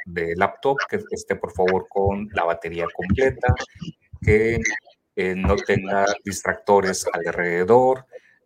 de, 0.06 0.36
laptop, 0.36 0.78
que 0.88 1.00
esté 1.10 1.36
por 1.36 1.52
favor 1.52 1.88
con 1.90 2.30
la 2.34 2.44
batería 2.44 2.86
completa, 2.94 3.56
que 4.22 4.60
eh, 5.16 5.36
no 5.36 5.56
tenga 5.56 6.06
distractores 6.24 7.06
alrededor, 7.12 8.06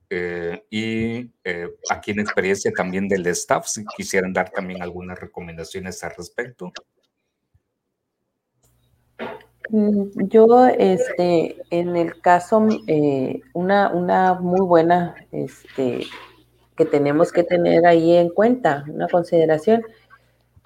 eh, 0.09 0.65
y 0.69 1.31
eh, 1.43 1.69
aquí 1.89 2.11
en 2.11 2.19
experiencia 2.19 2.71
también 2.71 3.07
del 3.07 3.25
staff, 3.27 3.67
si 3.67 3.85
quisieran 3.85 4.33
dar 4.33 4.49
también 4.49 4.81
algunas 4.81 5.19
recomendaciones 5.19 6.03
al 6.03 6.11
respecto. 6.17 6.71
Mm, 9.69 10.27
yo, 10.27 10.67
este, 10.67 11.57
en 11.69 11.95
el 11.95 12.19
caso, 12.21 12.67
una, 13.53 13.89
una 13.89 14.33
muy 14.35 14.61
buena, 14.61 15.15
este, 15.31 16.05
que 16.77 16.85
tenemos 16.85 17.31
que 17.31 17.43
tener 17.43 17.85
ahí 17.85 18.15
en 18.15 18.29
cuenta, 18.29 18.85
una 18.87 19.07
consideración, 19.07 19.83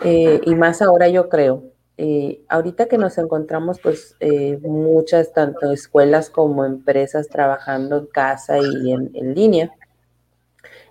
y 0.02 0.56
más 0.56 0.82
ahora 0.82 1.10
yo 1.10 1.28
creo, 1.28 1.74
eh, 2.02 2.42
ahorita 2.48 2.88
que 2.88 2.98
nos 2.98 3.18
encontramos, 3.18 3.80
pues, 3.82 4.16
muchas, 4.62 5.34
tanto 5.34 5.72
escuelas 5.72 6.30
como 6.30 6.64
empresas 6.64 7.28
trabajando 7.28 7.98
en 7.98 8.06
casa 8.06 8.58
y 8.58 8.94
en, 8.94 9.12
en 9.14 9.36
línea, 9.36 9.72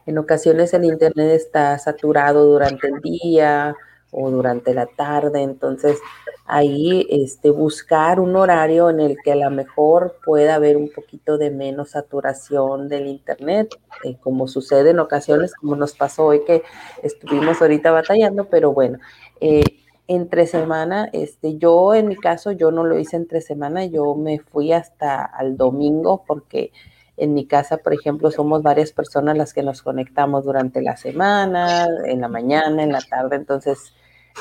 en 0.04 0.18
ocasiones 0.18 0.74
el 0.74 0.84
Internet 0.84 1.30
está 1.32 1.78
saturado 1.78 2.44
durante 2.44 2.88
el 2.88 3.00
día 3.00 3.74
o 4.11 4.30
durante 4.30 4.74
la 4.74 4.86
tarde, 4.86 5.42
entonces 5.42 5.98
ahí 6.46 7.06
este, 7.11 7.50
buscar 7.50 8.18
un 8.18 8.34
horario 8.34 8.88
en 8.88 9.00
el 9.00 9.18
que 9.22 9.32
a 9.32 9.36
lo 9.36 9.50
mejor 9.50 10.16
pueda 10.24 10.54
haber 10.54 10.78
un 10.78 10.90
poquito 10.90 11.36
de 11.36 11.50
menos 11.50 11.90
saturación 11.90 12.88
del 12.88 13.06
internet, 13.06 13.78
eh, 14.02 14.16
como 14.20 14.48
sucede 14.48 14.90
en 14.90 14.98
ocasiones, 14.98 15.54
como 15.54 15.76
nos 15.76 15.92
pasó 15.92 16.24
hoy 16.24 16.42
que 16.46 16.62
estuvimos 17.02 17.61
ahorita 17.61 17.90
batallando, 17.90 18.46
pero 18.46 18.72
bueno, 18.72 18.98
eh, 19.42 19.62
entre 20.09 20.46
semana, 20.46 21.11
este, 21.12 21.59
yo 21.59 21.94
en 21.94 22.09
mi 22.09 22.16
caso, 22.16 22.50
yo 22.52 22.70
no 22.70 22.82
lo 22.82 22.98
hice 22.98 23.16
entre 23.16 23.42
semana, 23.42 23.84
yo 23.84 24.14
me 24.14 24.38
fui 24.38 24.72
hasta 24.72 25.22
al 25.24 25.56
domingo 25.56 26.24
porque 26.26 26.72
en 27.18 27.34
mi 27.34 27.46
casa, 27.46 27.76
por 27.76 27.92
ejemplo, 27.92 28.30
somos 28.30 28.62
varias 28.62 28.92
personas 28.92 29.36
las 29.36 29.52
que 29.52 29.62
nos 29.62 29.82
conectamos 29.82 30.44
durante 30.44 30.80
la 30.80 30.96
semana, 30.96 31.86
en 32.06 32.22
la 32.22 32.28
mañana, 32.28 32.82
en 32.82 32.92
la 32.92 33.00
tarde, 33.00 33.36
entonces 33.36 33.92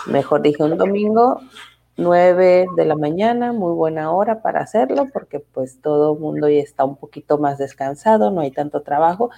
mejor 0.05 0.41
dije 0.41 0.63
un 0.63 0.77
domingo, 0.77 1.41
9 1.97 2.67
de 2.75 2.85
la 2.85 2.95
mañana, 2.95 3.51
muy 3.51 3.73
buena 3.73 4.11
hora 4.11 4.41
para 4.41 4.61
hacerlo 4.61 5.07
porque 5.11 5.39
pues 5.39 5.81
todo 5.81 6.13
el 6.13 6.19
mundo 6.19 6.47
ya 6.47 6.59
está 6.59 6.85
un 6.85 6.95
poquito 6.95 7.39
más 7.39 7.57
descansado, 7.57 8.31
no 8.31 8.41
hay 8.41 8.51
tanto 8.51 8.83
trabajo 8.83 9.31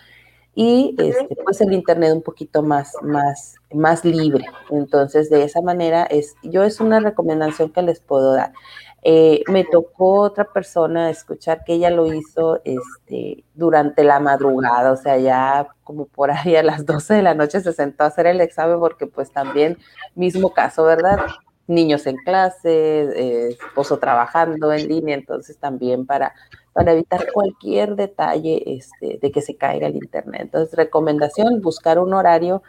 y 0.56 0.96
este, 0.98 1.36
pues 1.44 1.62
el 1.62 1.74
internet 1.74 2.14
un 2.14 2.22
poquito 2.22 2.64
más, 2.64 2.94
más, 3.02 3.56
más 3.74 4.04
libre. 4.04 4.46
Entonces 4.70 5.30
de 5.30 5.44
esa 5.44 5.62
manera 5.62 6.04
es, 6.04 6.36
yo 6.44 6.64
es 6.64 6.80
una 6.80 7.00
recomendación 7.00 7.72
que 7.72 7.82
les 7.82 8.00
puedo 8.00 8.34
dar. 8.34 8.52
Eh, 9.02 9.44
me 9.48 9.64
tocó 9.64 10.20
otra 10.22 10.44
persona 10.52 11.10
escuchar 11.10 11.64
que 11.64 11.76
ella 11.76 11.90
lo 11.90 12.14
hizo 12.14 12.60
este, 12.66 13.46
durante 13.54 14.04
la 14.04 14.20
madrugada, 14.20 14.92
o 14.92 14.98
sea, 14.98 15.18
ya 15.18 15.70
como 15.86 16.06
por 16.06 16.32
ahí 16.32 16.56
a 16.58 16.64
las 16.64 16.86
12 16.86 17.14
de 17.14 17.22
la 17.22 17.34
noche 17.34 17.62
se 17.62 17.72
sentó 17.72 18.04
a 18.04 18.08
hacer 18.08 18.28
el 18.28 18.42
examen 18.42 18.80
porque 18.80 19.08
pues 19.08 19.32
también 19.32 19.78
mismo 20.16 20.52
caso, 20.52 20.84
¿verdad? 20.84 21.20
niños 21.70 22.08
en 22.08 22.18
clase, 22.18 22.70
eh, 22.72 23.50
esposo 23.50 24.00
trabajando 24.00 24.74
en 24.74 24.88
línea, 24.88 25.16
entonces 25.16 25.58
también 25.58 26.06
para, 26.06 26.34
para 26.74 26.94
evitar 26.94 27.32
cualquier 27.32 27.96
detalle 27.96 28.64
este, 28.66 29.20
de 29.22 29.32
que 29.32 29.42
se 29.42 29.56
caiga 29.56 29.88
el 29.88 29.96
internet. 29.96 30.42
Entonces, 30.44 30.76
recomendación, 30.76 31.62
buscar 31.62 32.00
un 32.00 32.14
horario 32.14 32.62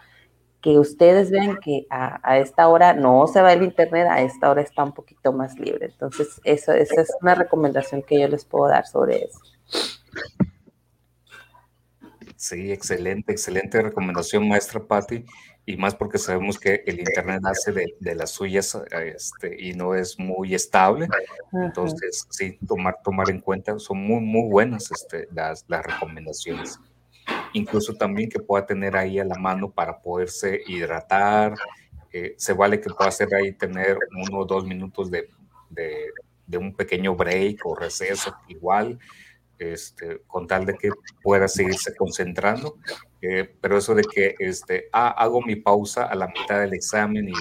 que 0.61 0.79
ustedes 0.79 1.31
vean 1.31 1.59
que 1.59 1.87
a, 1.91 2.39
esta 2.39 2.69
hora 2.69 2.93
no 2.93 3.27
se 3.27 3.41
va 3.41 3.53
el 3.53 3.63
internet, 3.63 4.07
a 4.11 4.21
esta 4.21 4.51
hora 4.51 4.61
está 4.61 4.85
un 4.85 4.93
poquito 4.93 5.33
más 5.33 5.59
libre. 5.59 5.87
Entonces, 5.87 6.41
eso, 6.45 6.73
esa 6.73 7.01
es 7.01 7.11
una 7.23 7.35
recomendación 7.35 8.03
que 8.03 8.21
yo 8.21 8.29
les 8.29 8.45
puedo 8.45 8.69
dar 8.69 8.87
sobre 8.87 9.25
eso. 9.25 9.41
Sí, 12.37 12.73
excelente, 12.73 13.33
excelente 13.33 13.83
recomendación, 13.83 14.49
maestra 14.49 14.83
Patti 14.83 15.25
y 15.67 15.77
más 15.77 15.95
porque 15.95 16.19
sabemos 16.19 16.59
que 16.59 16.83
el 16.87 16.99
Internet 16.99 17.43
hace 17.45 17.73
de, 17.73 17.95
de 18.01 18.15
las 18.15 18.31
suyas 18.31 18.77
este, 18.91 19.57
y 19.59 19.75
no 19.75 19.95
es 19.95 20.19
muy 20.19 20.55
estable. 20.55 21.09
Entonces, 21.53 22.27
sí, 22.31 22.59
tomar, 22.67 22.97
tomar 23.05 23.31
en 23.31 23.41
cuenta, 23.41 23.79
son 23.79 23.99
muy, 23.99 24.21
muy 24.21 24.49
buenas 24.51 24.91
este, 24.91 25.29
las, 25.33 25.65
las 25.69 25.85
recomendaciones. 25.85 26.79
Incluso 27.53 27.95
también 27.95 28.29
que 28.29 28.41
pueda 28.41 28.67
tener 28.67 28.97
ahí 28.97 29.19
a 29.19 29.25
la 29.25 29.37
mano 29.37 29.71
para 29.71 30.01
poderse 30.01 30.61
hidratar. 30.67 31.55
Eh, 32.13 32.35
se 32.37 32.53
vale 32.53 32.81
que 32.81 32.91
pueda 32.91 33.09
hacer 33.09 33.33
ahí 33.35 33.53
tener 33.53 33.97
uno 34.17 34.41
o 34.41 34.45
dos 34.45 34.65
minutos 34.65 35.11
de, 35.11 35.29
de, 35.69 36.07
de 36.47 36.59
un 36.59 36.75
pequeño 36.75 37.15
break 37.15 37.65
o 37.65 37.77
receso 37.77 38.35
igual 38.49 38.99
este, 39.61 40.23
con 40.27 40.47
tal 40.47 40.65
de 40.65 40.75
que 40.75 40.91
pueda 41.23 41.47
seguirse 41.47 41.95
concentrando. 41.95 42.79
Eh, 43.21 43.55
pero 43.61 43.77
eso 43.77 43.95
de 43.95 44.03
que 44.03 44.35
este, 44.39 44.89
ah, 44.93 45.11
hago 45.11 45.43
mi 45.43 45.57
pausa 45.57 46.05
a 46.05 46.15
la 46.15 46.27
mitad 46.29 46.61
del 46.61 46.73
examen 46.73 47.29
y 47.29 47.35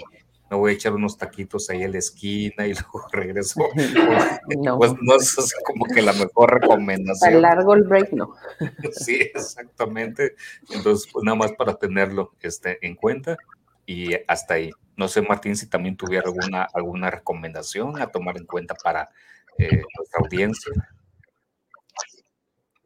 me 0.50 0.58
voy 0.58 0.72
a 0.72 0.74
echar 0.74 0.94
unos 0.94 1.18
taquitos 1.18 1.70
ahí 1.70 1.84
en 1.84 1.94
la 1.94 2.00
esquina 2.00 2.68
y 2.68 2.74
luego 2.74 3.08
regreso. 3.12 3.62
no. 4.58 4.78
Pues 4.78 4.94
no 5.02 5.16
es 5.16 5.54
como 5.66 5.86
que 5.86 6.02
la 6.02 6.14
mejor 6.14 6.62
recomendación. 6.62 7.36
A 7.36 7.40
largo 7.40 7.74
el 7.74 7.84
break, 7.84 8.12
no. 8.12 8.36
sí, 8.92 9.32
exactamente. 9.34 10.36
Entonces, 10.70 11.10
pues 11.12 11.24
nada 11.24 11.38
más 11.38 11.54
para 11.54 11.76
tenerlo 11.76 12.34
este, 12.42 12.86
en 12.86 12.96
cuenta. 12.96 13.38
y 13.86 14.14
hasta 14.28 14.56
ahí. 14.56 14.72
No 14.98 15.08
sé, 15.08 15.22
Martín, 15.22 15.56
si 15.56 15.68
también 15.68 15.96
tuviera 15.96 16.26
alguna, 16.26 16.68
alguna 16.74 17.10
recomendación 17.10 18.02
a 18.02 18.08
tomar 18.08 18.38
en 18.38 18.46
cuenta 18.46 18.76
para 18.76 19.10
eh, 19.58 19.82
nuestra 19.98 20.20
audiencia. 20.22 20.74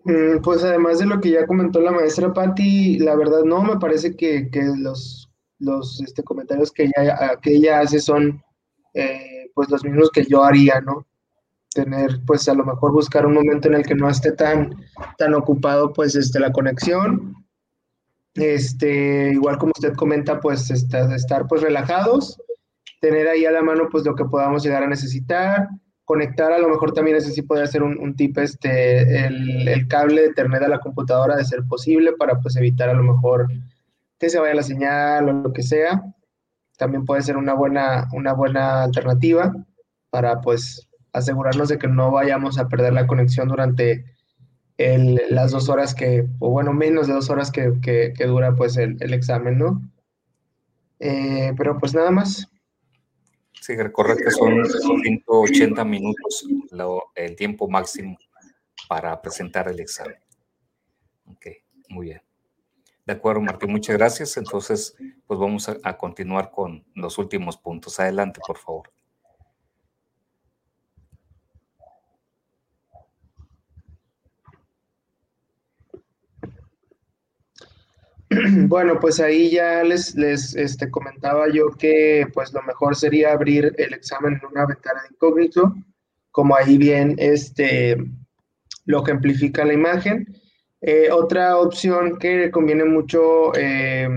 Mm, 0.06 0.41
pues 0.41 0.64
además 0.64 0.99
de 0.99 1.06
lo 1.06 1.22
que 1.22 1.32
ya 1.32 1.47
comentó 1.47 1.80
la 1.80 1.91
maestra 1.91 2.34
Patti, 2.34 2.99
la 2.99 3.16
verdad 3.16 3.43
no, 3.43 3.64
me 3.64 3.78
parece 3.78 4.16
que, 4.16 4.49
los, 4.78 5.30
los 5.60 6.01
este, 6.01 6.24
comentarios 6.24 6.72
que 6.72 6.84
ella, 6.84 7.39
que 7.41 7.56
ella 7.56 7.80
hace 7.80 7.99
son 7.99 8.43
eh, 8.93 9.49
pues 9.54 9.70
los 9.70 9.84
mismos 9.84 10.10
que 10.12 10.26
yo 10.26 10.43
haría, 10.43 10.82
¿no? 10.82 11.06
Tener, 11.74 12.20
pues 12.26 12.47
a 12.49 12.54
lo 12.54 12.66
mejor 12.66 12.91
buscar 12.91 13.26
un 13.26 13.34
momento 13.34 13.68
en 13.68 13.76
el 13.76 13.86
que 13.86 13.95
no 13.95 14.10
esté 14.10 14.34
tan, 14.34 14.76
tan 15.18 15.34
ocupado, 15.34 15.93
pues, 15.93 16.16
este, 16.16 16.39
la 16.39 16.51
conexión. 16.51 17.36
Este, 18.36 19.32
igual 19.32 19.58
como 19.58 19.72
usted 19.76 19.93
comenta, 19.95 20.39
pues, 20.39 20.70
estar, 20.70 21.12
estar 21.14 21.47
pues 21.47 21.62
relajados, 21.62 22.41
tener 22.99 23.28
ahí 23.28 23.45
a 23.45 23.51
la 23.51 23.62
mano, 23.62 23.88
pues, 23.91 24.06
lo 24.06 24.16
que 24.16 24.26
podamos 24.26 24.64
llegar 24.64 24.84
a 24.84 24.88
necesitar, 24.88 25.70
conectar, 26.06 26.51
a 26.51 26.60
lo 26.60 26.70
mejor 26.70 26.93
también 26.93 27.18
ese 27.18 27.32
sí 27.32 27.41
puede 27.41 27.66
ser 27.68 27.84
un, 27.84 28.16
tip, 28.16 28.38
este, 28.38 29.26
el, 29.26 29.88
cable 29.88 30.22
de 30.22 30.28
Ethernet 30.28 30.64
a 30.64 30.68
la 30.68 30.80
computadora 30.80 31.36
de 31.36 31.45
ser 31.45 31.64
posible 31.64 32.14
para 32.14 32.39
pues 32.39 32.56
evitar 32.56 32.89
a 32.89 32.93
lo 32.93 33.04
mejor 33.04 33.47
que 34.20 34.30
se 34.30 34.39
vaya 34.39 34.54
la 34.54 34.64
señal 34.64 35.30
o 35.30 35.34
lo 35.34 35.54
que 35.54 35.64
sea. 35.64 36.04
También 36.78 37.06
puede 37.06 37.22
ser 37.22 37.38
una 37.38 37.54
buena, 37.54 38.10
una 38.14 38.34
buena 38.34 38.84
alternativa 38.84 39.54
para 40.10 40.41
pues 40.41 40.89
asegurarnos 41.14 41.70
de 41.70 41.78
que 41.78 41.88
no 41.88 42.12
vayamos 42.12 42.58
a 42.58 42.68
perder 42.68 42.93
la 42.93 43.08
conexión 43.08 43.47
durante 43.47 44.06
las 44.78 45.51
dos 45.51 45.70
horas 45.70 45.93
que, 45.93 46.28
o 46.39 46.49
bueno, 46.49 46.74
menos 46.74 47.08
de 47.08 47.14
dos 47.14 47.30
horas 47.30 47.51
que, 47.51 48.14
dura 48.26 48.56
pues 48.56 48.76
el, 48.78 49.14
examen, 49.14 49.58
¿no? 49.58 49.82
Eh, 50.99 51.54
pero 51.58 51.78
pues 51.78 51.93
nada 51.93 52.12
más. 52.12 52.47
Sí, 53.62 53.76
que 53.78 54.32
son 54.32 54.66
180 54.66 55.86
minutos 55.86 56.45
el 57.16 57.36
tiempo 57.36 57.70
máximo 57.70 58.18
para 58.89 59.22
presentar 59.22 59.68
el 59.70 59.80
examen. 59.80 60.18
Ok, 61.26 61.47
muy 61.89 62.08
bien. 62.08 62.22
De 63.06 63.14
acuerdo, 63.14 63.41
Martín, 63.41 63.72
muchas 63.72 63.97
gracias. 63.97 64.38
Entonces, 64.38 64.95
pues 65.28 65.39
vamos 65.39 65.70
a 65.70 65.97
continuar 65.97 66.51
con 66.51 66.86
los 66.95 67.18
últimos 67.18 67.58
puntos. 67.58 67.99
Adelante, 67.99 68.39
por 68.45 68.58
favor. 68.58 68.91
Bueno, 78.67 78.99
pues 78.99 79.19
ahí 79.19 79.51
ya 79.51 79.84
les, 79.84 80.15
les 80.15 80.55
este, 80.55 80.89
comentaba 80.89 81.47
yo 81.51 81.69
que 81.71 82.27
pues 82.34 82.53
lo 82.53 82.61
mejor 82.63 82.95
sería 82.95 83.34
abrir 83.34 83.73
el 83.77 83.93
examen 83.93 84.34
en 84.34 84.47
una 84.51 84.65
ventana 84.65 85.01
de 85.01 85.13
incógnito, 85.13 85.75
como 86.31 86.55
ahí 86.55 86.77
bien 86.77 87.15
este, 87.17 87.97
lo 88.86 89.03
ejemplifica 89.03 89.65
la 89.65 89.73
imagen. 89.73 90.27
Eh, 90.81 91.09
otra 91.11 91.57
opción 91.57 92.17
que 92.17 92.51
conviene 92.51 92.84
mucho 92.86 93.55
eh, 93.55 94.09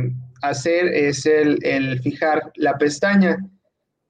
hacer 0.42 0.86
es 0.88 1.26
el, 1.26 2.00
fijar 2.02 2.50
la 2.56 2.76
pestaña. 2.76 3.38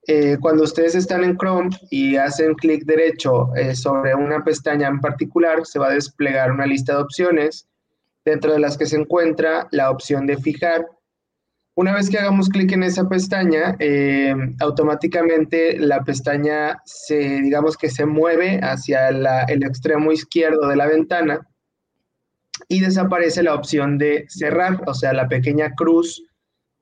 Eh, 0.09 0.39
cuando 0.41 0.63
ustedes 0.63 0.95
están 0.95 1.25
en 1.25 1.37
Chrome 1.37 1.71
y 1.91 2.17
hacen 2.17 2.55
clic 2.55 2.85
derecho 2.85 3.51
sobre 3.75 4.15
una 4.15 4.45
pestaña 4.45 4.87
en 4.89 5.01
particular, 5.01 5.67
se 5.67 5.81
va 5.81 5.89
a 5.89 5.95
desplegar 5.95 6.53
una 6.53 6.65
lista 6.65 6.95
de 6.95 7.03
opciones 7.03 7.69
dentro 8.27 8.53
de 8.53 8.59
las 8.59 8.77
que 8.77 8.87
se 8.87 8.97
encuentra 8.97 9.69
la 9.71 9.91
opción 9.91 10.27
de 10.27 10.37
fijar. 10.37 10.85
Una 11.77 11.95
vez 11.95 12.11
que 12.11 12.19
hagamos 12.19 12.49
clic 12.49 12.73
en 12.73 12.83
esa 12.83 13.09
pestaña, 13.09 13.77
eh, 13.79 14.35
automáticamente 14.61 15.79
la 15.79 16.03
pestaña 16.03 16.79
se, 16.85 17.19
digamos 17.41 17.77
que 17.77 17.89
se 17.89 18.05
mueve 18.05 18.59
hacia 18.63 19.09
el 19.09 19.63
extremo 19.63 20.11
izquierdo 20.11 20.69
de 20.69 20.77
la 20.77 20.87
ventana 20.87 21.47
y 22.69 22.81
desaparece 22.81 23.43
la 23.43 23.55
opción 23.55 23.99
de 23.99 24.25
cerrar, 24.29 24.83
o 24.87 24.95
sea, 24.95 25.13
la 25.13 25.29
pequeña 25.29 25.75
cruz 25.75 26.23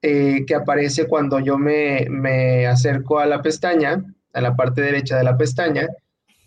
eh, 0.01 0.45
que 0.47 0.55
aparece 0.55 1.07
cuando 1.09 1.41
yo 1.41 1.59
me, 1.59 2.07
me 2.09 2.67
acerco 2.67 3.19
a 3.19 3.27
la 3.27 3.43
pestaña, 3.43 4.03
a 4.33 4.41
la 4.41 4.55
parte 4.55 4.81
derecha 4.81 5.19
de 5.19 5.25
la 5.25 5.37
pestaña, 5.37 5.89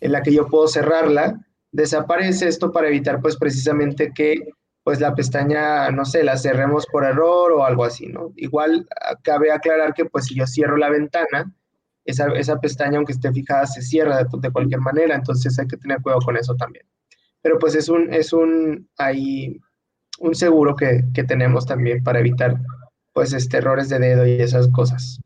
en 0.00 0.12
la 0.12 0.22
que 0.22 0.32
yo 0.32 0.48
puedo 0.48 0.66
cerrarla, 0.66 1.38
desaparece 1.70 2.48
esto 2.48 2.72
para 2.72 2.88
evitar 2.88 3.20
pues 3.20 3.36
precisamente 3.36 4.10
que 4.14 4.48
pues 4.88 5.00
la 5.00 5.14
pestaña, 5.14 5.90
no 5.90 6.06
sé, 6.06 6.24
la 6.24 6.38
cerremos 6.38 6.86
por 6.86 7.04
error 7.04 7.52
o 7.52 7.62
algo 7.62 7.84
así, 7.84 8.06
¿no? 8.06 8.32
Igual 8.36 8.88
ah, 9.02 9.16
cabe 9.22 9.52
aclarar 9.52 9.92
que 9.92 10.06
pues 10.06 10.24
si 10.24 10.34
yo 10.34 10.46
cierro 10.46 10.78
la 10.78 10.88
ventana, 10.88 11.52
esa, 12.06 12.58
pestaña, 12.58 12.96
aunque 12.96 13.12
esté 13.12 13.30
fijada, 13.30 13.66
se 13.66 13.82
cierra 13.82 14.24
de, 14.24 14.50
cualquier 14.50 14.80
manera, 14.80 15.14
entonces 15.14 15.58
hay 15.58 15.66
que 15.66 15.76
tener 15.76 16.00
cuidado 16.00 16.22
con 16.22 16.38
eso 16.38 16.54
también. 16.56 16.86
Pero 17.42 17.58
pues 17.58 17.74
es 17.74 17.90
un, 17.90 18.10
es 18.14 18.32
un, 18.32 18.88
hay 18.96 19.60
un 20.20 20.34
seguro 20.34 20.74
que, 20.74 21.04
que 21.12 21.24
tenemos 21.24 21.66
también 21.66 22.02
para 22.02 22.20
evitar 22.20 22.56
pues 23.12 23.34
este, 23.34 23.58
errores 23.58 23.90
de 23.90 23.98
dedo 23.98 24.26
y 24.26 24.40
esas 24.40 24.68
cosas. 24.68 25.20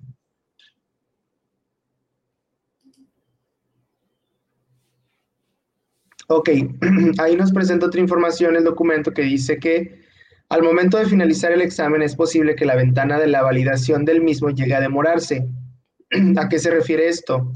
Ok, 6.35 6.49
ahí 7.19 7.37
nos 7.37 7.53
presenta 7.53 7.85
otra 7.85 8.01
información 8.01 8.57
el 8.57 8.65
documento 8.65 9.13
que 9.13 9.21
dice 9.21 9.59
que 9.59 10.01
al 10.49 10.63
momento 10.63 10.97
de 10.97 11.05
finalizar 11.05 11.53
el 11.53 11.61
examen 11.61 12.01
es 12.01 12.17
posible 12.17 12.55
que 12.55 12.65
la 12.65 12.75
ventana 12.75 13.19
de 13.19 13.27
la 13.27 13.43
validación 13.43 14.07
del 14.07 14.23
mismo 14.23 14.49
llegue 14.49 14.75
a 14.75 14.81
demorarse. 14.81 15.47
¿A 16.39 16.49
qué 16.49 16.59
se 16.59 16.71
refiere 16.71 17.07
esto? 17.09 17.53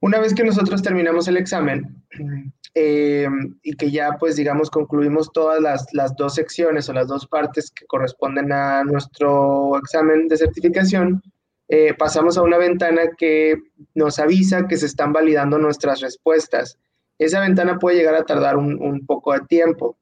Una 0.00 0.20
vez 0.20 0.34
que 0.34 0.44
nosotros 0.44 0.82
terminamos 0.82 1.28
el 1.28 1.38
examen 1.38 2.04
eh, 2.74 3.26
y 3.62 3.72
que 3.72 3.90
ya 3.90 4.18
pues 4.20 4.36
digamos 4.36 4.68
concluimos 4.68 5.32
todas 5.32 5.62
las, 5.62 6.14
dos 6.18 6.34
secciones 6.34 6.90
o 6.90 6.92
las 6.92 7.08
dos 7.08 7.26
partes 7.26 7.70
que 7.70 7.86
corresponden 7.86 8.52
a 8.52 8.84
nuestro 8.84 9.78
examen 9.78 10.28
de 10.28 10.36
certificación, 10.36 11.22
eh, 11.68 11.94
pasamos 11.94 12.36
a 12.36 12.42
una 12.42 12.58
ventana 12.58 13.00
que 13.16 13.56
nos 13.94 14.18
avisa 14.18 14.68
que 14.68 14.76
se 14.76 14.84
están 14.84 15.14
validando 15.14 15.56
nuestras 15.56 16.02
respuestas 16.02 16.78
esa 17.18 17.40
ventana 17.40 17.78
puede 17.78 17.96
llegar 17.96 18.14
a 18.14 18.24
tardar 18.24 18.56
un, 18.56 19.06
poco 19.06 19.32
de 19.32 19.40
tiempo. 19.40 19.98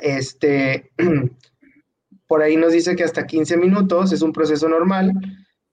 Este, 0.00 0.90
por 2.26 2.42
ahí 2.42 2.56
nos 2.56 2.72
dice 2.72 2.96
que 2.96 3.04
hasta 3.04 3.26
15 3.26 3.56
minutos 3.56 4.12
es 4.12 4.22
un 4.22 4.32
proceso 4.32 4.68
normal, 4.68 5.12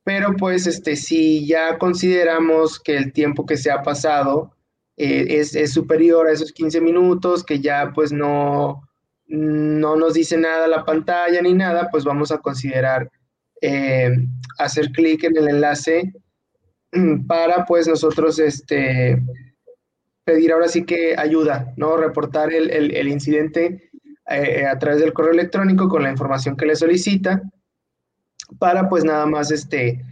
pero 0.04 0.36
pues 0.36 0.68
este, 0.68 0.96
si 0.96 1.46
ya 1.48 1.78
consideramos 1.78 2.80
que 2.80 2.98
el 2.98 3.14
tiempo 3.14 3.46
que 3.46 3.58
se 3.58 3.72
ha 3.72 3.82
pasado 3.82 4.56
eh, 4.98 5.40
es, 5.40 5.74
superior 5.74 6.28
a 6.28 6.32
esos 6.32 6.52
15 6.52 6.82
minutos, 6.82 7.44
que 7.44 7.60
ya 7.60 7.92
pues 7.94 8.12
no, 8.12 8.88
no 9.28 9.96
nos 9.96 10.14
dice 10.14 10.38
nada 10.38 10.68
la 10.68 10.86
pantalla 10.86 11.42
ni 11.42 11.54
nada, 11.54 11.90
pues 11.92 12.04
vamos 12.04 12.32
a 12.32 12.38
considerar 12.38 13.10
eh, 13.62 14.12
hacer 14.58 14.92
clic 14.92 15.24
en 15.24 15.38
el 15.38 15.50
enlace 15.50 16.14
para 17.28 17.66
pues 17.66 17.88
nosotros 17.88 18.40
este, 18.40 19.22
pedir 20.26 20.52
ahora 20.52 20.68
sí 20.68 20.84
que 20.84 21.16
ayuda, 21.18 21.74
¿no? 21.78 21.96
Reportar 21.96 22.52
el, 22.52 23.08
incidente 23.08 23.90
eh, 24.30 24.66
a 24.66 24.78
través 24.80 25.00
del 25.00 25.14
correo 25.14 25.32
electrónico 25.32 25.88
con 25.88 26.04
la 26.04 26.10
información 26.10 26.58
que 26.58 26.66
le 26.66 26.76
solicita 26.76 27.42
para 28.60 28.90
pues 28.90 29.04
nada 29.04 29.26
más 29.28 29.52
este, 29.52 30.04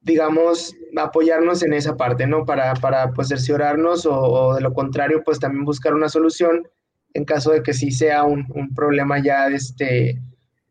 digamos, 0.00 0.74
apoyarnos 0.96 1.62
en 1.62 1.74
esa 1.74 1.96
parte, 1.96 2.26
¿no? 2.26 2.44
Para, 2.46 2.74
para 2.74 3.12
pues 3.12 3.28
cerciorarnos 3.28 4.06
o, 4.06 4.54
de 4.54 4.60
lo 4.60 4.72
contrario, 4.72 5.22
pues 5.24 5.38
también 5.38 5.64
buscar 5.64 5.94
una 5.94 6.08
solución 6.08 6.68
en 7.12 7.24
caso 7.24 7.52
de 7.52 7.62
que 7.62 7.74
sí 7.74 7.90
sea 7.90 8.24
un, 8.24 8.46
un 8.54 8.74
problema 8.74 9.22
ya 9.22 9.46
este, 9.46 10.20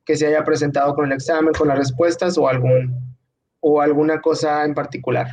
que 0.05 0.17
se 0.17 0.27
haya 0.27 0.43
presentado 0.43 0.93
con 0.93 1.05
el 1.05 1.13
examen, 1.13 1.53
con 1.53 1.67
las 1.67 1.77
respuestas 1.77 2.37
o, 2.37 2.47
algún, 2.47 3.15
o 3.59 3.81
alguna 3.81 4.19
cosa 4.19 4.65
en 4.65 4.73
particular. 4.73 5.27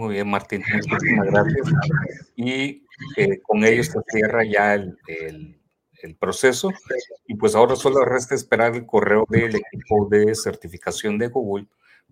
Muy 0.00 0.14
bien, 0.14 0.30
Martín, 0.30 0.64
muchísimas 0.72 1.26
gracias. 1.26 1.68
Y 2.34 2.86
eh, 3.18 3.38
con 3.42 3.62
ello 3.62 3.84
se 3.84 4.00
cierra 4.08 4.42
ya 4.44 4.72
el, 4.72 4.96
el, 6.02 6.16
proceso. 6.18 6.70
Y 7.26 7.34
pues 7.34 7.54
ahora 7.54 7.76
solo 7.76 8.02
resta 8.06 8.34
esperar 8.34 8.74
el 8.74 8.86
correo 8.86 9.26
del 9.28 9.56
equipo 9.56 10.08
de 10.08 10.34
certificación 10.34 11.18
de 11.18 11.28
Google 11.28 11.66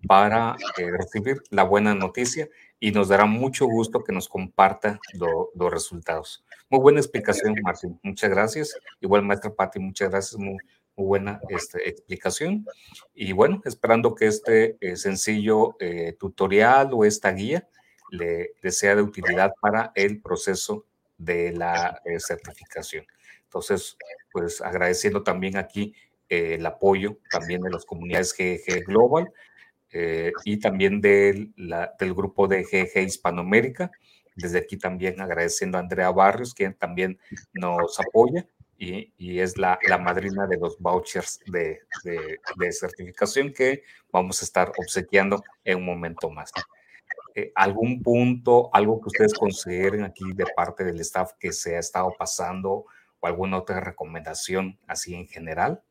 para 0.05 0.55
eh, 0.77 0.91
recibir 0.91 1.41
la 1.49 1.63
buena 1.63 1.95
noticia 1.95 2.47
y 2.79 2.91
nos 2.91 3.07
dará 3.07 3.25
mucho 3.25 3.65
gusto 3.65 4.03
que 4.03 4.13
nos 4.13 4.29
comparta 4.29 4.99
los 5.13 5.71
resultados. 5.71 6.45
Muy 6.69 6.81
buena 6.81 6.99
explicación, 6.99 7.55
Martín. 7.63 7.99
Muchas 8.03 8.29
gracias. 8.29 8.75
Igual, 9.01 9.23
maestra 9.23 9.51
Patti, 9.51 9.79
muchas 9.79 10.11
gracias. 10.11 10.39
Muy, 10.39 10.57
buena 10.95 11.39
este, 11.49 11.89
explicación. 11.89 12.67
Y 13.15 13.31
bueno, 13.31 13.63
esperando 13.65 14.13
que 14.13 14.27
este 14.27 14.77
eh, 14.79 14.95
sencillo 14.95 15.75
tutorial 16.19 16.89
o 16.91 17.03
esta 17.03 17.31
guía 17.31 17.67
le, 18.11 18.53
sea 18.71 18.95
de 18.95 19.01
utilidad 19.01 19.53
para 19.61 19.91
el 19.95 20.21
proceso 20.21 20.85
de 21.17 21.51
la 21.53 22.01
eh, 22.05 22.19
certificación. 22.19 23.05
Entonces, 23.43 23.97
pues 24.31 24.61
agradeciendo 24.61 25.23
también 25.23 25.57
aquí 25.57 25.93
eh, 26.29 26.55
el 26.55 26.65
apoyo 26.65 27.17
también 27.31 27.61
de 27.61 27.71
las 27.71 27.85
comunidades 27.85 28.35
GG 28.37 28.85
Global 28.85 29.31
y 30.45 30.59
también 30.59 31.01
del, 31.01 31.51
grupo 32.15 32.47
de 32.47 32.63
GG 32.63 32.99
Hispanoamérica. 32.99 33.89
Desde 34.35 34.59
aquí 34.59 34.77
también 34.77 35.19
agradeciendo 35.19 35.77
a 35.77 35.81
Andrea 35.81 36.11
Barrios, 36.11 36.53
quien 36.53 36.75
también 36.75 37.17
nos 37.53 37.99
apoya 37.99 38.45
y, 38.79 39.39
es 39.39 39.57
la, 39.57 39.77
la, 39.87 39.97
madrina 39.97 40.47
de 40.47 40.57
los 40.57 40.79
vouchers 40.79 41.39
de, 41.45 41.81
de, 42.03 42.71
certificación 42.71 43.53
que 43.53 43.83
vamos 44.11 44.41
a 44.41 44.45
estar 44.45 44.71
obsequiando 44.77 45.43
en 45.65 45.79
un 45.79 45.85
momento 45.85 46.29
más. 46.29 46.51
Eh, 47.39 47.53
¿Algún 47.55 48.03
punto, 48.03 48.69
algo 48.73 48.99
que 48.99 49.07
ustedes 49.07 49.33
consideren 49.33 50.03
aquí 50.03 50.33
de 50.33 50.45
parte 50.57 50.83
del 50.83 50.99
staff 50.99 51.31
que 51.39 51.53
se 51.53 51.77
ha 51.77 51.79
estado 51.79 52.13
pasando 52.17 52.83
o 53.21 53.27
alguna 53.27 53.57
otra 53.57 53.79
recomendación 53.79 54.77
así 54.87 55.15
en 55.15 55.25
general? 55.25 55.81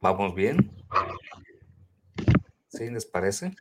¿Vamos 0.00 0.34
bien? 0.36 0.70
¿Sí 2.68 2.88
les 2.90 3.06
parece? 3.06 3.56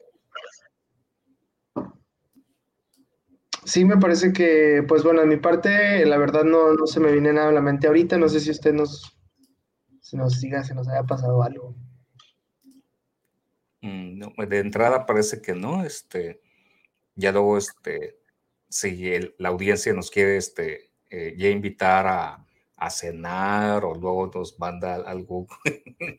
Sí, 3.65 3.83
me 3.83 3.97
parece 3.97 4.31
que, 4.31 4.83
pues 4.87 5.03
bueno, 5.03 5.23
en 5.23 5.29
mi 5.29 5.37
parte, 5.37 6.05
la 6.05 6.17
verdad 6.17 6.43
no, 6.43 6.73
no 6.73 6.85
se 6.85 6.99
me 6.99 7.11
viene 7.11 7.33
nada 7.33 7.49
a 7.49 7.53
la 7.53 7.61
mente 7.61 7.87
ahorita. 7.87 8.19
No 8.19 8.29
sé 8.29 8.41
si 8.41 8.51
usted 8.51 8.73
nos, 8.73 9.12
se 10.03 10.17
nos 10.17 10.33
siga, 10.33 10.63
se 10.63 10.75
nos 10.75 10.87
haya 10.89 11.03
pasado 11.03 11.41
algo. 11.41 11.73
Mm, 13.81 14.19
no, 14.19 14.33
de 14.45 14.59
entrada 14.59 15.05
parece 15.05 15.41
que 15.41 15.55
no. 15.55 15.83
Este, 15.85 16.41
ya 17.15 17.31
luego, 17.31 17.57
este, 17.57 18.19
si 18.67 19.17
la 19.37 19.49
audiencia 19.49 19.93
nos 19.93 20.11
quiere, 20.11 20.35
este, 20.35 20.91
eh, 21.09 21.35
ya 21.37 21.49
invitar 21.49 22.05
a, 22.05 22.45
a 22.75 22.89
cenar 22.89 23.85
o 23.85 23.95
luego 23.95 24.29
nos 24.35 24.59
manda 24.59 24.95
algo 24.95 25.47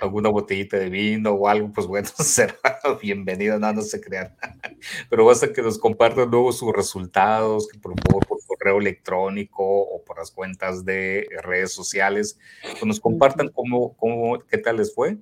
alguna 0.00 0.30
botellita 0.30 0.78
de 0.78 0.88
vino 0.88 1.32
o 1.32 1.48
algo, 1.48 1.70
pues 1.72 1.86
bueno, 1.86 2.08
será 2.18 2.56
bienvenido, 3.02 3.58
no, 3.58 3.70
no 3.72 3.82
se 3.82 4.00
crean. 4.00 4.34
Pero 5.10 5.26
basta 5.26 5.52
que 5.52 5.60
nos 5.60 5.78
compartan 5.78 6.30
luego 6.30 6.52
sus 6.52 6.72
resultados, 6.72 7.68
que 7.68 7.78
por 7.78 7.94
favor 8.00 8.26
correo 8.66 8.80
electrónico 8.80 9.64
o 9.64 10.02
por 10.04 10.18
las 10.18 10.30
cuentas 10.30 10.84
de 10.84 11.28
redes 11.42 11.72
sociales, 11.72 12.38
pues 12.62 12.84
nos 12.84 13.00
compartan 13.00 13.48
cómo, 13.48 13.96
cómo 13.96 14.40
qué 14.40 14.58
tal 14.58 14.78
les 14.78 14.92
fue. 14.94 15.18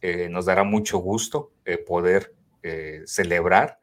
Eh, 0.00 0.28
nos 0.30 0.46
dará 0.46 0.64
mucho 0.64 0.98
gusto 0.98 1.52
eh, 1.64 1.78
poder 1.78 2.34
eh, 2.62 3.02
celebrar. 3.04 3.78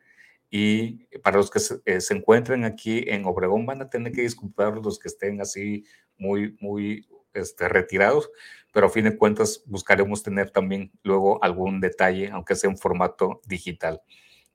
Y 0.49 1.05
para 1.20 1.38
los 1.38 1.49
que 1.51 1.59
se, 1.59 2.01
se, 2.01 2.14
encuentren 2.14 2.64
aquí 2.64 3.03
en 3.07 3.26
Obregón, 3.26 3.66
van 3.66 3.82
a 3.82 3.89
tener 3.89 4.14
que 4.14 4.22
disculpar 4.22 4.78
los 4.78 4.99
que 4.99 5.07
estén 5.07 5.41
así 5.41 5.86
muy, 6.18 6.55
muy 6.59 7.07
este, 7.34 7.68
retirados, 7.68 8.30
pero 8.72 8.88
a 8.88 8.89
fin 8.89 9.05
de 9.05 9.18
cuentas 9.18 9.64
buscaremos 9.66 10.22
tener 10.22 10.51
también 10.51 10.91
luego 11.01 11.43
algún 11.43 11.80
detalle, 11.80 12.30
aunque 12.30 12.55
sea 12.55 12.70
en 12.70 12.78
formato 12.78 13.41
digital. 13.45 14.01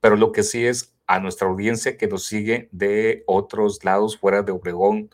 Pero 0.00 0.14
lo 0.16 0.30
que 0.30 0.44
sí 0.44 0.64
es 0.64 0.97
a 1.08 1.18
nuestra 1.18 1.48
audiencia 1.48 1.96
que 1.96 2.06
nos 2.06 2.26
sigue 2.26 2.68
de 2.70 3.24
otros 3.26 3.82
lados 3.82 4.18
fuera 4.18 4.42
de 4.42 4.52
Obregón 4.52 5.10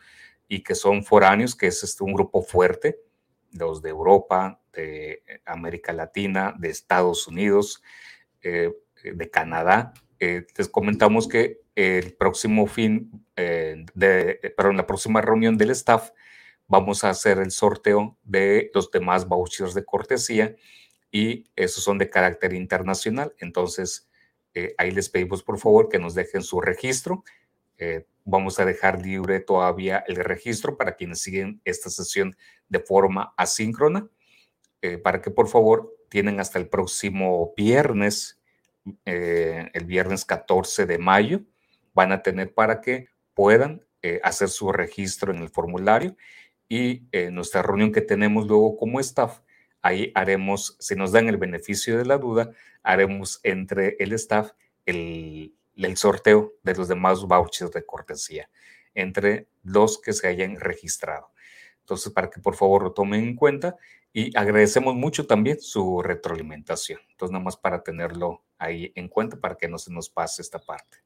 y 0.49 0.63
que 0.63 0.75
son 0.75 1.05
foráneos, 1.05 1.55
que 1.55 1.69
es 1.69 1.85
este, 1.85 2.03
un 2.03 2.13
grupo 2.13 2.43
fuerte, 2.43 2.99
los 3.53 3.81
de 3.81 3.91
Europa, 3.91 4.61
de 4.73 5.23
América 5.47 5.93
Latina, 5.93 6.53
de 6.59 6.69
Estados 6.69 7.29
Unidos, 7.29 7.81
eh, 8.43 8.73
de 9.05 9.31
Canadá. 9.31 9.95
Eh, 10.19 10.45
les 10.59 10.69
comentamos 10.69 11.29
que 11.29 11.61
el 11.77 12.15
próximo 12.15 12.67
fin, 12.67 13.25
eh, 13.37 13.87
de, 13.95 14.53
perdón, 14.57 14.77
la 14.77 14.87
próxima 14.87 15.21
reunión 15.21 15.57
del 15.57 15.71
staff 15.71 16.11
vamos 16.67 17.05
a 17.05 17.11
hacer 17.11 17.39
el 17.39 17.53
sorteo 17.53 18.19
de 18.25 18.73
los 18.75 18.91
demás 18.91 19.29
vouchers 19.29 19.75
de 19.75 19.85
cortesía 19.85 20.57
y 21.13 21.45
esos 21.55 21.85
son 21.85 21.99
de 21.99 22.11
carácter 22.11 22.53
internacional. 22.53 23.33
Entonces, 23.39 24.09
eh, 24.55 24.75
ahí 24.79 24.91
les 24.91 25.09
pedimos 25.09 25.43
por 25.43 25.59
favor 25.59 25.89
que 25.89 25.99
nos 25.99 26.15
dejen 26.15 26.43
su 26.43 26.61
registro. 26.61 27.25
Eh, 27.79 28.07
vamos 28.25 28.59
a 28.59 28.65
dejar 28.65 29.03
libre 29.03 29.41
todavía 29.41 30.05
el 30.07 30.17
registro 30.17 30.77
para 30.77 30.97
quienes 30.97 31.21
siguen 31.21 31.61
esta 31.65 31.91
sesión 31.91 32.37
de 32.69 32.81
forma 32.81 33.35
asíncrona, 33.37 34.09
eh, 34.81 34.99
para 34.99 35.21
que 35.21 35.31
por 35.31 35.49
favor 35.49 35.95
tienen 36.09 36.41
hasta 36.41 36.59
el 36.59 36.69
próximo 36.69 37.53
viernes, 37.57 38.41
el 39.05 39.85
viernes 39.87 40.27
14 40.27 40.85
de 40.87 40.99
mayo, 40.99 41.41
van 41.95 42.13
a 42.13 42.23
tener 42.23 42.53
para 42.53 42.81
que 42.83 43.09
puedan 43.33 43.83
hacer 44.23 44.51
su 44.51 44.71
registro 44.71 45.33
en 45.33 45.39
el 45.39 45.49
formulario 45.49 46.15
y 46.69 47.07
eh, 47.13 47.31
nuestra 47.31 47.63
reunión 47.63 47.93
que 47.93 48.01
tenemos 48.01 48.47
luego 48.47 48.77
como 48.77 49.01
staff, 49.01 49.41
ahí 49.85 50.11
haremos, 50.15 50.77
si 50.81 50.97
nos 50.97 51.13
dan 51.13 51.29
el 51.29 51.37
beneficio 51.37 51.99
de 51.99 52.07
la 52.07 52.17
duda, 52.17 52.51
haremos 52.83 53.39
entre 53.43 53.97
el 54.01 54.15
staff 54.15 54.53
el, 54.87 55.53
sorteo 55.97 56.55
de 56.63 56.75
los 56.75 56.89
demás 56.89 57.23
vouchers 57.23 57.71
de 57.71 57.85
cortesía 57.85 58.49
entre 58.95 59.47
los 59.63 60.01
que 60.01 60.15
se 60.15 60.27
hayan 60.27 60.59
registrado. 60.59 61.31
Entonces, 61.81 62.11
para 62.13 62.31
que 62.31 62.41
por 62.41 62.57
favor 62.57 62.83
lo 62.83 62.93
tomen 62.93 63.25
en 63.25 63.37
cuenta 63.37 63.77
y 64.11 64.35
agradecemos 64.39 64.95
mucho 64.95 65.27
también 65.27 65.61
su 65.61 66.01
retroalimentación. 66.01 67.01
Entonces, 67.11 67.33
nada 67.33 67.45
más 67.45 67.59
para 67.59 67.83
tenerlo 67.83 68.43
ahí 68.57 68.91
en 68.95 69.09
cuenta 69.09 69.37
para 69.39 69.57
que 69.57 69.69
no 69.69 69.77
se 69.77 69.93
nos 69.93 70.09
pase 70.09 70.41
esta 70.41 70.59
parte. 70.59 70.99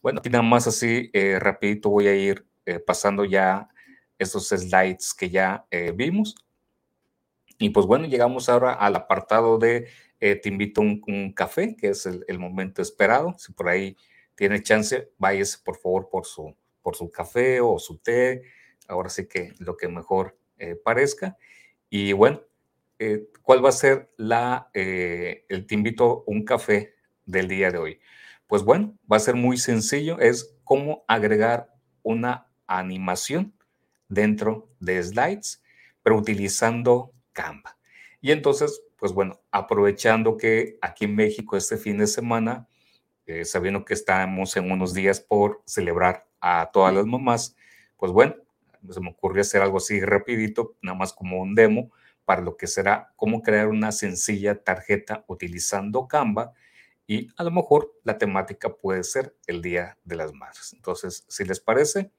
Bueno, 0.00 0.20
y 0.24 0.28
nada 0.28 0.42
más 0.42 0.68
así, 0.68 1.10
eh, 1.12 1.40
rapidito 1.40 1.90
voy 1.90 2.06
a 2.06 2.14
ir 2.14 2.46
eh, 2.66 2.78
pasando 2.78 3.24
ya 3.24 3.68
esos 4.16 4.48
slides 4.50 5.12
que 5.12 5.28
ya 5.28 5.66
eh, 5.72 5.92
vimos. 5.92 6.36
Y 7.58 7.70
pues 7.70 7.86
bueno, 7.86 8.06
llegamos 8.06 8.48
ahora 8.48 8.72
al 8.72 8.96
apartado 8.96 9.58
de 9.58 9.88
eh, 10.20 10.36
te 10.36 10.48
invito 10.48 10.80
a 10.80 10.84
un, 10.84 11.32
café, 11.32 11.76
que 11.76 11.88
es 11.90 12.06
el, 12.06 12.38
momento 12.38 12.82
esperado. 12.82 13.34
Si 13.38 13.52
por 13.52 13.68
ahí 13.68 13.96
tiene 14.34 14.62
chance, 14.62 15.10
váyase 15.18 15.58
por 15.64 15.76
favor 15.78 16.08
por 16.08 16.26
su, 16.26 16.54
por 16.82 16.96
su 16.96 17.10
café 17.10 17.60
o 17.60 17.78
su 17.78 17.98
té. 17.98 18.42
Ahora 18.88 19.08
sí 19.08 19.26
que 19.26 19.52
lo 19.58 19.76
que 19.76 19.88
mejor 19.88 20.38
eh, 20.58 20.76
parezca. 20.76 21.36
Y 21.88 22.12
bueno, 22.12 22.42
¿cuál 23.42 23.64
va 23.64 23.68
a 23.70 23.72
ser 23.72 24.10
la, 24.16 24.70
el 24.72 25.66
te 25.66 25.74
invito 25.74 26.24
a 26.26 26.30
un 26.30 26.44
café 26.44 26.94
del 27.24 27.48
día 27.48 27.70
de 27.70 27.78
hoy? 27.78 28.00
Pues 28.46 28.62
bueno, 28.62 28.96
va 29.10 29.16
a 29.16 29.20
ser 29.20 29.34
muy 29.34 29.56
sencillo. 29.56 30.18
Es 30.18 30.56
cómo 30.64 31.04
agregar 31.08 31.72
una 32.02 32.46
animación 32.66 33.54
dentro 34.08 34.68
de 34.78 35.02
slides, 35.02 35.62
pero 36.02 36.16
utilizando 36.16 37.12
Canva. 37.36 37.76
Y 38.22 38.32
entonces, 38.32 38.82
pues 38.96 39.12
bueno, 39.12 39.40
aprovechando 39.50 40.38
que 40.38 40.78
aquí 40.80 41.04
en 41.04 41.14
México 41.14 41.56
este 41.56 41.76
fin 41.76 41.98
de 41.98 42.06
semana, 42.06 42.66
eh, 43.26 43.44
sabiendo 43.44 43.84
que 43.84 43.92
estamos 43.92 44.56
en 44.56 44.70
unos 44.72 44.94
días 44.94 45.20
por 45.20 45.62
celebrar 45.66 46.26
a 46.40 46.70
todas 46.72 46.94
las 46.94 47.04
mamás, 47.04 47.54
pues 47.98 48.10
bueno, 48.10 48.34
se 48.88 49.00
me 49.00 49.10
ocurrió 49.10 49.42
hacer 49.42 49.60
algo 49.60 49.76
así 49.76 50.00
rapidito, 50.00 50.76
nada 50.80 50.96
más 50.96 51.12
como 51.12 51.40
un 51.40 51.54
demo 51.54 51.92
para 52.24 52.40
lo 52.40 52.56
que 52.56 52.66
será 52.66 53.12
cómo 53.16 53.42
crear 53.42 53.68
una 53.68 53.92
sencilla 53.92 54.62
tarjeta 54.64 55.24
utilizando 55.28 56.08
Canva 56.08 56.52
y 57.06 57.28
a 57.36 57.44
lo 57.44 57.50
mejor 57.50 57.92
la 58.02 58.16
temática 58.16 58.74
puede 58.74 59.04
ser 59.04 59.36
el 59.46 59.60
Día 59.60 59.98
de 60.04 60.16
las 60.16 60.32
Madres. 60.32 60.72
Entonces, 60.72 61.24
si 61.28 61.44
les 61.44 61.60
parece, 61.60 62.10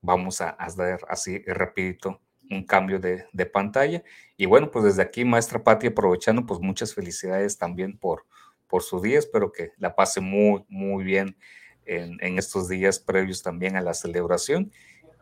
vamos 0.00 0.40
a 0.40 0.50
hacer 0.50 1.00
así 1.08 1.38
rapidito 1.46 2.20
un 2.50 2.64
cambio 2.64 2.98
de, 2.98 3.46
pantalla. 3.46 4.02
Y 4.36 4.46
bueno, 4.46 4.70
pues 4.70 4.84
desde 4.84 5.02
aquí, 5.02 5.24
maestra 5.24 5.62
Patti, 5.62 5.88
aprovechando, 5.88 6.46
pues 6.46 6.60
muchas 6.60 6.94
felicidades 6.94 7.58
también 7.58 7.96
por, 7.96 8.24
por 8.66 8.82
su 8.82 9.00
día. 9.00 9.18
Espero 9.18 9.52
que 9.52 9.72
la 9.78 9.94
pase 9.94 10.20
muy, 10.20 10.64
muy 10.68 11.04
bien 11.04 11.36
en, 11.84 12.38
estos 12.38 12.68
días 12.68 12.98
previos 12.98 13.42
también 13.42 13.76
a 13.76 13.80
la 13.80 13.94
celebración. 13.94 14.72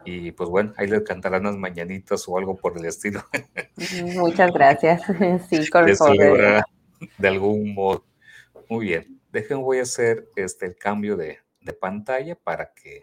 Y 0.05 0.31
pues 0.33 0.49
bueno, 0.49 0.73
ahí 0.77 0.87
le 0.87 1.03
cantarán 1.03 1.45
las 1.45 1.57
mañanitas 1.57 2.29
o 2.29 2.39
algo 2.39 2.57
por 2.57 2.79
el 2.79 2.85
estilo. 2.85 3.25
Muchas 4.15 4.53
gracias. 4.53 5.03
Sí, 5.49 5.69
con 5.69 5.87
de, 5.87 6.63
de 7.19 7.29
algún 7.29 7.75
modo. 7.75 8.05
Muy 8.69 8.87
bien. 8.87 9.21
Dejen, 9.33 9.61
voy 9.61 9.79
a 9.79 9.83
hacer 9.83 10.29
este, 10.37 10.67
el 10.67 10.77
cambio 10.77 11.17
de, 11.17 11.41
de 11.61 11.73
pantalla 11.73 12.37
para 12.37 12.73
que 12.73 13.03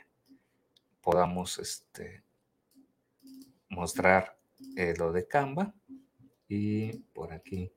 podamos 1.02 1.60
este, 1.60 2.23
mostrar 3.74 4.38
eh, 4.76 4.94
lo 4.98 5.12
de 5.12 5.28
Canva. 5.28 5.74
Y 6.48 7.00
por 7.14 7.34
aquí, 7.34 7.72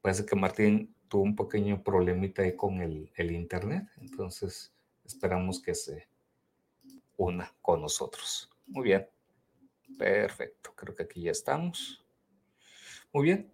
parece 0.00 0.26
que 0.26 0.36
Martín 0.36 0.94
tuvo 1.08 1.22
un 1.22 1.36
pequeño 1.36 1.82
problemita 1.82 2.42
ahí 2.42 2.56
con 2.56 2.80
el, 2.80 3.10
internet, 3.16 3.84
entonces 3.98 4.74
esperamos 5.04 5.62
que 5.62 5.74
se 5.74 6.08
una 7.16 7.52
con 7.62 7.80
nosotros. 7.82 8.50
Muy 8.66 8.84
bien, 8.84 9.08
perfecto, 9.98 10.72
creo 10.74 10.94
que 10.94 11.04
aquí 11.04 11.22
ya 11.22 11.30
estamos. 11.30 12.04
Muy 13.12 13.24
bien, 13.24 13.52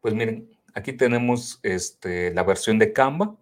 pues 0.00 0.14
miren, 0.14 0.56
aquí 0.72 0.94
tenemos 0.94 1.60
este, 1.62 2.32
la 2.32 2.42
versión 2.42 2.78
de 2.78 2.92
Canva. 2.92 3.36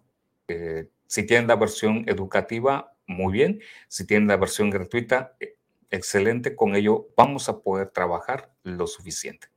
Si 1.07 1.25
tienen 1.25 1.47
la 1.47 1.55
versión 1.55 2.03
educativa, 2.07 2.93
muy 3.07 3.33
bien. 3.33 3.61
Si 3.87 4.05
tienen 4.05 4.27
la 4.27 4.37
versión 4.37 4.69
gratuita, 4.69 5.35
eh, 5.39 5.55
excelente. 5.93 6.55
Con 6.55 6.75
ello 6.75 7.07
vamos 7.15 7.47
a 7.49 7.59
poder 7.61 7.89
trabajar 7.89 8.51
lo 8.63 8.87
suficiente. 8.87 9.47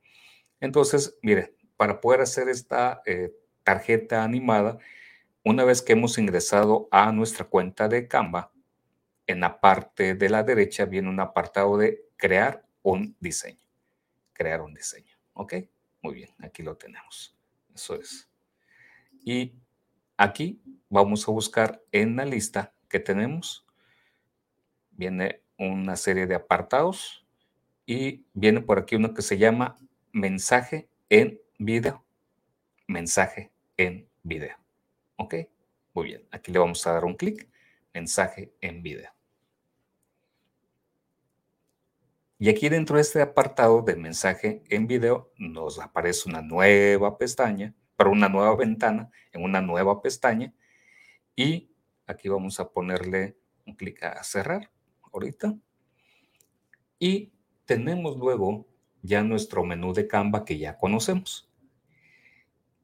Entonces, 0.59 1.17
mire, 1.21 1.55
para 1.75 1.99
poder 1.99 2.21
hacer 2.21 2.47
esta 2.47 3.01
eh, 3.05 3.33
tarjeta 3.63 4.23
animada, 4.23 4.77
una 5.43 5.63
vez 5.65 5.81
que 5.81 5.93
hemos 5.93 6.17
ingresado 6.17 6.87
a 6.91 7.11
nuestra 7.11 7.45
cuenta 7.45 7.87
de 7.87 8.07
Canva, 8.07 8.51
en 9.25 9.39
la 9.41 9.59
parte 9.59 10.13
de 10.13 10.29
la 10.29 10.43
derecha 10.43 10.85
viene 10.85 11.09
un 11.09 11.19
apartado 11.19 11.77
de 11.77 12.05
crear 12.15 12.65
un 12.83 13.15
diseño. 13.19 13.59
Crear 14.33 14.61
un 14.61 14.73
diseño. 14.73 15.17
¿Ok? 15.33 15.55
Muy 16.01 16.13
bien, 16.13 16.29
aquí 16.39 16.63
lo 16.63 16.77
tenemos. 16.77 17.35
Eso 17.73 17.95
es. 17.95 18.29
Y 19.25 19.55
aquí 20.15 20.61
vamos 20.87 21.27
a 21.27 21.31
buscar 21.31 21.81
en 21.91 22.15
la 22.15 22.25
lista 22.25 22.73
que 22.87 22.99
tenemos. 22.99 23.65
Viene 24.91 25.41
una 25.57 25.95
serie 25.95 26.27
de 26.27 26.35
apartados 26.35 27.25
y 27.85 28.25
viene 28.33 28.61
por 28.61 28.79
aquí 28.79 28.95
uno 28.95 29.13
que 29.13 29.21
se 29.21 29.37
llama 29.37 29.77
mensaje 30.11 30.89
en 31.09 31.39
video. 31.57 32.05
Mensaje 32.87 33.51
en 33.77 34.07
video. 34.23 34.57
¿Ok? 35.15 35.35
Muy 35.93 36.05
bien. 36.05 36.27
Aquí 36.31 36.51
le 36.51 36.59
vamos 36.59 36.85
a 36.85 36.93
dar 36.93 37.05
un 37.05 37.15
clic. 37.15 37.49
Mensaje 37.93 38.53
en 38.61 38.83
video. 38.83 39.11
Y 42.39 42.49
aquí 42.49 42.69
dentro 42.69 42.97
de 42.97 43.01
este 43.01 43.21
apartado 43.21 43.81
de 43.81 43.95
mensaje 43.95 44.63
en 44.69 44.85
video 44.85 45.31
nos 45.37 45.79
aparece 45.79 46.29
una 46.29 46.43
nueva 46.43 47.17
pestaña, 47.17 47.73
para 47.95 48.11
una 48.11 48.29
nueva 48.29 48.55
ventana 48.55 49.09
en 49.31 49.43
una 49.43 49.59
nueva 49.59 50.03
pestaña. 50.03 50.53
Y 51.35 51.71
aquí 52.05 52.29
vamos 52.29 52.59
a 52.59 52.69
ponerle 52.69 53.37
un 53.65 53.75
clic 53.75 54.03
a 54.03 54.23
cerrar 54.23 54.69
ahorita. 55.17 55.57
Y 56.99 57.31
tenemos 57.65 58.17
luego 58.17 58.67
ya 59.01 59.23
nuestro 59.23 59.63
menú 59.63 59.93
de 59.93 60.07
Canva 60.07 60.45
que 60.45 60.57
ya 60.57 60.77
conocemos. 60.77 61.49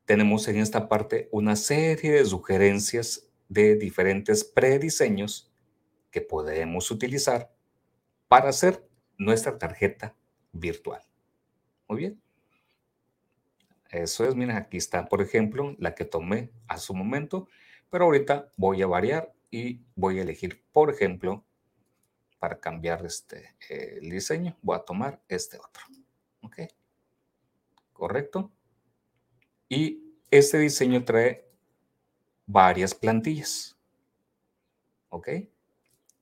Tenemos 0.06 0.48
en 0.48 0.58
esta 0.58 0.90
parte 0.90 1.30
una 1.32 1.56
serie 1.56 2.12
de 2.12 2.26
sugerencias 2.26 3.30
de 3.48 3.76
diferentes 3.76 4.44
prediseños 4.44 5.52
que 6.12 6.22
podemos 6.22 6.92
utilizar 6.92 7.54
para 8.28 8.50
hacer 8.50 8.86
nuestra 9.18 9.58
tarjeta 9.58 10.16
virtual. 10.52 11.02
Muy 11.88 12.00
bien. 12.00 12.22
Eso 13.90 14.26
es, 14.26 14.36
miren, 14.36 14.56
aquí 14.56 14.78
está, 14.78 15.08
por 15.08 15.22
ejemplo, 15.22 15.76
la 15.78 15.94
que 15.94 16.04
tomé 16.04 16.52
a 16.68 16.78
su 16.78 16.96
momento, 16.96 17.48
pero 17.92 18.06
ahorita 18.06 18.52
voy 18.58 18.82
a 18.82 18.88
variar 18.88 19.34
y 19.52 19.82
voy 19.96 20.18
a 20.18 20.24
elegir, 20.24 20.64
por 20.72 20.90
ejemplo, 20.90 21.46
para 22.44 22.60
cambiar 22.60 23.06
este, 23.06 23.56
el 23.70 24.10
diseño, 24.10 24.58
voy 24.62 24.76
a 24.76 24.84
tomar 24.84 25.24
este 25.30 25.58
otro. 25.58 25.82
¿Ok? 26.42 26.58
Correcto. 27.94 28.52
Y 29.70 30.18
este 30.30 30.60
diseño 30.60 31.06
trae 31.06 31.50
varias 32.46 32.94
plantillas. 32.94 33.78
¿Ok? 35.08 35.30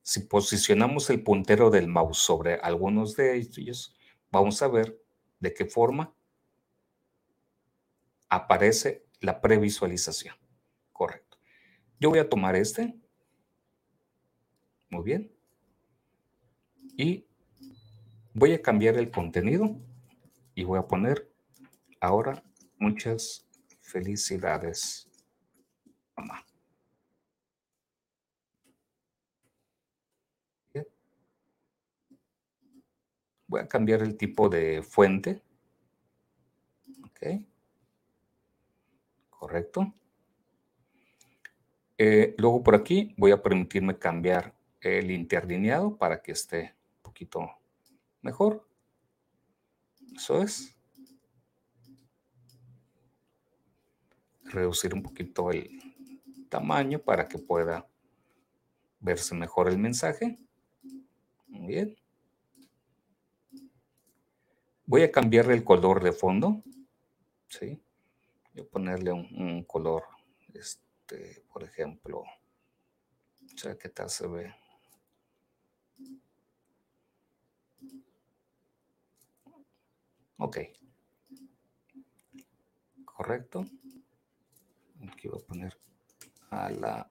Si 0.00 0.20
posicionamos 0.20 1.10
el 1.10 1.24
puntero 1.24 1.70
del 1.70 1.88
mouse 1.88 2.18
sobre 2.18 2.54
algunos 2.54 3.16
de 3.16 3.34
ellos, 3.34 3.98
vamos 4.30 4.62
a 4.62 4.68
ver 4.68 4.96
de 5.40 5.52
qué 5.52 5.64
forma 5.64 6.14
aparece 8.28 9.08
la 9.18 9.40
previsualización. 9.40 10.36
Correcto. 10.92 11.38
Yo 11.98 12.10
voy 12.10 12.20
a 12.20 12.28
tomar 12.28 12.54
este. 12.54 12.94
Muy 14.88 15.02
bien. 15.02 15.41
Y 16.96 17.26
voy 18.34 18.52
a 18.52 18.62
cambiar 18.62 18.96
el 18.96 19.10
contenido 19.10 19.76
y 20.54 20.64
voy 20.64 20.78
a 20.78 20.86
poner 20.86 21.30
ahora 22.00 22.42
muchas 22.78 23.46
felicidades, 23.80 25.08
mamá. 26.16 26.44
Voy 33.52 33.60
a 33.60 33.68
cambiar 33.68 34.00
el 34.00 34.16
tipo 34.16 34.48
de 34.48 34.82
fuente. 34.82 35.42
Ok. 37.04 37.44
Correcto. 39.28 39.92
Eh, 41.98 42.34
luego 42.38 42.62
por 42.62 42.74
aquí 42.74 43.14
voy 43.18 43.30
a 43.30 43.42
permitirme 43.42 43.98
cambiar 43.98 44.54
el 44.80 45.10
interlineado 45.10 45.98
para 45.98 46.22
que 46.22 46.32
esté 46.32 46.74
mejor. 48.20 48.66
Eso 50.14 50.42
es. 50.42 50.76
Reducir 54.44 54.94
un 54.94 55.02
poquito 55.02 55.50
el 55.50 55.80
tamaño 56.48 56.98
para 56.98 57.28
que 57.28 57.38
pueda 57.38 57.88
verse 59.00 59.34
mejor 59.34 59.68
el 59.68 59.78
mensaje. 59.78 60.38
Muy 61.46 61.66
bien. 61.66 61.96
Voy 64.84 65.02
a 65.02 65.12
cambiarle 65.12 65.54
el 65.54 65.64
color 65.64 66.02
de 66.02 66.12
fondo. 66.12 66.62
¿sí? 67.48 67.82
Voy 68.54 68.64
a 68.64 68.68
ponerle 68.68 69.12
un, 69.12 69.64
color, 69.64 70.04
este, 70.54 71.44
por 71.52 71.62
ejemplo, 71.62 72.20
o 72.20 73.58
sea, 73.58 73.76
¿qué 73.76 73.88
tal 73.88 74.10
se 74.10 74.26
ve? 74.26 74.54
Ok. 80.44 80.58
Correcto. 83.04 83.64
Aquí 85.08 85.28
voy 85.28 85.40
a 85.40 85.46
poner 85.46 85.80
a 86.50 86.68
la 86.68 87.10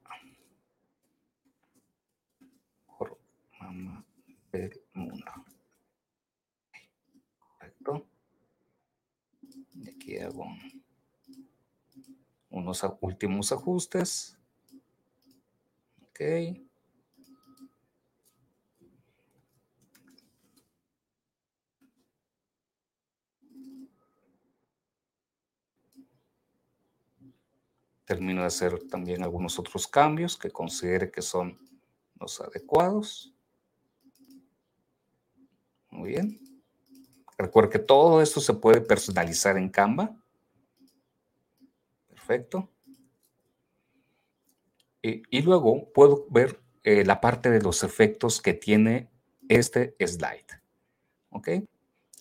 por 2.97 3.17
mamá 3.61 4.05
del 4.51 4.81
mundo. 4.93 5.31
Y 9.75 9.89
aquí 9.89 10.17
hago 10.19 10.45
unos 12.49 12.85
últimos 12.99 13.53
ajustes. 13.53 14.37
Ok. 16.03 16.70
Termino 28.11 28.41
de 28.41 28.47
hacer 28.47 28.77
también 28.89 29.23
algunos 29.23 29.57
otros 29.57 29.87
cambios 29.87 30.35
que 30.35 30.51
considere 30.51 31.09
que 31.09 31.21
son 31.21 31.57
los 32.19 32.41
adecuados. 32.41 33.33
Muy 35.91 36.09
bien. 36.09 36.37
Recuerde 37.37 37.69
que 37.69 37.79
todo 37.79 38.21
esto 38.21 38.41
se 38.41 38.53
puede 38.53 38.81
personalizar 38.81 39.57
en 39.57 39.69
Canva. 39.69 40.13
Perfecto. 42.09 42.69
Y, 45.01 45.41
luego 45.43 45.89
puedo 45.93 46.27
ver 46.29 46.59
eh, 46.83 47.05
la 47.05 47.21
parte 47.21 47.49
de 47.49 47.61
los 47.61 47.81
efectos 47.81 48.41
que 48.41 48.53
tiene 48.53 49.09
este 49.47 49.95
slide. 50.05 50.61
¿Ok? 51.29 51.47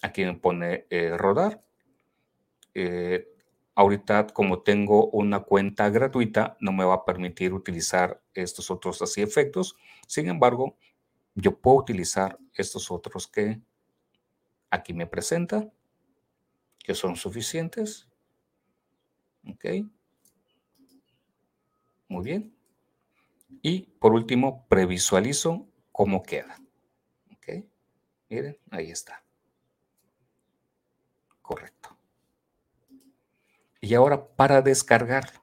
Aquí 0.02 0.24
me 0.24 0.36
pone 0.36 0.86
eh, 0.88 1.16
rodar. 1.18 1.64
Eh, 2.74 3.39
ahorita, 3.74 4.28
como 4.28 4.62
tengo 4.62 5.10
una 5.10 5.40
cuenta 5.40 5.88
gratuita, 5.90 6.56
no 6.60 6.72
me 6.72 6.84
va 6.84 6.94
a 6.94 7.04
permitir 7.04 7.52
utilizar 7.54 8.22
estos 8.34 8.70
otros 8.70 9.00
así 9.02 9.22
efectos. 9.22 9.76
Sin 10.06 10.28
embargo, 10.28 10.76
yo 11.34 11.58
puedo 11.58 11.78
utilizar 11.78 12.38
estos 12.54 12.90
otros 12.90 13.26
que 13.26 13.60
aquí 14.70 14.94
me 14.94 15.06
presenta, 15.06 15.70
que 16.78 16.94
son 16.94 17.16
suficientes. 17.16 18.08
Ok. 19.48 19.64
Muy 22.08 22.24
bien. 22.24 22.54
Y 23.62 23.82
por 24.00 24.12
último, 24.12 24.66
previsualizo 24.68 25.68
cómo 25.92 26.22
queda. 26.22 26.56
Ok. 27.32 27.64
Miren, 28.28 28.58
ahí 28.70 28.90
está. 28.90 29.24
Correcto. 31.42 31.96
Y 33.80 33.94
ahora 33.94 34.26
para 34.36 34.60
descargarlo, 34.62 35.42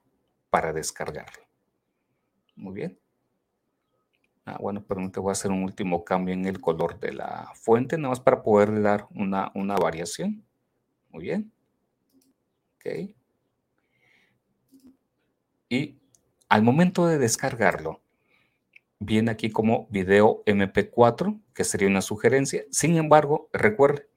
para 0.49 0.71
descargarlo. 0.73 1.43
Muy 2.55 2.73
bien. 2.73 2.99
Ah, 4.45 4.57
bueno, 4.59 4.83
pero 4.87 5.09
te 5.11 5.19
voy 5.19 5.29
a 5.29 5.33
hacer 5.33 5.51
un 5.51 5.63
último 5.63 6.05
cambio 6.05 6.33
en 6.33 6.45
el 6.45 6.61
color 6.61 6.99
de 6.99 7.13
la 7.13 7.51
fuente, 7.55 7.97
nada 7.97 8.09
más 8.09 8.19
para 8.19 8.43
poderle 8.43 8.79
dar 8.81 9.07
una, 9.13 9.51
una 9.55 9.75
variación. 9.75 10.45
Muy 11.09 11.25
bien. 11.25 11.51
Ok. 12.75 13.11
Y 15.69 15.99
al 16.47 16.63
momento 16.63 17.07
de 17.07 17.17
descargarlo, 17.17 18.01
viene 18.99 19.31
aquí 19.31 19.49
como 19.49 19.87
video 19.89 20.43
MP4, 20.45 21.41
que 21.53 21.63
sería 21.63 21.87
una 21.87 22.01
sugerencia. 22.01 22.63
Sin 22.71 22.95
embargo, 22.95 23.49
recuerde, 23.51 24.07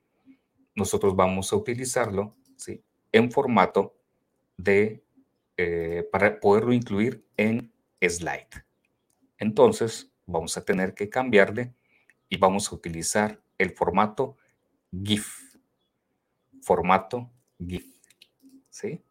nosotros 0.75 1.16
vamos 1.16 1.53
a 1.53 1.57
utilizarlo 1.57 2.37
¿sí? 2.57 2.85
en 3.11 3.33
formato 3.33 3.97
eh, 5.57 6.09
para 6.11 6.41
poderlo 6.41 6.73
incluir 6.73 7.25
en 7.37 7.73
slide. 8.01 8.65
Entonces, 9.39 10.13
vamos 10.27 10.57
a 10.57 10.65
tener 10.65 10.95
que 10.95 11.09
cambiarle 11.09 11.75
y 12.29 12.37
vamos 12.39 12.71
a 12.71 12.75
utilizar 12.75 13.43
el 13.59 13.71
formato 13.71 14.37
GIF. 14.91 15.57
Formato 16.63 17.31
GIF. 17.59 17.87
¿Sí? 18.69 19.03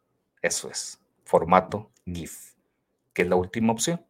Eso 0.42 0.70
es, 0.70 1.00
formato 1.24 1.92
GIF, 2.06 2.54
que 3.12 3.22
es 3.22 3.28
la 3.28 3.36
última 3.36 3.72
opción. 3.72 4.04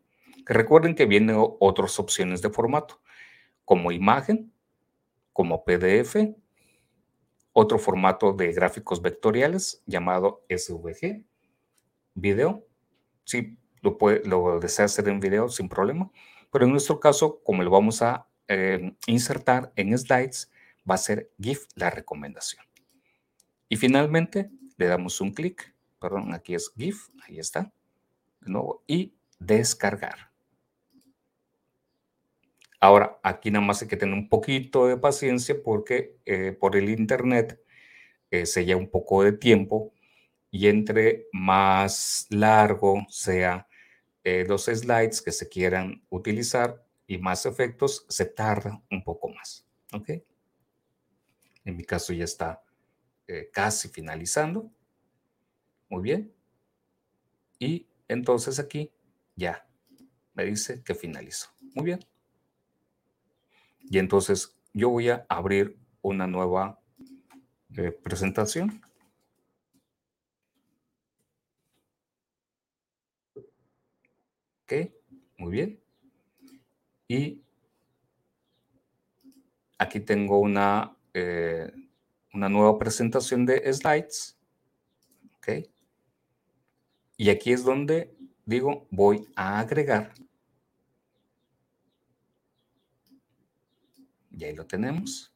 recuerden 0.46 0.94
que 0.94 1.06
vienen 1.06 1.36
otras 1.38 1.98
opciones 1.98 2.40
de 2.42 2.50
formato, 2.50 3.00
como 3.64 3.92
imagen, 3.92 4.52
como 5.32 5.64
PDF, 5.64 6.16
otro 7.52 7.78
formato 7.78 8.32
de 8.32 8.52
gráficos 8.52 9.02
vectoriales 9.02 9.82
llamado 9.86 10.44
SVG, 10.48 11.24
video. 12.14 12.66
Sí, 13.24 13.56
lo, 13.82 13.98
puede, 13.98 14.24
lo 14.24 14.60
desea 14.60 14.86
hacer 14.86 15.08
en 15.08 15.20
video 15.20 15.48
sin 15.48 15.68
problema, 15.68 16.10
pero 16.52 16.64
en 16.64 16.72
nuestro 16.72 17.00
caso, 17.00 17.40
como 17.44 17.62
lo 17.62 17.70
vamos 17.70 18.02
a 18.02 18.26
eh, 18.48 18.94
insertar 19.06 19.72
en 19.76 19.96
slides, 19.96 20.50
va 20.88 20.96
a 20.96 20.98
ser 20.98 21.30
GIF 21.40 21.66
la 21.74 21.90
recomendación. 21.90 22.64
Y 23.68 23.76
finalmente 23.76 24.50
le 24.76 24.86
damos 24.86 25.20
un 25.20 25.32
clic, 25.32 25.74
perdón, 26.00 26.34
aquí 26.34 26.54
es 26.54 26.72
GIF, 26.76 27.10
ahí 27.22 27.38
está, 27.38 27.72
de 28.40 28.50
nuevo, 28.50 28.82
y 28.86 29.14
descargar. 29.38 30.30
Ahora, 32.80 33.18
aquí 33.22 33.50
nada 33.50 33.64
más 33.64 33.82
hay 33.82 33.88
que 33.88 33.96
tener 33.96 34.14
un 34.14 34.28
poquito 34.28 34.86
de 34.86 34.96
paciencia 34.96 35.54
porque 35.62 36.16
eh, 36.24 36.52
por 36.58 36.76
el 36.76 36.88
internet 36.88 37.62
eh, 38.30 38.46
se 38.46 38.64
lleva 38.64 38.80
un 38.80 38.90
poco 38.90 39.22
de 39.22 39.32
tiempo 39.32 39.92
y 40.50 40.66
entre 40.66 41.26
más 41.32 42.26
largo 42.30 43.06
sea 43.08 43.68
eh, 44.24 44.44
los 44.46 44.64
slides 44.64 45.22
que 45.22 45.32
se 45.32 45.48
quieran 45.48 46.04
utilizar 46.10 46.84
y 47.06 47.18
más 47.18 47.46
efectos, 47.46 48.06
se 48.08 48.26
tarda 48.26 48.82
un 48.90 49.02
poco 49.02 49.28
más. 49.28 49.66
¿Ok? 49.92 50.10
En 51.64 51.76
mi 51.76 51.84
caso 51.84 52.12
ya 52.12 52.24
está 52.24 52.62
eh, 53.26 53.50
casi 53.52 53.88
finalizando. 53.88 54.70
Muy 55.88 56.02
bien. 56.02 56.32
Y 57.58 57.88
entonces 58.08 58.58
aquí 58.58 58.92
ya 59.36 59.66
me 60.34 60.44
dice 60.44 60.82
que 60.82 60.94
finalizó. 60.94 61.48
Muy 61.74 61.84
bien. 61.84 62.00
Y 63.80 63.98
entonces 63.98 64.56
yo 64.72 64.90
voy 64.90 65.08
a 65.08 65.26
abrir 65.28 65.78
una 66.02 66.26
nueva 66.26 66.80
eh, 67.76 67.90
presentación. 67.90 68.80
Ok, 74.70 74.88
muy 75.36 75.50
bien. 75.50 75.80
Y 77.08 77.42
aquí 79.76 79.98
tengo 79.98 80.38
una, 80.38 80.96
eh, 81.12 81.72
una 82.32 82.48
nueva 82.48 82.78
presentación 82.78 83.44
de 83.46 83.72
slides. 83.72 84.38
Ok. 85.38 85.68
Y 87.16 87.30
aquí 87.30 87.52
es 87.52 87.64
donde 87.64 88.14
digo, 88.44 88.86
voy 88.92 89.26
a 89.34 89.58
agregar. 89.58 90.14
Y 94.30 94.44
ahí 94.44 94.54
lo 94.54 94.68
tenemos. 94.68 95.34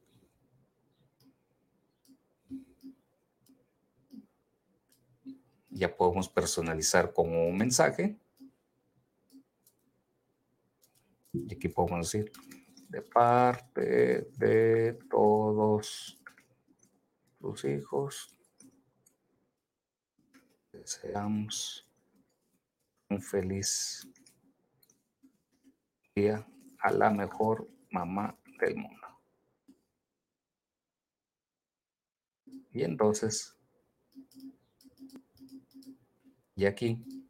Ya 5.71 5.93
podemos 5.93 6.29
personalizar 6.29 7.11
como 7.11 7.49
un 7.49 7.57
mensaje. 7.57 8.17
Y 11.43 11.53
aquí 11.53 11.67
podemos 11.67 12.11
decir, 12.11 12.31
de 12.89 13.01
parte 13.01 14.29
de 14.37 14.93
todos 15.09 16.17
los 17.39 17.65
hijos, 17.65 18.37
deseamos 20.71 21.85
un 23.09 23.21
feliz 23.21 24.07
día 26.15 26.47
a 26.79 26.91
la 26.91 27.09
mejor 27.09 27.67
mamá 27.91 28.37
del 28.59 28.77
mundo. 28.77 29.07
Y 32.71 32.83
entonces, 32.83 33.57
y 36.55 36.65
aquí 36.65 37.24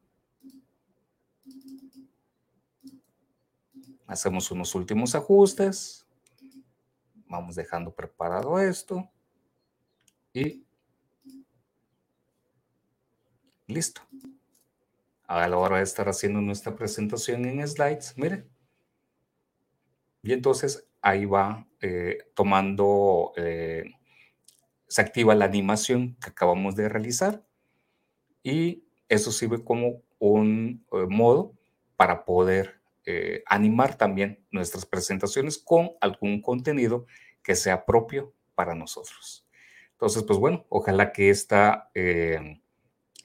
Hacemos 4.08 4.52
unos 4.52 4.76
últimos 4.76 5.16
ajustes. 5.16 6.06
Vamos 7.28 7.56
dejando 7.56 7.92
preparado 7.92 8.60
esto. 8.60 9.10
Y 10.34 10.64
listo. 13.68 14.02
A 15.28 15.48
la 15.48 15.58
hora 15.58 15.78
de 15.78 15.84
estar 15.84 16.08
haciendo 16.08 16.40
nuestra 16.40 16.76
presentación 16.76 17.46
en 17.46 17.68
slides, 17.68 18.14
mire. 18.16 18.48
Y 20.22 20.34
entonces 20.34 20.88
ahí 21.02 21.26
va 21.26 21.68
eh, 21.82 22.18
tomando, 22.34 23.32
eh, 23.38 23.92
se 24.88 25.02
activa 25.02 25.36
la 25.36 25.46
animación 25.46 26.16
que 26.16 26.30
acabamos 26.30 26.76
de 26.76 26.90
realizar. 26.90 27.44
Y 28.44 28.84
eso 29.10 29.32
sirve 29.32 29.64
como 29.64 30.02
un 30.20 30.86
eh, 30.92 31.06
modo 31.08 31.54
para 31.96 32.26
poder 32.26 32.82
eh, 33.06 33.44
animar 33.46 33.98
también 33.98 34.44
nuestras 34.52 34.86
presentaciones 34.86 35.58
con 35.58 35.92
algún 36.02 36.42
contenido 36.42 37.06
que 37.44 37.56
sea 37.56 37.86
propio 37.86 38.34
para 38.56 38.74
nosotros. 38.74 39.48
Entonces, 39.92 40.24
pues 40.24 40.40
bueno, 40.40 40.66
ojalá 40.70 41.12
que 41.12 41.30
esta 41.30 41.90
eh, 41.94 42.62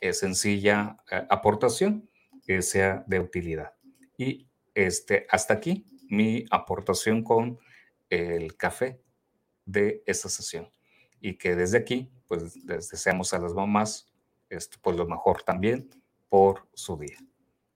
eh, 0.00 0.12
sencilla 0.12 0.98
aportación 1.28 2.08
sea 2.60 3.04
de 3.06 3.20
utilidad. 3.20 3.74
Y 4.18 4.48
este, 4.74 5.24
hasta 5.30 5.54
aquí 5.54 5.86
mi 6.08 6.44
aportación 6.50 7.22
con 7.22 7.60
el 8.08 8.56
café 8.56 9.00
de 9.64 10.02
esta 10.04 10.28
sesión. 10.28 10.68
Y 11.20 11.38
que 11.38 11.54
desde 11.54 11.78
aquí, 11.78 12.10
pues 12.26 12.56
les 12.64 12.88
deseamos 12.90 13.32
a 13.32 13.38
las 13.38 13.54
mamás 13.54 14.10
este, 14.48 14.78
pues 14.82 14.96
lo 14.96 15.06
mejor 15.06 15.42
también 15.42 15.88
por 16.28 16.68
su 16.74 16.96
día. 16.96 17.18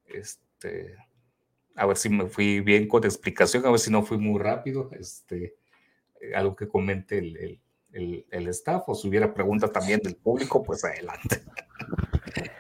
Este, 0.07 0.97
a 1.77 1.87
ver 1.87 1.97
si 1.97 2.09
me 2.09 2.27
fui 2.27 2.61
bien 2.61 2.89
con 2.89 3.05
explicación, 3.05 3.67
a 3.67 3.71
ver 3.71 3.81
si 3.81 3.91
no 3.91 4.03
fui 4.03 4.19
muy 4.19 4.41
rápido, 4.41 4.91
este, 4.93 5.57
eh, 6.21 6.35
algo 6.35 6.55
que 6.55 6.69
comente 6.69 7.19
el, 7.19 7.61
el, 7.93 8.27
el, 8.31 8.49
staff 8.49 8.85
o 8.89 8.95
si 8.95 9.09
hubiera 9.09 9.35
pregunta 9.35 9.69
también 9.69 10.01
del 10.01 10.17
público, 10.17 10.63
pues 10.63 10.85
adelante. 10.85 11.43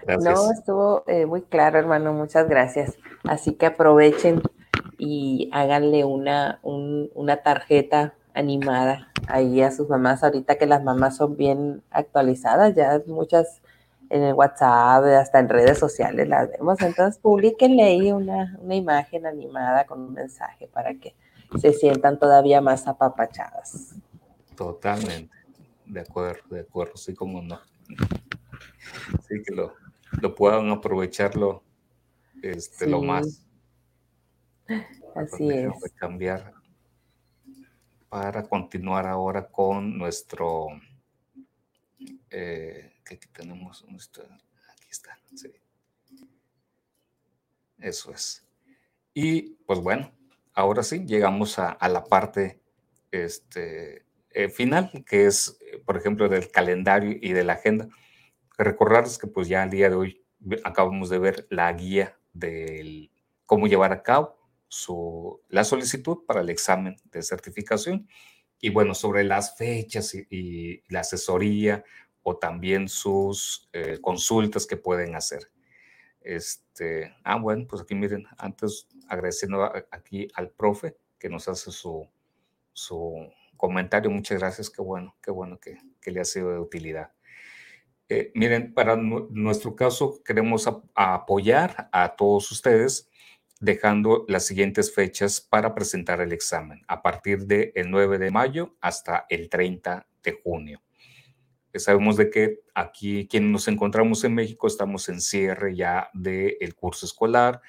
No, 0.06 0.52
estuvo 0.52 1.02
eh, 1.06 1.24
muy 1.24 1.40
claro, 1.40 1.78
hermano, 1.78 2.12
muchas 2.12 2.46
gracias. 2.46 2.98
Así 3.24 3.54
que 3.54 3.66
aprovechen 3.66 4.42
y 4.98 5.48
háganle 5.52 6.04
una, 6.04 6.60
una 6.62 7.42
tarjeta 7.42 8.14
animada 8.34 9.08
ahí 9.28 9.62
a 9.62 9.70
sus 9.70 9.88
mamás, 9.88 10.22
ahorita 10.22 10.56
que 10.56 10.66
las 10.66 10.84
mamás 10.84 11.16
son 11.16 11.36
bien 11.36 11.82
actualizadas, 11.90 12.74
ya 12.74 13.02
muchas 13.06 13.62
en 14.10 14.22
el 14.22 14.34
WhatsApp, 14.34 15.04
hasta 15.04 15.38
en 15.38 15.48
redes 15.48 15.78
sociales 15.78 16.28
las 16.28 16.50
vemos. 16.50 16.80
Entonces, 16.80 17.18
publiquenle 17.20 17.82
ahí 17.82 18.12
una, 18.12 18.56
una 18.60 18.74
imagen 18.74 19.26
animada 19.26 19.84
con 19.84 20.00
un 20.00 20.12
mensaje 20.14 20.68
para 20.68 20.94
que 20.94 21.14
se 21.58 21.72
sientan 21.72 22.18
todavía 22.18 22.60
más 22.60 22.86
apapachadas. 22.86 23.94
Totalmente. 24.56 25.34
De 25.86 26.00
acuerdo, 26.00 26.42
de 26.50 26.60
acuerdo, 26.60 26.96
sí 26.96 27.14
como 27.14 27.42
no. 27.42 27.60
Sí, 29.28 29.42
que 29.44 29.54
lo, 29.54 29.74
lo 30.20 30.34
puedan 30.34 30.70
aprovecharlo 30.70 31.62
este, 32.42 32.86
lo 32.86 33.02
más. 33.02 33.42
Así 35.14 35.48
es. 35.50 35.72
cambiar 35.96 36.52
para 38.08 38.42
continuar 38.44 39.06
ahora 39.06 39.46
con 39.46 39.98
nuestro 39.98 40.68
eh, 42.30 42.93
que 43.04 43.14
aquí 43.16 43.28
tenemos, 43.28 43.84
aquí 43.84 44.88
está. 44.90 45.18
Eso 47.78 48.12
es. 48.12 48.44
Y 49.12 49.56
pues 49.66 49.78
bueno, 49.80 50.12
ahora 50.54 50.82
sí, 50.82 51.04
llegamos 51.06 51.58
a, 51.58 51.76
la 51.88 52.04
parte 52.04 52.60
este, 53.10 54.04
eh, 54.30 54.48
final, 54.48 55.04
que 55.06 55.26
es, 55.26 55.58
por 55.84 55.96
ejemplo, 55.96 56.28
del 56.28 56.50
calendario 56.50 57.16
y 57.20 57.32
de 57.32 57.44
la 57.44 57.54
agenda. 57.54 57.88
Recordarles 58.56 59.18
que 59.18 59.26
pues 59.26 59.48
ya 59.48 59.62
al 59.62 59.70
día 59.70 59.90
de 59.90 59.96
hoy 59.96 60.24
acabamos 60.64 61.10
de 61.10 61.18
ver 61.18 61.46
la 61.50 61.72
guía 61.72 62.18
de 62.32 63.10
cómo 63.46 63.66
llevar 63.66 63.92
a 63.92 64.02
cabo 64.02 64.36
su, 64.68 65.40
la 65.48 65.64
solicitud 65.64 66.24
para 66.26 66.40
el 66.40 66.50
examen 66.50 66.96
de 67.04 67.22
certificación. 67.22 68.08
Y 68.60 68.70
bueno, 68.70 68.94
sobre 68.94 69.24
las 69.24 69.56
fechas 69.56 70.14
y, 70.14 70.82
la 70.88 71.00
asesoría 71.00 71.84
o 72.24 72.36
también 72.36 72.88
sus 72.88 73.68
eh, 73.72 73.98
consultas 74.00 74.66
que 74.66 74.76
pueden 74.76 75.14
hacer. 75.14 75.50
Este, 76.20 77.14
ah, 77.22 77.36
bueno, 77.36 77.66
pues 77.68 77.82
aquí 77.82 77.94
miren, 77.94 78.26
antes 78.38 78.88
agradeciendo 79.08 79.62
aquí 79.90 80.26
al 80.34 80.50
profe 80.50 80.96
que 81.18 81.28
nos 81.28 81.46
hace 81.48 81.70
su, 81.70 82.08
su 82.72 83.30
comentario. 83.56 84.10
Muchas 84.10 84.38
gracias, 84.38 84.70
qué 84.70 84.82
bueno, 84.82 85.14
qué 85.22 85.30
bueno 85.30 85.60
que, 85.60 85.78
que 86.00 86.10
le 86.10 86.20
ha 86.20 86.24
sido 86.24 86.50
de 86.50 86.58
utilidad. 86.58 87.12
Eh, 88.08 88.32
miren, 88.34 88.74
para 88.74 88.96
nuestro 88.96 89.76
caso 89.76 90.22
queremos 90.24 90.68
apoyar 90.94 91.88
a 91.92 92.16
todos 92.16 92.50
ustedes 92.50 93.10
dejando 93.60 94.24
las 94.28 94.44
siguientes 94.44 94.94
fechas 94.94 95.40
para 95.40 95.74
presentar 95.74 96.20
el 96.20 96.32
examen, 96.32 96.82
a 96.86 97.02
partir 97.02 97.46
del 97.46 97.72
9 97.86 98.18
de 98.18 98.30
mayo 98.30 98.76
hasta 98.80 99.26
el 99.30 99.48
30 99.48 100.06
de 100.22 100.32
junio. 100.42 100.83
Sabemos 101.76 102.16
de 102.16 102.30
que 102.30 102.60
aquí, 102.74 103.26
quienes 103.28 103.50
nos 103.50 103.68
encontramos 103.68 104.22
en 104.24 104.34
México, 104.34 104.66
estamos 104.66 105.08
en 105.08 105.20
cierre 105.20 105.74
ya 105.74 106.10
del 106.14 106.74
curso 106.74 107.06
escolar, 107.06 107.60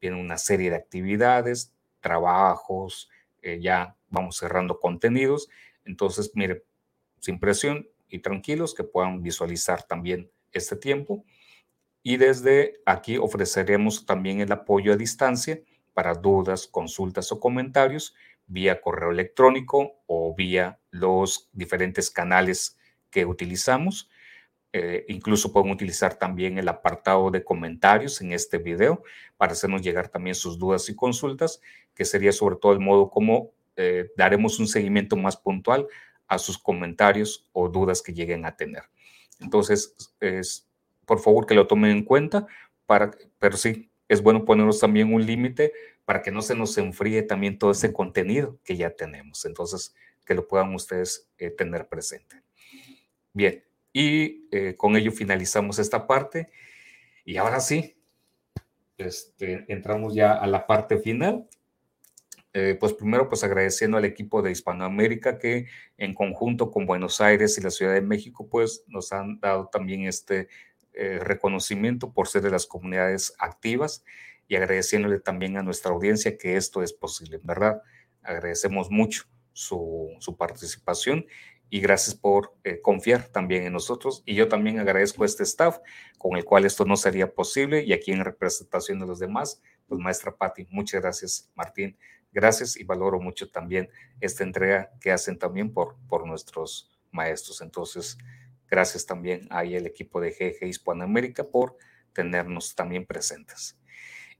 viene 0.00 0.20
una 0.20 0.38
serie 0.38 0.70
de 0.70 0.76
actividades, 0.76 1.72
trabajos, 2.00 3.10
eh, 3.42 3.60
ya 3.60 3.96
vamos 4.10 4.36
cerrando 4.36 4.78
contenidos. 4.78 5.48
Entonces, 5.84 6.32
mire, 6.34 6.64
sin 7.18 7.40
presión 7.40 7.88
y 8.08 8.20
tranquilos 8.20 8.74
que 8.74 8.84
puedan 8.84 9.22
visualizar 9.22 9.82
también 9.82 10.30
este 10.52 10.76
tiempo. 10.76 11.24
Y 12.02 12.16
desde 12.16 12.80
aquí 12.86 13.18
ofreceremos 13.18 14.06
también 14.06 14.40
el 14.40 14.52
apoyo 14.52 14.92
a 14.92 14.96
distancia 14.96 15.60
para 15.94 16.14
dudas, 16.14 16.68
consultas 16.68 17.32
o 17.32 17.40
comentarios 17.40 18.14
vía 18.48 18.80
correo 18.80 19.10
electrónico 19.12 20.00
o 20.06 20.34
vía 20.34 20.80
los 20.90 21.48
diferentes 21.52 22.10
canales 22.10 22.77
utilizamos. 23.24 24.08
Eh, 24.72 25.06
incluso 25.08 25.52
pueden 25.52 25.70
utilizar 25.70 26.18
también 26.18 26.58
el 26.58 26.68
apartado 26.68 27.30
de 27.30 27.42
comentarios 27.42 28.20
en 28.20 28.32
este 28.32 28.58
video 28.58 29.02
para 29.38 29.52
hacernos 29.52 29.80
llegar 29.80 30.08
también 30.08 30.34
sus 30.34 30.58
dudas 30.58 30.88
y 30.90 30.94
consultas, 30.94 31.60
que 31.94 32.04
sería 32.04 32.32
sobre 32.32 32.56
todo 32.56 32.72
el 32.72 32.80
modo 32.80 33.08
como 33.08 33.52
eh, 33.76 34.10
daremos 34.16 34.58
un 34.58 34.68
seguimiento 34.68 35.16
más 35.16 35.36
puntual 35.36 35.86
a 36.26 36.38
sus 36.38 36.58
comentarios 36.58 37.48
o 37.52 37.68
dudas 37.68 38.02
que 38.02 38.12
lleguen 38.12 38.44
a 38.44 38.56
tener. 38.56 38.82
Entonces, 39.40 39.94
es, 40.20 40.68
por 41.06 41.20
favor 41.20 41.46
que 41.46 41.54
lo 41.54 41.66
tomen 41.66 41.90
en 41.90 42.04
cuenta, 42.04 42.46
pero 43.38 43.56
sí, 43.56 43.90
es 44.08 44.22
bueno 44.22 44.44
ponernos 44.44 44.80
también 44.80 45.12
un 45.12 45.24
límite 45.24 45.72
para 46.04 46.22
que 46.22 46.30
no 46.30 46.42
se 46.42 46.54
nos 46.54 46.76
enfríe 46.78 47.22
también 47.22 47.58
todo 47.58 47.70
ese 47.70 47.92
contenido 47.92 48.58
que 48.64 48.76
ya 48.76 48.90
tenemos. 48.90 49.44
Entonces, 49.44 49.94
que 50.24 50.34
lo 50.34 50.48
puedan 50.48 50.74
ustedes 50.74 51.28
eh, 51.38 51.50
tener 51.50 51.88
presente. 51.88 52.42
Bien, 53.38 53.62
y 53.92 54.48
eh, 54.50 54.74
con 54.76 54.96
ello 54.96 55.12
finalizamos 55.12 55.78
esta 55.78 56.08
parte. 56.08 56.50
Y 57.24 57.36
ahora 57.36 57.60
sí, 57.60 57.96
este, 58.96 59.64
entramos 59.68 60.12
ya 60.12 60.32
a 60.32 60.48
la 60.48 60.66
parte 60.66 60.98
final. 60.98 61.48
Eh, 62.52 62.76
pues 62.80 62.94
primero, 62.94 63.28
pues 63.28 63.44
agradeciendo 63.44 63.96
al 63.96 64.04
equipo 64.06 64.42
de 64.42 64.50
Hispanoamérica 64.50 65.38
que 65.38 65.66
en 65.98 66.14
conjunto 66.14 66.72
con 66.72 66.84
Buenos 66.84 67.20
Aires 67.20 67.56
y 67.56 67.60
la 67.60 67.70
Ciudad 67.70 67.94
de 67.94 68.00
México, 68.00 68.48
pues 68.50 68.82
nos 68.88 69.12
han 69.12 69.38
dado 69.38 69.68
también 69.68 70.02
este 70.02 70.48
eh, 70.94 71.20
reconocimiento 71.22 72.12
por 72.12 72.26
ser 72.26 72.42
de 72.42 72.50
las 72.50 72.66
comunidades 72.66 73.34
activas 73.38 74.04
y 74.48 74.56
agradeciéndole 74.56 75.20
también 75.20 75.56
a 75.58 75.62
nuestra 75.62 75.92
audiencia 75.92 76.36
que 76.36 76.56
esto 76.56 76.82
es 76.82 76.92
posible, 76.92 77.38
¿verdad? 77.44 77.82
Agradecemos 78.20 78.90
mucho 78.90 79.26
su, 79.52 80.10
su 80.18 80.36
participación 80.36 81.24
y 81.70 81.80
gracias 81.80 82.14
por 82.14 82.54
eh, 82.64 82.80
confiar 82.80 83.28
también 83.28 83.64
en 83.64 83.72
nosotros. 83.72 84.22
Y 84.26 84.34
yo 84.34 84.48
también 84.48 84.78
agradezco 84.78 85.22
a 85.22 85.26
este 85.26 85.42
staff 85.42 85.78
con 86.18 86.36
el 86.36 86.44
cual 86.44 86.64
esto 86.64 86.84
no 86.84 86.96
sería 86.96 87.32
posible 87.34 87.82
y 87.82 87.92
aquí 87.92 88.12
en 88.12 88.24
representación 88.24 88.98
de 88.98 89.06
los 89.06 89.18
demás, 89.18 89.62
pues 89.86 90.00
maestra 90.00 90.34
Patti, 90.36 90.66
muchas 90.70 91.00
gracias 91.00 91.50
Martín, 91.54 91.96
gracias 92.32 92.76
y 92.76 92.84
valoro 92.84 93.20
mucho 93.20 93.50
también 93.50 93.90
esta 94.20 94.44
entrega 94.44 94.90
que 95.00 95.12
hacen 95.12 95.38
también 95.38 95.72
por, 95.72 95.96
por 96.08 96.26
nuestros 96.26 96.90
maestros. 97.10 97.60
Entonces, 97.60 98.18
gracias 98.68 99.06
también 99.06 99.46
ahí 99.50 99.74
el 99.74 99.86
equipo 99.86 100.20
de 100.20 100.30
GG 100.30 100.66
Hispanoamérica 100.66 101.44
por 101.44 101.76
tenernos 102.12 102.74
también 102.74 103.06
presentes. 103.06 103.78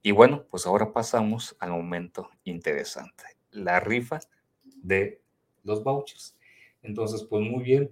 Y 0.02 0.12
bueno, 0.12 0.46
pues 0.50 0.66
ahora 0.66 0.92
pasamos 0.92 1.56
al 1.58 1.70
momento 1.70 2.30
interesante, 2.44 3.24
la 3.50 3.80
rifa 3.80 4.20
de 4.64 5.20
los 5.64 5.82
vouchers. 5.82 6.37
Entonces, 6.82 7.22
pues 7.24 7.42
muy 7.42 7.62
bien. 7.62 7.90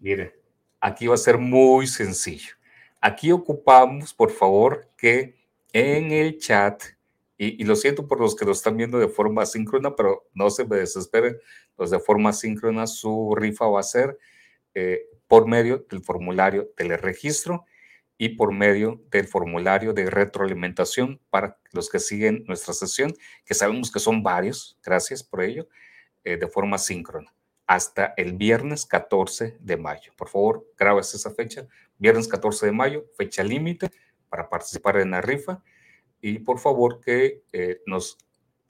Miren, 0.00 0.32
aquí 0.80 1.06
va 1.06 1.14
a 1.14 1.18
ser 1.18 1.38
muy 1.38 1.86
sencillo. 1.86 2.54
Aquí 3.00 3.32
ocupamos, 3.32 4.14
por 4.14 4.30
favor, 4.30 4.88
que 4.96 5.36
en 5.72 6.12
el 6.12 6.38
chat, 6.38 6.82
y, 7.36 7.62
lo 7.64 7.76
siento 7.76 8.08
por 8.08 8.20
los 8.20 8.34
que 8.34 8.44
lo 8.44 8.52
están 8.52 8.76
viendo 8.76 8.98
de 8.98 9.08
forma 9.08 9.46
síncrona, 9.46 9.94
pero 9.94 10.28
no 10.34 10.50
se 10.50 10.64
me 10.66 10.76
desesperen, 10.76 11.38
los 11.76 11.90
de 11.90 12.00
forma 12.00 12.32
síncrona, 12.32 12.86
su 12.86 13.34
rifa 13.36 13.66
va 13.66 13.80
a 13.80 13.84
ser 13.84 14.18
eh, 14.74 15.02
por 15.28 15.46
medio 15.46 15.86
del 15.88 16.02
formulario 16.02 16.70
del 16.76 16.98
registro 16.98 17.64
y 18.18 18.30
por 18.30 18.52
medio 18.52 19.00
del 19.10 19.28
formulario 19.28 19.92
de 19.92 20.10
retroalimentación 20.10 21.20
para 21.30 21.58
los 21.72 21.88
que 21.88 22.00
siguen 22.00 22.44
nuestra 22.48 22.74
sesión, 22.74 23.14
que 23.44 23.54
sabemos 23.54 23.92
que 23.92 24.00
son 24.00 24.22
varios, 24.24 24.76
gracias 24.82 25.22
por 25.22 25.42
ello, 25.42 25.68
eh, 26.24 26.36
de 26.36 26.48
forma 26.48 26.78
síncrona 26.78 27.32
hasta 27.68 28.14
el 28.16 28.32
viernes 28.32 28.86
14 28.86 29.58
de 29.60 29.76
mayo. 29.76 30.12
Por 30.16 30.28
favor, 30.28 30.66
grabes 30.76 31.14
esa 31.14 31.30
fecha, 31.30 31.68
viernes 31.98 32.26
14 32.26 32.64
de 32.66 32.72
mayo, 32.72 33.04
fecha 33.16 33.44
límite 33.44 33.90
para 34.30 34.48
participar 34.48 34.96
en 34.96 35.10
la 35.10 35.20
rifa. 35.20 35.62
Y 36.22 36.40
por 36.40 36.58
favor 36.58 36.98
que 37.00 37.44
eh, 37.52 37.82
nos 37.86 38.16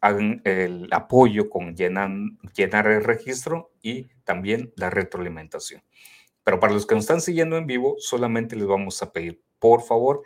hagan 0.00 0.42
el 0.44 0.88
apoyo 0.90 1.48
con 1.48 1.76
llenar 1.76 2.86
el 2.88 3.04
registro 3.04 3.72
y 3.80 4.08
también 4.24 4.72
la 4.74 4.90
retroalimentación. 4.90 5.82
Pero 6.42 6.58
para 6.58 6.72
los 6.72 6.84
que 6.84 6.96
nos 6.96 7.04
están 7.04 7.20
siguiendo 7.20 7.56
en 7.56 7.66
vivo, 7.66 7.94
solamente 7.98 8.56
les 8.56 8.66
vamos 8.66 9.00
a 9.02 9.12
pedir, 9.12 9.40
por 9.60 9.82
favor, 9.82 10.22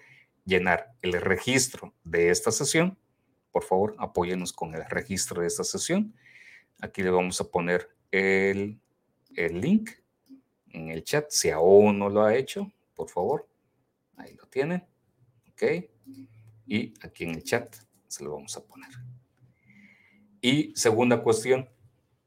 llenar 0.46 0.94
el 1.02 1.12
registro 1.12 1.94
de 2.04 2.30
esta 2.30 2.50
sesión. 2.50 2.98
Por 3.50 3.64
favor, 3.64 3.94
apóyenos 3.98 4.54
con 4.54 4.74
el 4.74 4.84
registro 4.88 5.42
de 5.42 5.48
esta 5.48 5.62
sesión. 5.62 6.14
Aquí 6.80 7.02
le 7.02 7.10
vamos 7.10 7.38
a 7.40 7.50
poner 7.50 7.90
el, 8.12 8.78
link 9.36 9.90
en 10.70 10.90
el 10.90 11.02
chat. 11.02 11.26
Si 11.30 11.50
aún 11.50 11.98
no 11.98 12.08
lo 12.08 12.22
ha 12.22 12.36
hecho, 12.36 12.70
por 12.94 13.08
favor, 13.08 13.48
ahí 14.16 14.34
lo 14.34 14.46
tienen. 14.46 14.84
Ok. 15.50 15.62
Y 16.66 16.94
aquí 17.02 17.24
en 17.24 17.30
el 17.30 17.42
chat 17.42 17.74
se 18.06 18.22
lo 18.22 18.32
vamos 18.32 18.56
a 18.56 18.64
poner. 18.64 18.90
Y 20.40 20.72
segunda 20.76 21.22
cuestión, 21.22 21.68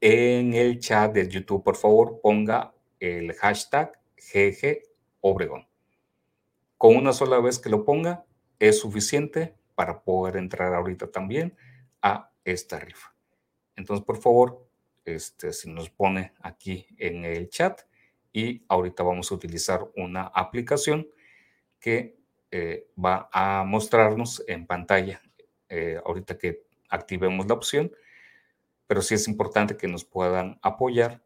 en 0.00 0.54
el 0.54 0.78
chat 0.80 1.12
de 1.12 1.28
YouTube, 1.28 1.62
por 1.62 1.76
favor, 1.76 2.20
ponga 2.20 2.74
el 3.00 3.32
hashtag 3.34 3.98
GG 4.16 4.82
Obregón. 5.20 5.66
Con 6.78 6.96
una 6.96 7.12
sola 7.12 7.40
vez 7.40 7.58
que 7.58 7.70
lo 7.70 7.84
ponga, 7.84 8.24
es 8.58 8.78
suficiente 8.80 9.54
para 9.74 10.02
poder 10.02 10.36
entrar 10.36 10.74
ahorita 10.74 11.10
también 11.10 11.56
a 12.02 12.30
esta 12.44 12.78
rifa. 12.78 13.14
Entonces, 13.76 14.04
por 14.04 14.18
favor, 14.18 14.65
este, 15.06 15.52
se 15.52 15.70
nos 15.70 15.88
pone 15.88 16.34
aquí 16.42 16.86
en 16.98 17.24
el 17.24 17.48
chat 17.48 17.80
y 18.32 18.64
ahorita 18.68 19.02
vamos 19.02 19.30
a 19.30 19.34
utilizar 19.34 19.88
una 19.96 20.24
aplicación 20.24 21.08
que 21.80 22.18
eh, 22.50 22.88
va 23.02 23.28
a 23.32 23.64
mostrarnos 23.64 24.42
en 24.46 24.66
pantalla 24.66 25.22
eh, 25.68 25.98
ahorita 26.04 26.36
que 26.36 26.64
activemos 26.90 27.46
la 27.46 27.54
opción, 27.54 27.92
pero 28.86 29.00
sí 29.00 29.14
es 29.14 29.26
importante 29.26 29.76
que 29.76 29.88
nos 29.88 30.04
puedan 30.04 30.58
apoyar 30.62 31.22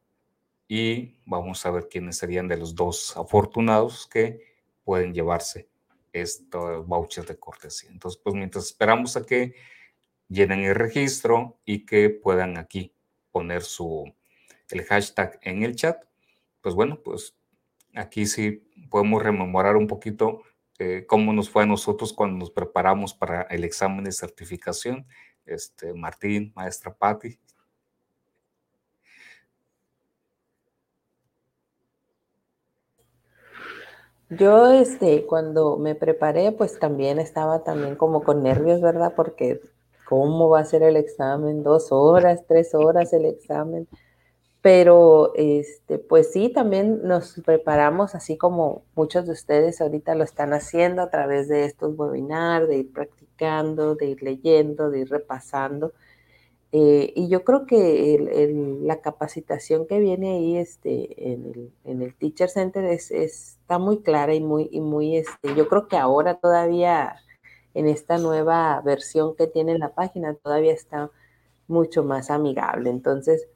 y 0.69 1.16
vamos 1.27 1.66
a 1.66 1.70
ver 1.70 1.89
quiénes 1.89 2.16
serían 2.16 2.48
de 2.48 2.57
los 2.57 2.74
dos 2.74 3.16
afortunados 3.16 4.07
que 4.07 4.40
pueden 4.85 5.12
llevarse 5.12 5.69
estos 6.12 6.86
vouchers 6.86 7.27
de 7.27 7.39
cortesía. 7.39 7.90
Entonces, 7.90 8.20
pues 8.23 8.36
mientras 8.36 8.66
esperamos 8.66 9.16
a 9.16 9.24
que 9.24 9.55
llenen 10.28 10.61
el 10.61 10.74
registro 10.74 11.59
y 11.65 11.85
que 11.85 12.11
puedan 12.11 12.57
aquí 12.57 12.94
poner 13.32 13.62
su, 13.62 14.12
el 14.70 14.85
hashtag 14.85 15.39
en 15.43 15.62
el 15.62 15.77
chat, 15.77 16.02
pues 16.61 16.74
bueno, 16.74 17.01
pues 17.02 17.36
aquí 17.94 18.27
sí 18.27 18.65
podemos 18.90 19.23
rememorar 19.23 19.77
un 19.77 19.86
poquito 19.86 20.43
eh, 20.78 21.05
cómo 21.07 21.32
nos 21.32 21.51
fue 21.51 21.65
a 21.65 21.66
nosotros 21.66 22.12
cuando 22.12 22.39
nos 22.39 22.51
preparamos 22.51 23.12
para 23.15 23.43
el 23.43 23.65
examen 23.65 24.05
de 24.05 24.12
certificación. 24.12 25.07
Este, 25.44 25.93
Martín, 25.94 26.52
maestra 26.55 26.94
Patti. 26.94 27.39
Yo, 34.31 34.70
este, 34.70 35.27
cuando 35.27 35.77
me 35.77 35.97
preparé, 35.97 36.52
pues 36.52 36.78
también 36.78 37.19
estaba 37.19 37.65
también 37.65 37.97
como 37.97 38.23
con 38.23 38.44
nervios, 38.44 38.81
¿verdad? 38.81 39.12
Porque 39.16 39.61
¿cómo 40.11 40.49
va 40.49 40.59
a 40.59 40.65
ser 40.65 40.82
el 40.82 40.97
examen? 40.97 41.62
Dos 41.62 41.93
horas, 41.93 42.45
tres 42.49 42.74
horas 42.74 43.12
el 43.12 43.27
examen. 43.27 43.87
Pero, 44.61 45.32
este, 45.37 45.99
pues 46.01 46.32
sí, 46.32 46.49
también 46.53 47.03
nos 47.05 47.41
preparamos, 47.47 48.16
así 48.16 48.37
como 48.37 48.82
muchos 48.97 49.27
de 49.27 49.32
ustedes 49.32 49.81
ahorita 49.81 50.16
lo 50.16 50.24
están 50.24 50.53
haciendo 50.53 51.03
a 51.03 51.11
través 51.11 51.49
de 51.49 51.65
estos 51.65 51.97
webinars, 51.97 52.66
de 52.69 52.78
ir 52.78 52.93
practicando, 52.93 53.95
de 53.95 54.07
ir 54.07 54.23
leyendo, 54.23 54.91
de 54.91 55.01
ir 55.01 55.11
repasando. 55.11 55.93
Eh, 56.73 57.12
y 57.15 57.28
yo 57.28 57.45
creo 57.45 57.65
que 57.65 58.51
la 58.82 59.01
capacitación 59.01 59.87
que 59.87 60.01
viene 60.01 60.31
ahí 60.39 60.57
este, 60.57 61.32
en, 61.32 61.73
el, 61.85 62.15
Teacher 62.16 62.49
Center 62.51 62.85
es, 62.85 63.12
está 63.12 63.78
muy 63.78 64.03
clara 64.03 64.35
y 64.35 64.41
muy, 64.41 64.69
y 64.73 64.81
muy 64.81 65.16
este, 65.16 65.55
yo 65.55 65.69
creo 65.69 65.87
que 65.89 65.97
ahora 65.97 66.35
todavía 66.41 67.16
en 67.75 67.89
esta 67.89 68.19
nueva 68.19 68.81
versión 68.83 69.35
que 69.37 69.47
tiene 69.47 69.79
la 69.79 69.91
página 69.91 70.35
todavía 70.35 70.73
está 70.73 71.11
mucho 71.69 72.03
más 72.03 72.31
amigable. 72.31 72.91
Entonces, 72.91 73.49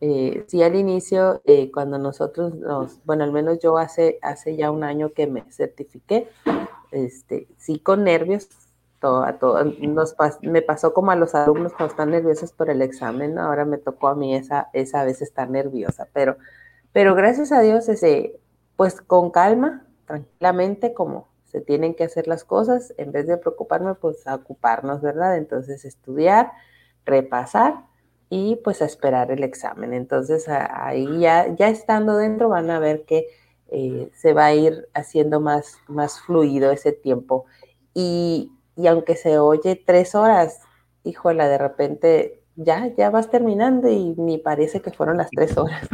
eh, 0.00 0.44
sí 0.48 0.62
al 0.62 0.76
inicio, 0.76 1.42
eh, 1.44 1.70
cuando 1.70 1.98
nosotros 1.98 2.54
nos, 2.54 3.04
bueno, 3.04 3.24
al 3.24 3.32
menos 3.32 3.58
yo 3.60 3.78
hace, 3.78 4.18
hace 4.22 4.56
ya 4.56 4.70
un 4.70 4.82
año 4.82 5.12
que 5.12 5.26
me 5.26 5.42
certifiqué, 5.50 6.28
este, 6.90 7.46
sí 7.58 7.78
con 7.78 8.04
nervios, 8.04 8.48
todo, 8.98 9.26
me 10.42 10.62
pasó 10.62 10.92
como 10.92 11.10
a 11.10 11.16
los 11.16 11.34
alumnos 11.34 11.72
cuando 11.72 11.92
están 11.92 12.10
nerviosos 12.10 12.52
por 12.52 12.68
el 12.68 12.82
examen, 12.82 13.38
ahora 13.38 13.64
me 13.64 13.78
tocó 13.78 14.08
a 14.08 14.14
mí 14.14 14.34
esa, 14.34 14.68
esa 14.74 15.04
vez 15.04 15.22
estar 15.22 15.48
nerviosa, 15.48 16.08
pero, 16.12 16.36
pero 16.92 17.14
gracias 17.14 17.50
a 17.52 17.60
Dios, 17.60 17.88
ese, 17.88 18.38
pues 18.76 19.00
con 19.00 19.30
calma, 19.30 19.86
tranquilamente, 20.06 20.92
como 20.92 21.29
se 21.50 21.60
tienen 21.60 21.94
que 21.94 22.04
hacer 22.04 22.28
las 22.28 22.44
cosas, 22.44 22.94
en 22.96 23.10
vez 23.10 23.26
de 23.26 23.36
preocuparme, 23.36 23.94
pues 23.94 24.26
a 24.26 24.36
ocuparnos, 24.36 25.02
¿verdad? 25.02 25.36
Entonces 25.36 25.84
estudiar, 25.84 26.52
repasar 27.04 27.86
y 28.28 28.56
pues 28.56 28.82
a 28.82 28.84
esperar 28.84 29.32
el 29.32 29.42
examen. 29.42 29.92
Entonces 29.92 30.48
ahí 30.48 31.18
ya, 31.18 31.54
ya 31.56 31.68
estando 31.68 32.16
dentro 32.16 32.48
van 32.48 32.70
a 32.70 32.78
ver 32.78 33.04
que 33.04 33.26
eh, 33.68 34.10
se 34.14 34.32
va 34.32 34.46
a 34.46 34.54
ir 34.54 34.88
haciendo 34.94 35.40
más, 35.40 35.78
más 35.88 36.20
fluido 36.20 36.70
ese 36.70 36.92
tiempo. 36.92 37.46
Y, 37.94 38.52
y 38.76 38.86
aunque 38.86 39.16
se 39.16 39.38
oye 39.40 39.74
tres 39.74 40.14
horas, 40.14 40.60
híjola, 41.02 41.48
de 41.48 41.58
repente 41.58 42.42
ya, 42.54 42.86
ya 42.96 43.10
vas 43.10 43.30
terminando 43.30 43.88
y 43.88 44.14
ni 44.16 44.38
parece 44.38 44.80
que 44.80 44.92
fueron 44.92 45.16
las 45.16 45.30
tres 45.30 45.56
horas. 45.58 45.88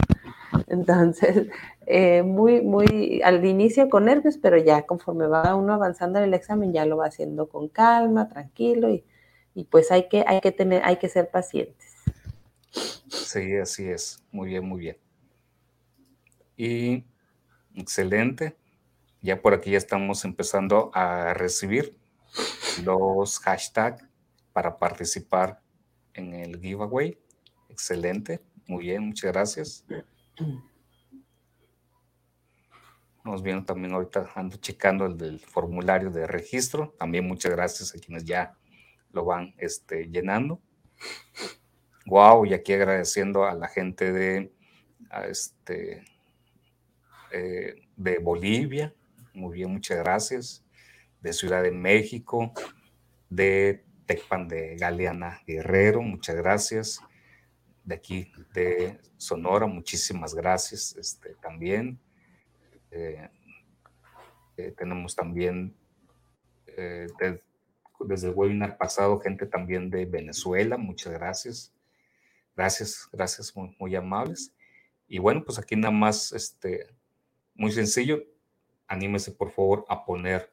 Entonces, 0.66 1.48
eh, 1.86 2.22
muy, 2.22 2.62
muy 2.62 3.20
al 3.22 3.44
inicio 3.44 3.88
con 3.88 4.06
nervios, 4.06 4.38
pero 4.38 4.56
ya 4.58 4.82
conforme 4.82 5.26
va 5.26 5.54
uno 5.54 5.74
avanzando 5.74 6.18
en 6.18 6.26
el 6.26 6.34
examen, 6.34 6.72
ya 6.72 6.86
lo 6.86 6.96
va 6.96 7.06
haciendo 7.06 7.48
con 7.48 7.68
calma, 7.68 8.28
tranquilo 8.28 8.90
y, 8.90 9.04
y 9.54 9.64
pues 9.64 9.90
hay 9.90 10.08
que, 10.08 10.24
hay 10.26 10.40
que 10.40 10.52
tener, 10.52 10.82
hay 10.84 10.96
que 10.96 11.08
ser 11.08 11.30
pacientes. 11.30 11.94
Sí, 13.08 13.56
así 13.56 13.88
es. 13.88 14.22
Muy 14.30 14.50
bien, 14.50 14.66
muy 14.66 14.80
bien. 14.80 14.96
Y 16.56 17.04
excelente. 17.74 18.56
Ya 19.22 19.40
por 19.40 19.54
aquí 19.54 19.72
ya 19.72 19.78
estamos 19.78 20.24
empezando 20.24 20.90
a 20.94 21.34
recibir 21.34 21.98
los 22.84 23.38
hashtags 23.40 24.04
para 24.52 24.78
participar 24.78 25.60
en 26.14 26.34
el 26.34 26.60
giveaway. 26.60 27.18
Excelente, 27.68 28.40
muy 28.66 28.84
bien, 28.84 29.06
muchas 29.06 29.32
gracias. 29.32 29.84
Nos 33.24 33.42
viendo 33.42 33.64
también 33.64 33.92
ahorita, 33.92 34.30
ando 34.36 34.56
checando 34.56 35.06
el 35.06 35.16
del 35.16 35.40
formulario 35.40 36.10
de 36.10 36.26
registro. 36.26 36.94
También 36.98 37.26
muchas 37.26 37.52
gracias 37.52 37.94
a 37.94 37.98
quienes 37.98 38.24
ya 38.24 38.56
lo 39.10 39.24
van 39.24 39.54
este, 39.58 40.08
llenando. 40.08 40.60
Wow, 42.06 42.46
y 42.46 42.54
aquí 42.54 42.72
agradeciendo 42.72 43.44
a 43.44 43.54
la 43.54 43.66
gente 43.66 44.12
de, 44.12 44.52
este, 45.28 46.04
eh, 47.32 47.74
de 47.96 48.18
Bolivia. 48.18 48.94
Muy 49.34 49.56
bien, 49.56 49.72
muchas 49.72 49.98
gracias 49.98 50.64
de 51.20 51.32
Ciudad 51.32 51.64
de 51.64 51.72
México, 51.72 52.52
de 53.28 53.84
Tecpan 54.06 54.46
de 54.46 54.76
Galeana 54.76 55.40
Guerrero, 55.44 56.00
muchas 56.00 56.36
gracias. 56.36 57.00
De 57.86 57.94
aquí 57.94 58.30
de 58.52 59.00
Sonora, 59.16 59.66
muchísimas 59.66 60.34
gracias 60.34 60.94
este, 60.96 61.34
también. 61.36 61.98
Eh, 62.90 63.30
eh, 64.56 64.74
tenemos 64.76 65.14
también 65.14 65.74
eh, 66.66 67.06
desde 68.00 68.28
el 68.28 68.34
webinar 68.34 68.76
pasado 68.76 69.18
gente 69.20 69.46
también 69.46 69.88
de 69.88 70.04
Venezuela, 70.04 70.76
muchas 70.76 71.12
gracias. 71.14 71.72
Gracias, 72.56 73.08
gracias, 73.12 73.54
muy, 73.56 73.74
muy 73.78 73.94
amables. 73.94 74.52
Y 75.08 75.18
bueno, 75.18 75.44
pues 75.44 75.58
aquí 75.58 75.76
nada 75.76 75.92
más, 75.92 76.32
este, 76.32 76.88
muy 77.54 77.70
sencillo, 77.70 78.22
anímese 78.88 79.30
por 79.30 79.50
favor 79.50 79.84
a 79.88 80.04
poner 80.04 80.52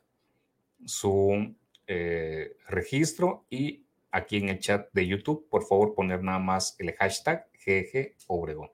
su 0.85 1.55
eh, 1.87 2.55
registro 2.67 3.45
y 3.49 3.85
aquí 4.13 4.37
en 4.37 4.49
el 4.49 4.59
chat 4.59 4.89
de 4.93 5.07
YouTube, 5.07 5.49
por 5.49 5.65
favor, 5.65 5.95
poner 5.95 6.23
nada 6.23 6.37
más 6.37 6.75
el 6.77 6.93
hashtag 6.93 7.49
GG 7.65 8.15
Obregón. 8.27 8.69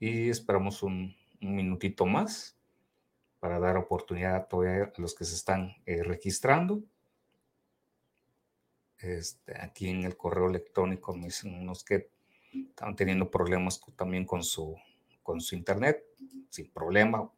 Y 0.00 0.30
esperamos 0.30 0.82
un, 0.82 1.14
minutito 1.38 2.06
más 2.06 2.56
para 3.38 3.60
dar 3.60 3.76
oportunidad 3.76 4.48
a 4.50 4.92
los 4.96 5.14
que 5.14 5.26
se 5.26 5.34
están 5.34 5.76
eh, 5.84 6.02
registrando. 6.02 6.82
Este, 8.98 9.60
aquí 9.60 9.90
en 9.90 10.04
el 10.04 10.16
correo 10.16 10.48
electrónico 10.48 11.14
me 11.14 11.26
dicen 11.26 11.54
unos 11.54 11.84
que 11.84 12.08
están 12.52 12.96
teniendo 12.96 13.30
problemas 13.30 13.78
también 13.94 14.24
con 14.24 14.42
su, 14.42 14.74
con 15.22 15.42
su 15.42 15.54
internet. 15.54 16.02
Sin 16.48 16.70
problema, 16.70 17.30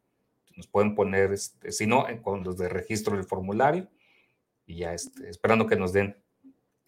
nos 0.57 0.69
pueden 0.69 0.95
poner, 0.95 1.33
este, 1.33 1.73
si 1.73 1.89
no, 1.89 2.07
con 2.23 2.45
los 2.45 2.57
de 2.57 2.69
registro 2.69 3.17
del 3.17 3.25
formulario 3.25 3.89
y 4.65 4.77
ya 4.77 4.95
este, 4.95 5.29
esperando 5.29 5.67
que 5.67 5.77
nos 5.77 5.93
den 5.93 6.17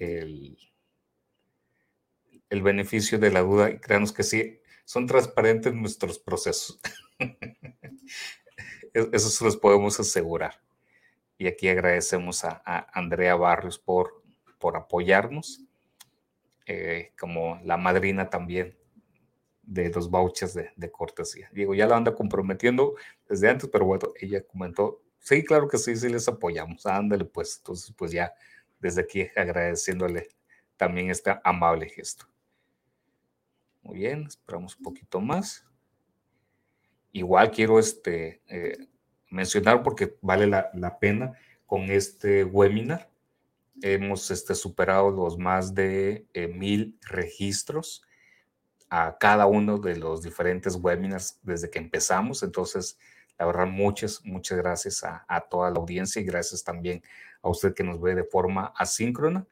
el, 0.01 0.59
el 2.49 2.63
beneficio 2.63 3.19
de 3.19 3.31
la 3.31 3.41
duda 3.41 3.71
y 3.71 3.79
créanos 3.79 4.13
que 4.13 4.25
sí, 4.25 4.61
son 4.85 5.07
transparentes 5.07 5.73
nuestros 5.73 6.19
procesos. 6.19 6.81
Eso 8.93 9.31
se 9.31 9.45
los 9.45 9.57
podemos 9.57 10.01
asegurar. 10.01 10.61
Y 11.39 11.47
aquí 11.47 11.69
agradecemos 11.69 12.45
a, 12.45 12.61
Andrea 12.93 13.37
Barrios 13.37 13.79
por, 13.79 14.23
por 14.59 14.77
apoyarnos, 14.77 15.63
eh, 16.67 17.13
como 17.19 17.61
la 17.65 17.77
madrina 17.77 18.29
también 18.29 18.77
de 19.63 19.91
los 19.91 20.11
vouchers 20.11 20.55
de, 20.55 20.71
de, 20.75 20.91
cortesía. 20.91 21.49
Digo, 21.53 21.75
ya 21.75 21.87
la 21.87 21.97
anda 21.97 22.15
comprometiendo 22.15 22.97
desde 23.29 23.49
antes, 23.49 23.71
pero 23.71 23.85
bueno, 23.85 24.09
ella 24.21 24.43
comentó, 24.45 25.01
sí, 25.21 25.45
claro 25.45 25.69
que 25.69 25.79
sí, 25.79 25.95
sí 25.95 26.09
les 26.09 26.27
apoyamos, 26.27 26.85
ándale 26.87 27.25
pues, 27.25 27.59
entonces 27.59 27.95
pues 27.97 28.11
ya 28.11 28.35
desde 28.81 29.03
aquí 29.03 29.29
agradeciéndole 29.37 30.29
también 30.77 31.11
este 31.11 31.39
amable 31.45 31.89
gesto. 31.89 32.27
Muy 33.83 33.99
bien, 33.99 34.25
esperamos 34.27 34.77
un 34.77 34.83
poquito 34.83 35.21
más. 35.21 35.65
Igual 37.13 37.51
quiero 37.51 37.79
este, 37.79 38.43
eh, 38.49 38.89
mencionar 39.31 39.83
porque 39.83 40.17
vale 40.21 40.47
la, 40.47 40.71
la, 40.75 40.99
pena 40.99 41.33
con 41.67 41.83
este 41.91 42.45
webinar. 42.45 43.11
Hemos 43.83 44.31
este, 44.31 44.55
superado 44.55 45.11
los 45.11 45.39
más 45.39 45.75
de 45.75 46.27
eh, 46.35 46.49
mil 46.49 46.99
registros 47.03 48.03
a 48.91 49.17
cada 49.19 49.47
uno 49.47 49.79
de 49.79 49.97
los 49.97 50.23
diferentes 50.23 50.77
webinars 50.77 51.39
desde 51.43 51.71
que 51.71 51.79
empezamos. 51.79 52.43
Entonces, 52.43 52.99
la 53.39 53.47
verdad, 53.47 53.67
muchas, 53.67 54.23
muchas 54.25 54.59
gracias 54.59 55.03
a, 55.03 55.41
toda 55.49 55.71
la 55.71 55.79
audiencia 55.79 56.21
y 56.21 56.27
gracias 56.27 56.63
también 56.63 57.03
a 57.43 57.49
usted 57.49 57.75
que 57.75 57.85
nos 57.85 58.01
ve 58.01 58.15
de 58.15 58.25
forma 58.25 58.73
asíncrona 58.77 59.47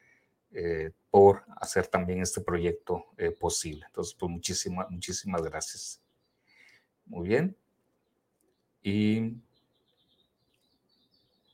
eh, 0.52 0.92
por 1.10 1.42
hacer 1.56 1.86
también 1.86 2.20
este 2.22 2.40
proyecto 2.40 3.06
eh, 3.16 3.30
posible. 3.30 3.84
Entonces, 3.86 4.14
pues 4.18 4.30
muchísimas, 4.30 4.90
muchísimas 4.90 5.42
gracias. 5.42 6.00
Muy 7.06 7.28
bien. 7.28 7.56
Y 8.82 9.36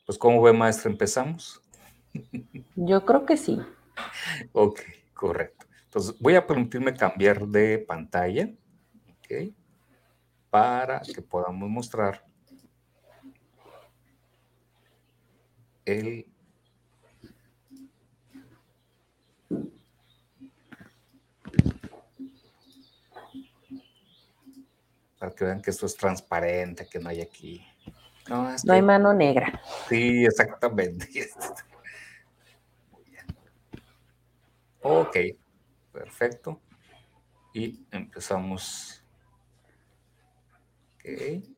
pues, 0.06 0.18
¿cómo 0.18 0.42
ve, 0.42 0.52
maestra? 0.52 0.90
¿Empezamos? 0.90 1.60
Yo 2.76 3.04
creo 3.04 3.24
que 3.24 3.36
sí. 3.36 3.60
ok, 4.52 4.80
correcto. 5.12 5.66
Entonces, 5.84 6.18
voy 6.20 6.34
a 6.34 6.46
permitirme 6.46 6.94
cambiar 6.94 7.46
de 7.46 7.78
pantalla, 7.78 8.50
¿ok? 9.10 9.54
Para 10.50 11.00
que 11.00 11.22
podamos 11.22 11.68
mostrar 11.68 12.24
el 15.84 16.26
para 25.18 25.34
que 25.34 25.44
vean 25.44 25.62
que 25.62 25.70
esto 25.70 25.86
es 25.86 25.96
transparente, 25.96 26.86
que 26.86 26.98
no 26.98 27.08
hay 27.08 27.20
aquí 27.20 27.66
No, 28.28 28.48
hay 28.72 28.82
mano 28.82 29.12
negra. 29.12 29.60
Sí, 29.88 30.24
exactamente. 30.24 31.08
Ok, 34.86 35.16
perfecto. 35.92 36.60
Y 37.54 37.86
empezamos. 37.90 39.02
Ok. 40.96 41.53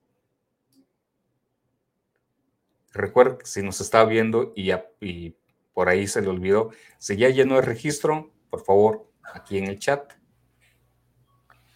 Recuerda 2.96 3.38
que 3.38 3.46
si 3.46 3.62
nos 3.62 3.80
está 3.80 4.04
viendo 4.04 4.54
y, 4.56 5.36
por 5.74 5.88
ahí 5.88 6.06
se 6.06 6.22
le 6.22 6.28
olvidó, 6.28 6.70
si 6.98 7.16
ya 7.16 7.28
llenó 7.28 7.58
el 7.58 7.64
registro, 7.64 8.32
por 8.48 8.64
favor, 8.64 9.10
aquí 9.34 9.58
en 9.58 9.66
el 9.66 9.78
chat, 9.78 10.14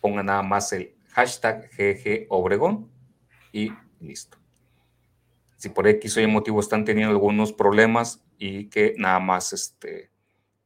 ponga 0.01 0.23
nada 0.23 0.43
más 0.43 0.73
el 0.73 0.97
hashtag 1.11 1.71
GG 1.77 2.27
Obregón 2.31 2.91
y 3.53 3.71
listo. 4.01 4.39
Si 5.57 5.69
por 5.69 5.87
X 5.87 6.17
o 6.17 6.21
Y 6.23 6.27
motivo 6.27 6.59
están 6.61 6.87
teniendo 6.87 7.13
algunos 7.13 7.53
problemas 7.53 8.25
y 8.39 8.71
que 8.71 8.95
nada 8.97 9.21
más 9.21 9.53
este, 9.53 10.11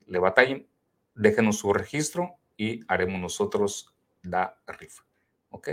le 0.07 0.21
batallen, 0.21 0.69
déjenos 1.17 1.59
su 1.59 1.73
registro 1.73 2.37
y 2.57 2.81
haremos 2.87 3.21
nosotros 3.21 3.93
la 4.23 4.57
rifa. 4.69 5.03
¿Ok? 5.51 5.71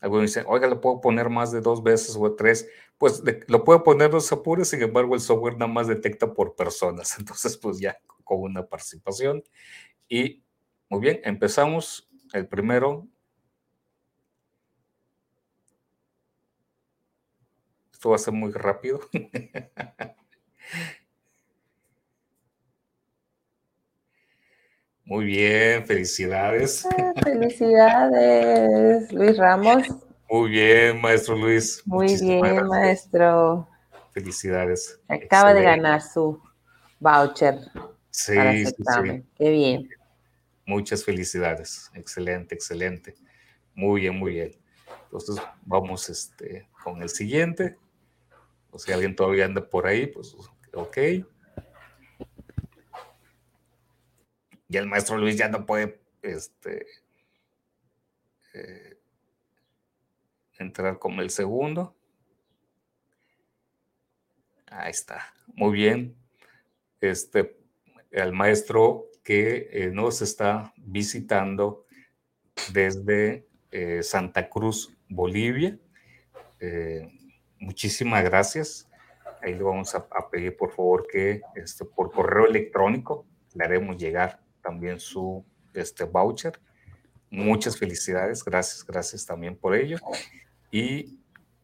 Algunos 0.00 0.22
dicen, 0.26 0.44
oiga, 0.48 0.66
¿lo 0.66 0.80
puedo 0.80 1.00
poner 1.00 1.28
más 1.28 1.52
de 1.52 1.60
dos 1.60 1.82
veces 1.82 2.16
o 2.18 2.34
tres? 2.34 2.68
Pues 3.00 3.22
lo 3.46 3.64
puedo 3.64 3.82
poner 3.82 4.10
dos 4.10 4.30
apuros, 4.30 4.68
sin 4.68 4.82
embargo, 4.82 5.14
el 5.14 5.22
software 5.22 5.56
nada 5.56 5.72
más 5.72 5.86
detecta 5.86 6.34
por 6.34 6.54
personas. 6.54 7.16
Entonces, 7.18 7.56
pues 7.56 7.80
ya 7.80 7.98
con 8.24 8.42
una 8.42 8.66
participación. 8.66 9.42
Y 10.06 10.44
muy 10.90 11.00
bien, 11.00 11.20
empezamos. 11.24 12.10
El 12.34 12.46
primero. 12.46 13.08
Esto 17.90 18.10
va 18.10 18.16
a 18.16 18.18
ser 18.18 18.34
muy 18.34 18.52
rápido. 18.52 19.00
Muy 25.02 25.24
bien, 25.24 25.84
felicidades. 25.86 26.86
Ah, 26.86 27.12
felicidades, 27.24 29.10
Luis 29.12 29.36
Ramos. 29.38 29.88
Muy 30.30 30.50
bien, 30.50 31.00
maestro 31.00 31.34
Luis. 31.34 31.82
Muy 31.84 32.14
bien, 32.20 32.64
maestro. 32.68 33.68
Felicidades. 34.12 35.00
Acaba 35.08 35.52
de 35.52 35.62
ganar 35.62 36.00
su 36.00 36.40
voucher. 37.00 37.58
Sí, 38.10 38.64
sí, 38.64 38.74
sí. 38.76 39.24
Qué 39.36 39.50
bien. 39.50 39.88
Muchas 40.64 41.04
felicidades. 41.04 41.90
Excelente, 41.94 42.54
excelente. 42.54 43.16
Muy 43.74 44.02
bien, 44.02 44.16
muy 44.16 44.34
bien. 44.34 44.52
Entonces 45.04 45.44
vamos 45.62 46.08
este, 46.08 46.68
con 46.84 47.02
el 47.02 47.08
siguiente. 47.08 47.76
O 48.70 48.78
si 48.78 48.92
alguien 48.92 49.16
todavía 49.16 49.46
anda 49.46 49.68
por 49.68 49.88
ahí, 49.88 50.06
pues 50.06 50.36
ok. 50.72 50.98
Y 54.68 54.76
el 54.76 54.86
maestro 54.86 55.18
Luis 55.18 55.36
ya 55.36 55.48
no 55.48 55.66
puede 55.66 56.00
este, 56.22 56.86
eh, 58.54 58.89
entrar 60.60 60.98
como 60.98 61.22
el 61.22 61.30
segundo. 61.30 61.96
Ahí 64.66 64.90
está. 64.90 65.32
Muy 65.54 65.72
bien. 65.72 66.16
Este, 67.00 67.56
el 68.10 68.32
maestro 68.32 69.06
que 69.24 69.68
eh, 69.72 69.90
nos 69.92 70.22
está 70.22 70.72
visitando 70.76 71.86
desde 72.72 73.48
eh, 73.70 74.02
Santa 74.02 74.48
Cruz, 74.48 74.96
Bolivia. 75.08 75.78
muchísimas 77.58 78.22
gracias. 78.24 78.88
Ahí 79.42 79.54
le 79.54 79.62
vamos 79.62 79.94
a, 79.94 80.06
pedir, 80.30 80.56
por 80.56 80.70
favor, 80.70 81.06
que 81.10 81.40
este, 81.54 81.84
por 81.84 82.12
correo 82.12 82.46
electrónico 82.46 83.26
le 83.54 83.64
haremos 83.64 83.96
llegar 83.96 84.40
también 84.60 85.00
su 85.00 85.44
este, 85.72 86.04
voucher. 86.04 86.60
Muchas 87.30 87.78
felicidades, 87.78 88.44
gracias, 88.44 88.84
gracias 88.84 89.24
también 89.24 89.56
por 89.56 89.74
ello. 89.74 89.98
Y 90.70 91.18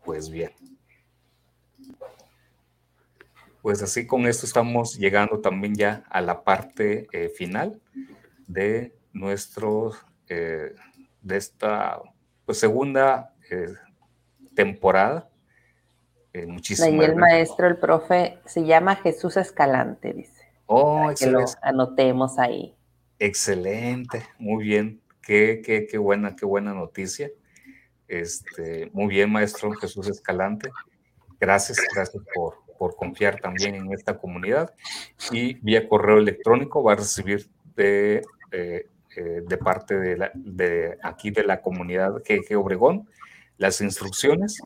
pues 0.04 0.30
bien. 0.30 0.52
Pues 3.62 3.82
así 3.82 4.06
con 4.06 4.26
esto 4.26 4.46
estamos 4.46 4.96
llegando 4.96 5.40
también 5.40 5.74
ya 5.74 6.04
a 6.08 6.20
la 6.20 6.44
parte 6.44 7.08
eh, 7.12 7.28
final 7.28 7.80
de 8.46 8.94
nuestro, 9.12 9.92
eh, 10.28 10.72
de 11.20 11.36
esta 11.36 12.00
pues, 12.44 12.58
segunda 12.58 13.34
eh, 13.50 13.74
temporada. 14.54 15.28
muchísimas 16.46 16.90
Ahí 16.90 17.00
el 17.00 17.16
maestro, 17.16 17.66
el 17.66 17.76
profe, 17.76 18.38
se 18.44 18.64
llama 18.64 18.94
Jesús 18.96 19.36
Escalante, 19.36 20.12
dice. 20.12 20.44
Oh, 20.66 21.10
que 21.18 21.26
lo 21.26 21.44
anotemos 21.62 22.38
ahí. 22.38 22.76
Excelente, 23.18 24.22
muy 24.38 24.64
bien. 24.64 25.00
Qué, 25.22 25.60
qué, 25.64 25.88
qué 25.88 25.98
buena, 25.98 26.36
qué 26.36 26.46
buena 26.46 26.72
noticia. 26.72 27.30
Este, 28.08 28.90
muy 28.92 29.08
bien, 29.08 29.30
maestro 29.30 29.72
Jesús 29.72 30.08
Escalante. 30.08 30.70
Gracias, 31.40 31.78
gracias 31.94 32.22
por, 32.34 32.54
por 32.78 32.96
confiar 32.96 33.40
también 33.40 33.74
en 33.74 33.92
esta 33.92 34.18
comunidad. 34.18 34.74
Y 35.30 35.54
vía 35.54 35.88
correo 35.88 36.18
electrónico 36.18 36.82
va 36.82 36.92
a 36.92 36.96
recibir 36.96 37.48
de, 37.74 38.22
eh, 38.52 38.88
eh, 39.16 39.42
de 39.46 39.56
parte 39.58 39.98
de, 39.98 40.16
la, 40.16 40.30
de 40.34 40.98
aquí 41.02 41.30
de 41.30 41.44
la 41.44 41.60
comunidad 41.60 42.22
GG 42.22 42.56
Obregón 42.56 43.08
las 43.58 43.80
instrucciones 43.80 44.60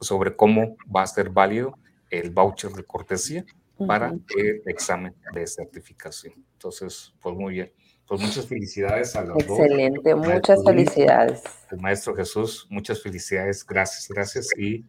sobre 0.00 0.36
cómo 0.36 0.76
va 0.94 1.02
a 1.02 1.06
ser 1.06 1.30
válido 1.30 1.76
el 2.10 2.30
voucher 2.30 2.70
de 2.72 2.84
cortesía 2.84 3.44
para 3.86 4.08
el 4.36 4.62
examen 4.66 5.14
de 5.32 5.46
certificación. 5.46 6.34
Entonces, 6.54 7.14
pues 7.20 7.34
muy 7.34 7.54
bien. 7.54 7.72
Pues 8.08 8.22
muchas 8.22 8.46
felicidades 8.46 9.14
a 9.16 9.22
los 9.22 9.36
Excelente, 9.42 10.14
muchas 10.14 10.64
felicidades. 10.64 11.42
El 11.70 11.78
maestro 11.78 12.14
Jesús, 12.14 12.66
muchas 12.70 13.02
felicidades, 13.02 13.66
gracias, 13.66 14.08
gracias 14.08 14.48
y, 14.56 14.86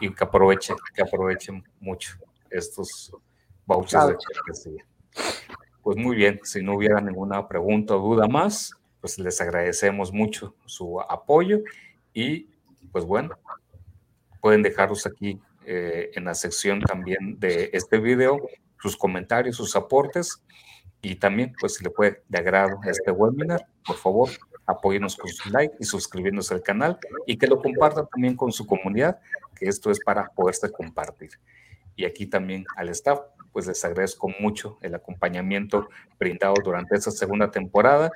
y 0.00 0.12
que 0.12 0.24
aprovechen, 0.24 0.76
que 0.92 1.02
aprovechen 1.02 1.62
mucho 1.78 2.16
estos 2.50 3.12
vouchers 3.64 4.08
de 4.08 4.14
cortesía. 4.14 4.84
Pues 5.82 5.96
muy 5.96 6.16
bien, 6.16 6.40
si 6.42 6.60
no 6.60 6.74
hubiera 6.74 7.00
ninguna 7.00 7.46
pregunta 7.46 7.94
o 7.94 8.00
duda 8.00 8.26
más, 8.26 8.72
pues 9.00 9.18
les 9.20 9.40
agradecemos 9.40 10.12
mucho 10.12 10.56
su 10.66 11.00
apoyo 11.00 11.60
y 12.12 12.48
pues 12.90 13.04
bueno, 13.04 13.38
pueden 14.40 14.62
dejaros 14.62 15.06
aquí 15.06 15.40
eh, 15.64 16.10
en 16.14 16.24
la 16.24 16.34
sección 16.34 16.80
también 16.80 17.38
de 17.38 17.70
este 17.72 17.98
video 17.98 18.40
sus 18.80 18.96
comentarios, 18.96 19.56
sus 19.56 19.76
aportes 19.76 20.42
y 21.00 21.16
también, 21.16 21.54
pues, 21.60 21.74
si 21.74 21.84
le 21.84 21.90
puede 21.90 22.22
de 22.28 22.38
agrado 22.38 22.80
este 22.86 23.10
webinar, 23.10 23.66
por 23.86 23.96
favor, 23.96 24.30
apóyenos 24.66 25.16
con 25.16 25.30
su 25.30 25.48
like 25.50 25.74
y 25.78 25.84
suscribiéndose 25.84 26.54
al 26.54 26.62
canal 26.62 26.98
y 27.26 27.38
que 27.38 27.46
lo 27.46 27.60
comparta 27.62 28.04
también 28.06 28.36
con 28.36 28.52
su 28.52 28.66
comunidad, 28.66 29.18
que 29.54 29.66
esto 29.66 29.90
es 29.90 30.00
para 30.00 30.28
poderse 30.28 30.70
compartir. 30.70 31.30
Y 31.96 32.04
aquí 32.04 32.26
también 32.26 32.64
al 32.76 32.88
staff, 32.90 33.20
pues 33.52 33.66
les 33.66 33.84
agradezco 33.84 34.28
mucho 34.40 34.78
el 34.82 34.94
acompañamiento 34.94 35.88
brindado 36.18 36.54
durante 36.62 36.96
esta 36.96 37.10
segunda 37.10 37.50
temporada. 37.50 38.12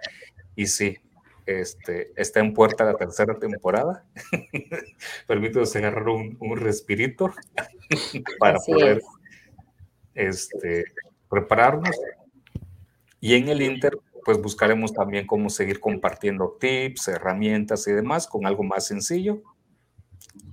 Y 0.55 0.67
sí, 0.67 0.99
este, 1.47 2.13
está 2.17 2.41
en 2.41 2.53
puerta 2.53 2.85
la 2.85 2.95
tercera 2.95 3.39
temporada. 3.39 4.05
Permítanme 5.27 5.67
agarrar 5.75 6.09
un, 6.09 6.37
un 6.39 6.57
respirito 6.59 7.33
para 8.39 8.59
poder 8.59 9.01
este, 10.15 10.85
prepararnos 11.29 11.97
y 13.23 13.37
en 13.37 13.49
el 13.49 13.63
Inter, 13.63 13.97
pues 14.25 14.43
buscaremos 14.43 14.93
también 14.93 15.29
cómo 15.29 15.49
seguir 15.49 15.79
compartiendo 15.79 16.57
tips, 16.59 17.07
herramientas 17.07 17.87
y 17.87 17.93
demás 17.93 18.27
con 18.27 18.45
algo 18.47 18.65
más 18.65 18.89
sencillo. 18.89 19.41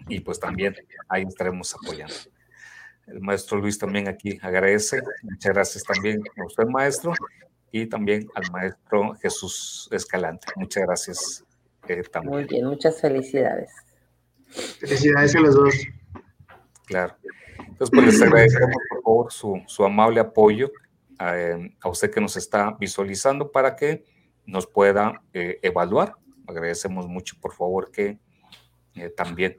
Y 0.08 0.20
pues 0.20 0.40
también 0.40 0.76
ahí 1.08 1.24
estaremos 1.24 1.74
apoyando. 1.74 2.14
El 3.08 3.22
maestro 3.22 3.58
Luis 3.58 3.80
también 3.80 4.08
aquí 4.08 4.38
agradece. 4.44 5.02
Muchas 5.24 5.52
gracias 5.52 5.84
también 5.84 6.22
a 6.38 6.46
usted, 6.46 6.66
maestro, 6.68 7.14
y 7.72 7.88
también 7.88 8.30
al 8.36 8.52
maestro 8.52 9.16
Jesús 9.16 9.90
Escalante. 9.92 10.46
Muchas 10.56 10.84
gracias 10.84 11.44
eh, 11.88 12.04
también. 12.04 12.36
Muy 12.36 12.44
bien, 12.44 12.68
muchas 12.68 13.02
felicidades. 13.02 13.72
Felicidades 14.80 15.36
a 15.36 15.40
los 15.40 15.56
dos. 15.56 15.74
Claro. 16.86 17.16
Entonces, 17.58 17.90
pues 17.92 18.06
les 18.06 18.22
agradecemos 18.22 18.76
por 18.90 19.04
favor 19.04 19.34
su, 19.34 19.60
su 19.66 19.84
amable 19.84 20.20
apoyo 20.20 20.72
a, 21.20 21.90
usted 21.90 22.12
que 22.12 22.22
nos 22.22 22.38
está 22.38 22.72
visualizando 22.80 23.52
para 23.52 23.76
que 23.76 24.04
nos 24.46 24.66
pueda 24.66 25.22
eh, 25.34 25.60
evaluar. 25.62 26.16
Agradecemos 26.48 27.08
mucho, 27.08 27.36
por 27.40 27.54
favor, 27.54 27.92
que 27.92 28.18
eh, 28.96 29.10
también 29.10 29.58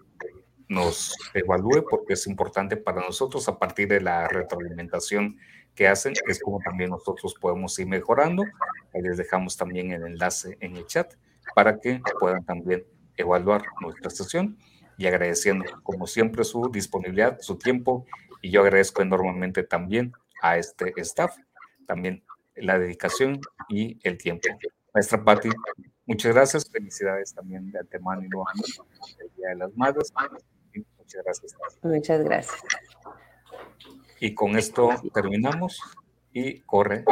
nos 0.69 1.16
evalúe 1.35 1.85
porque 1.89 2.15
es 2.15 2.27
importante 2.27 2.77
para 2.77 3.03
nosotros 3.03 3.49
a 3.49 3.59
partir 3.59 3.89
de 3.89 4.01
la 4.01 4.28
retroalimentación 4.28 5.37
que 5.74 5.89
hacen, 5.89 6.15
es 6.28 6.41
como 6.41 6.61
también 6.61 6.91
nosotros 6.91 7.35
podemos 7.41 7.78
ir 7.78 7.87
mejorando. 7.87 8.45
Les 8.95 9.16
dejamos 9.16 9.57
también 9.57 9.93
el 9.93 10.05
enlace 10.05 10.57
en 10.61 10.77
el 10.77 10.87
chat 10.87 11.15
para 11.55 11.78
que 11.78 12.01
puedan 12.19 12.45
también 12.45 12.85
evaluar 13.16 13.62
nuestra 13.81 14.11
sesión 14.11 14.59
y 14.97 15.07
agradeciendo, 15.07 15.65
como 15.82 16.07
siempre, 16.07 16.45
su 16.45 16.70
disponibilidad, 16.70 17.39
su 17.41 17.57
tiempo 17.57 18.07
y 18.43 18.51
yo 18.51 18.62
agradezco 18.62 19.03
enormemente 19.03 19.62
también 19.62 20.12
a 20.43 20.57
este 20.57 20.93
staff, 20.97 21.37
también 21.91 22.23
la 22.55 22.79
dedicación 22.79 23.41
y 23.69 23.99
el 24.05 24.17
tiempo. 24.17 24.49
Maestra 24.95 25.25
Patti, 25.25 25.49
muchas 26.07 26.33
gracias, 26.33 26.71
felicidades 26.71 27.35
también 27.35 27.69
de 27.73 27.81
antemano 27.81 28.23
y 28.23 28.29
nuevamente 28.29 28.71
el 29.19 29.35
Día 29.35 29.49
de 29.49 29.57
las 29.57 29.77
Madres. 29.77 30.12
Muchas 30.99 31.25
gracias. 31.25 31.57
Muchas 31.83 32.23
gracias. 32.23 32.62
Y 34.21 34.35
con 34.35 34.57
esto 34.57 34.91
terminamos 35.12 35.81
y 36.33 36.61
corre. 36.61 37.03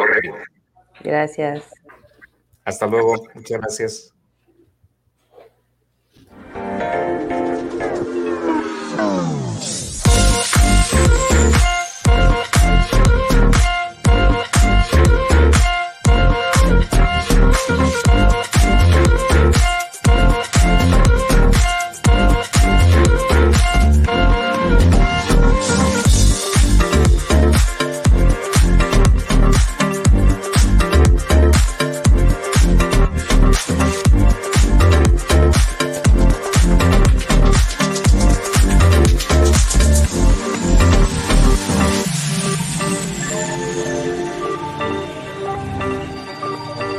Gracias. 1.03 1.65
Hasta 2.65 2.87
luego. 2.87 3.17
Muchas 3.35 3.61
gracias. 3.61 4.15
Oh. 9.01 9.39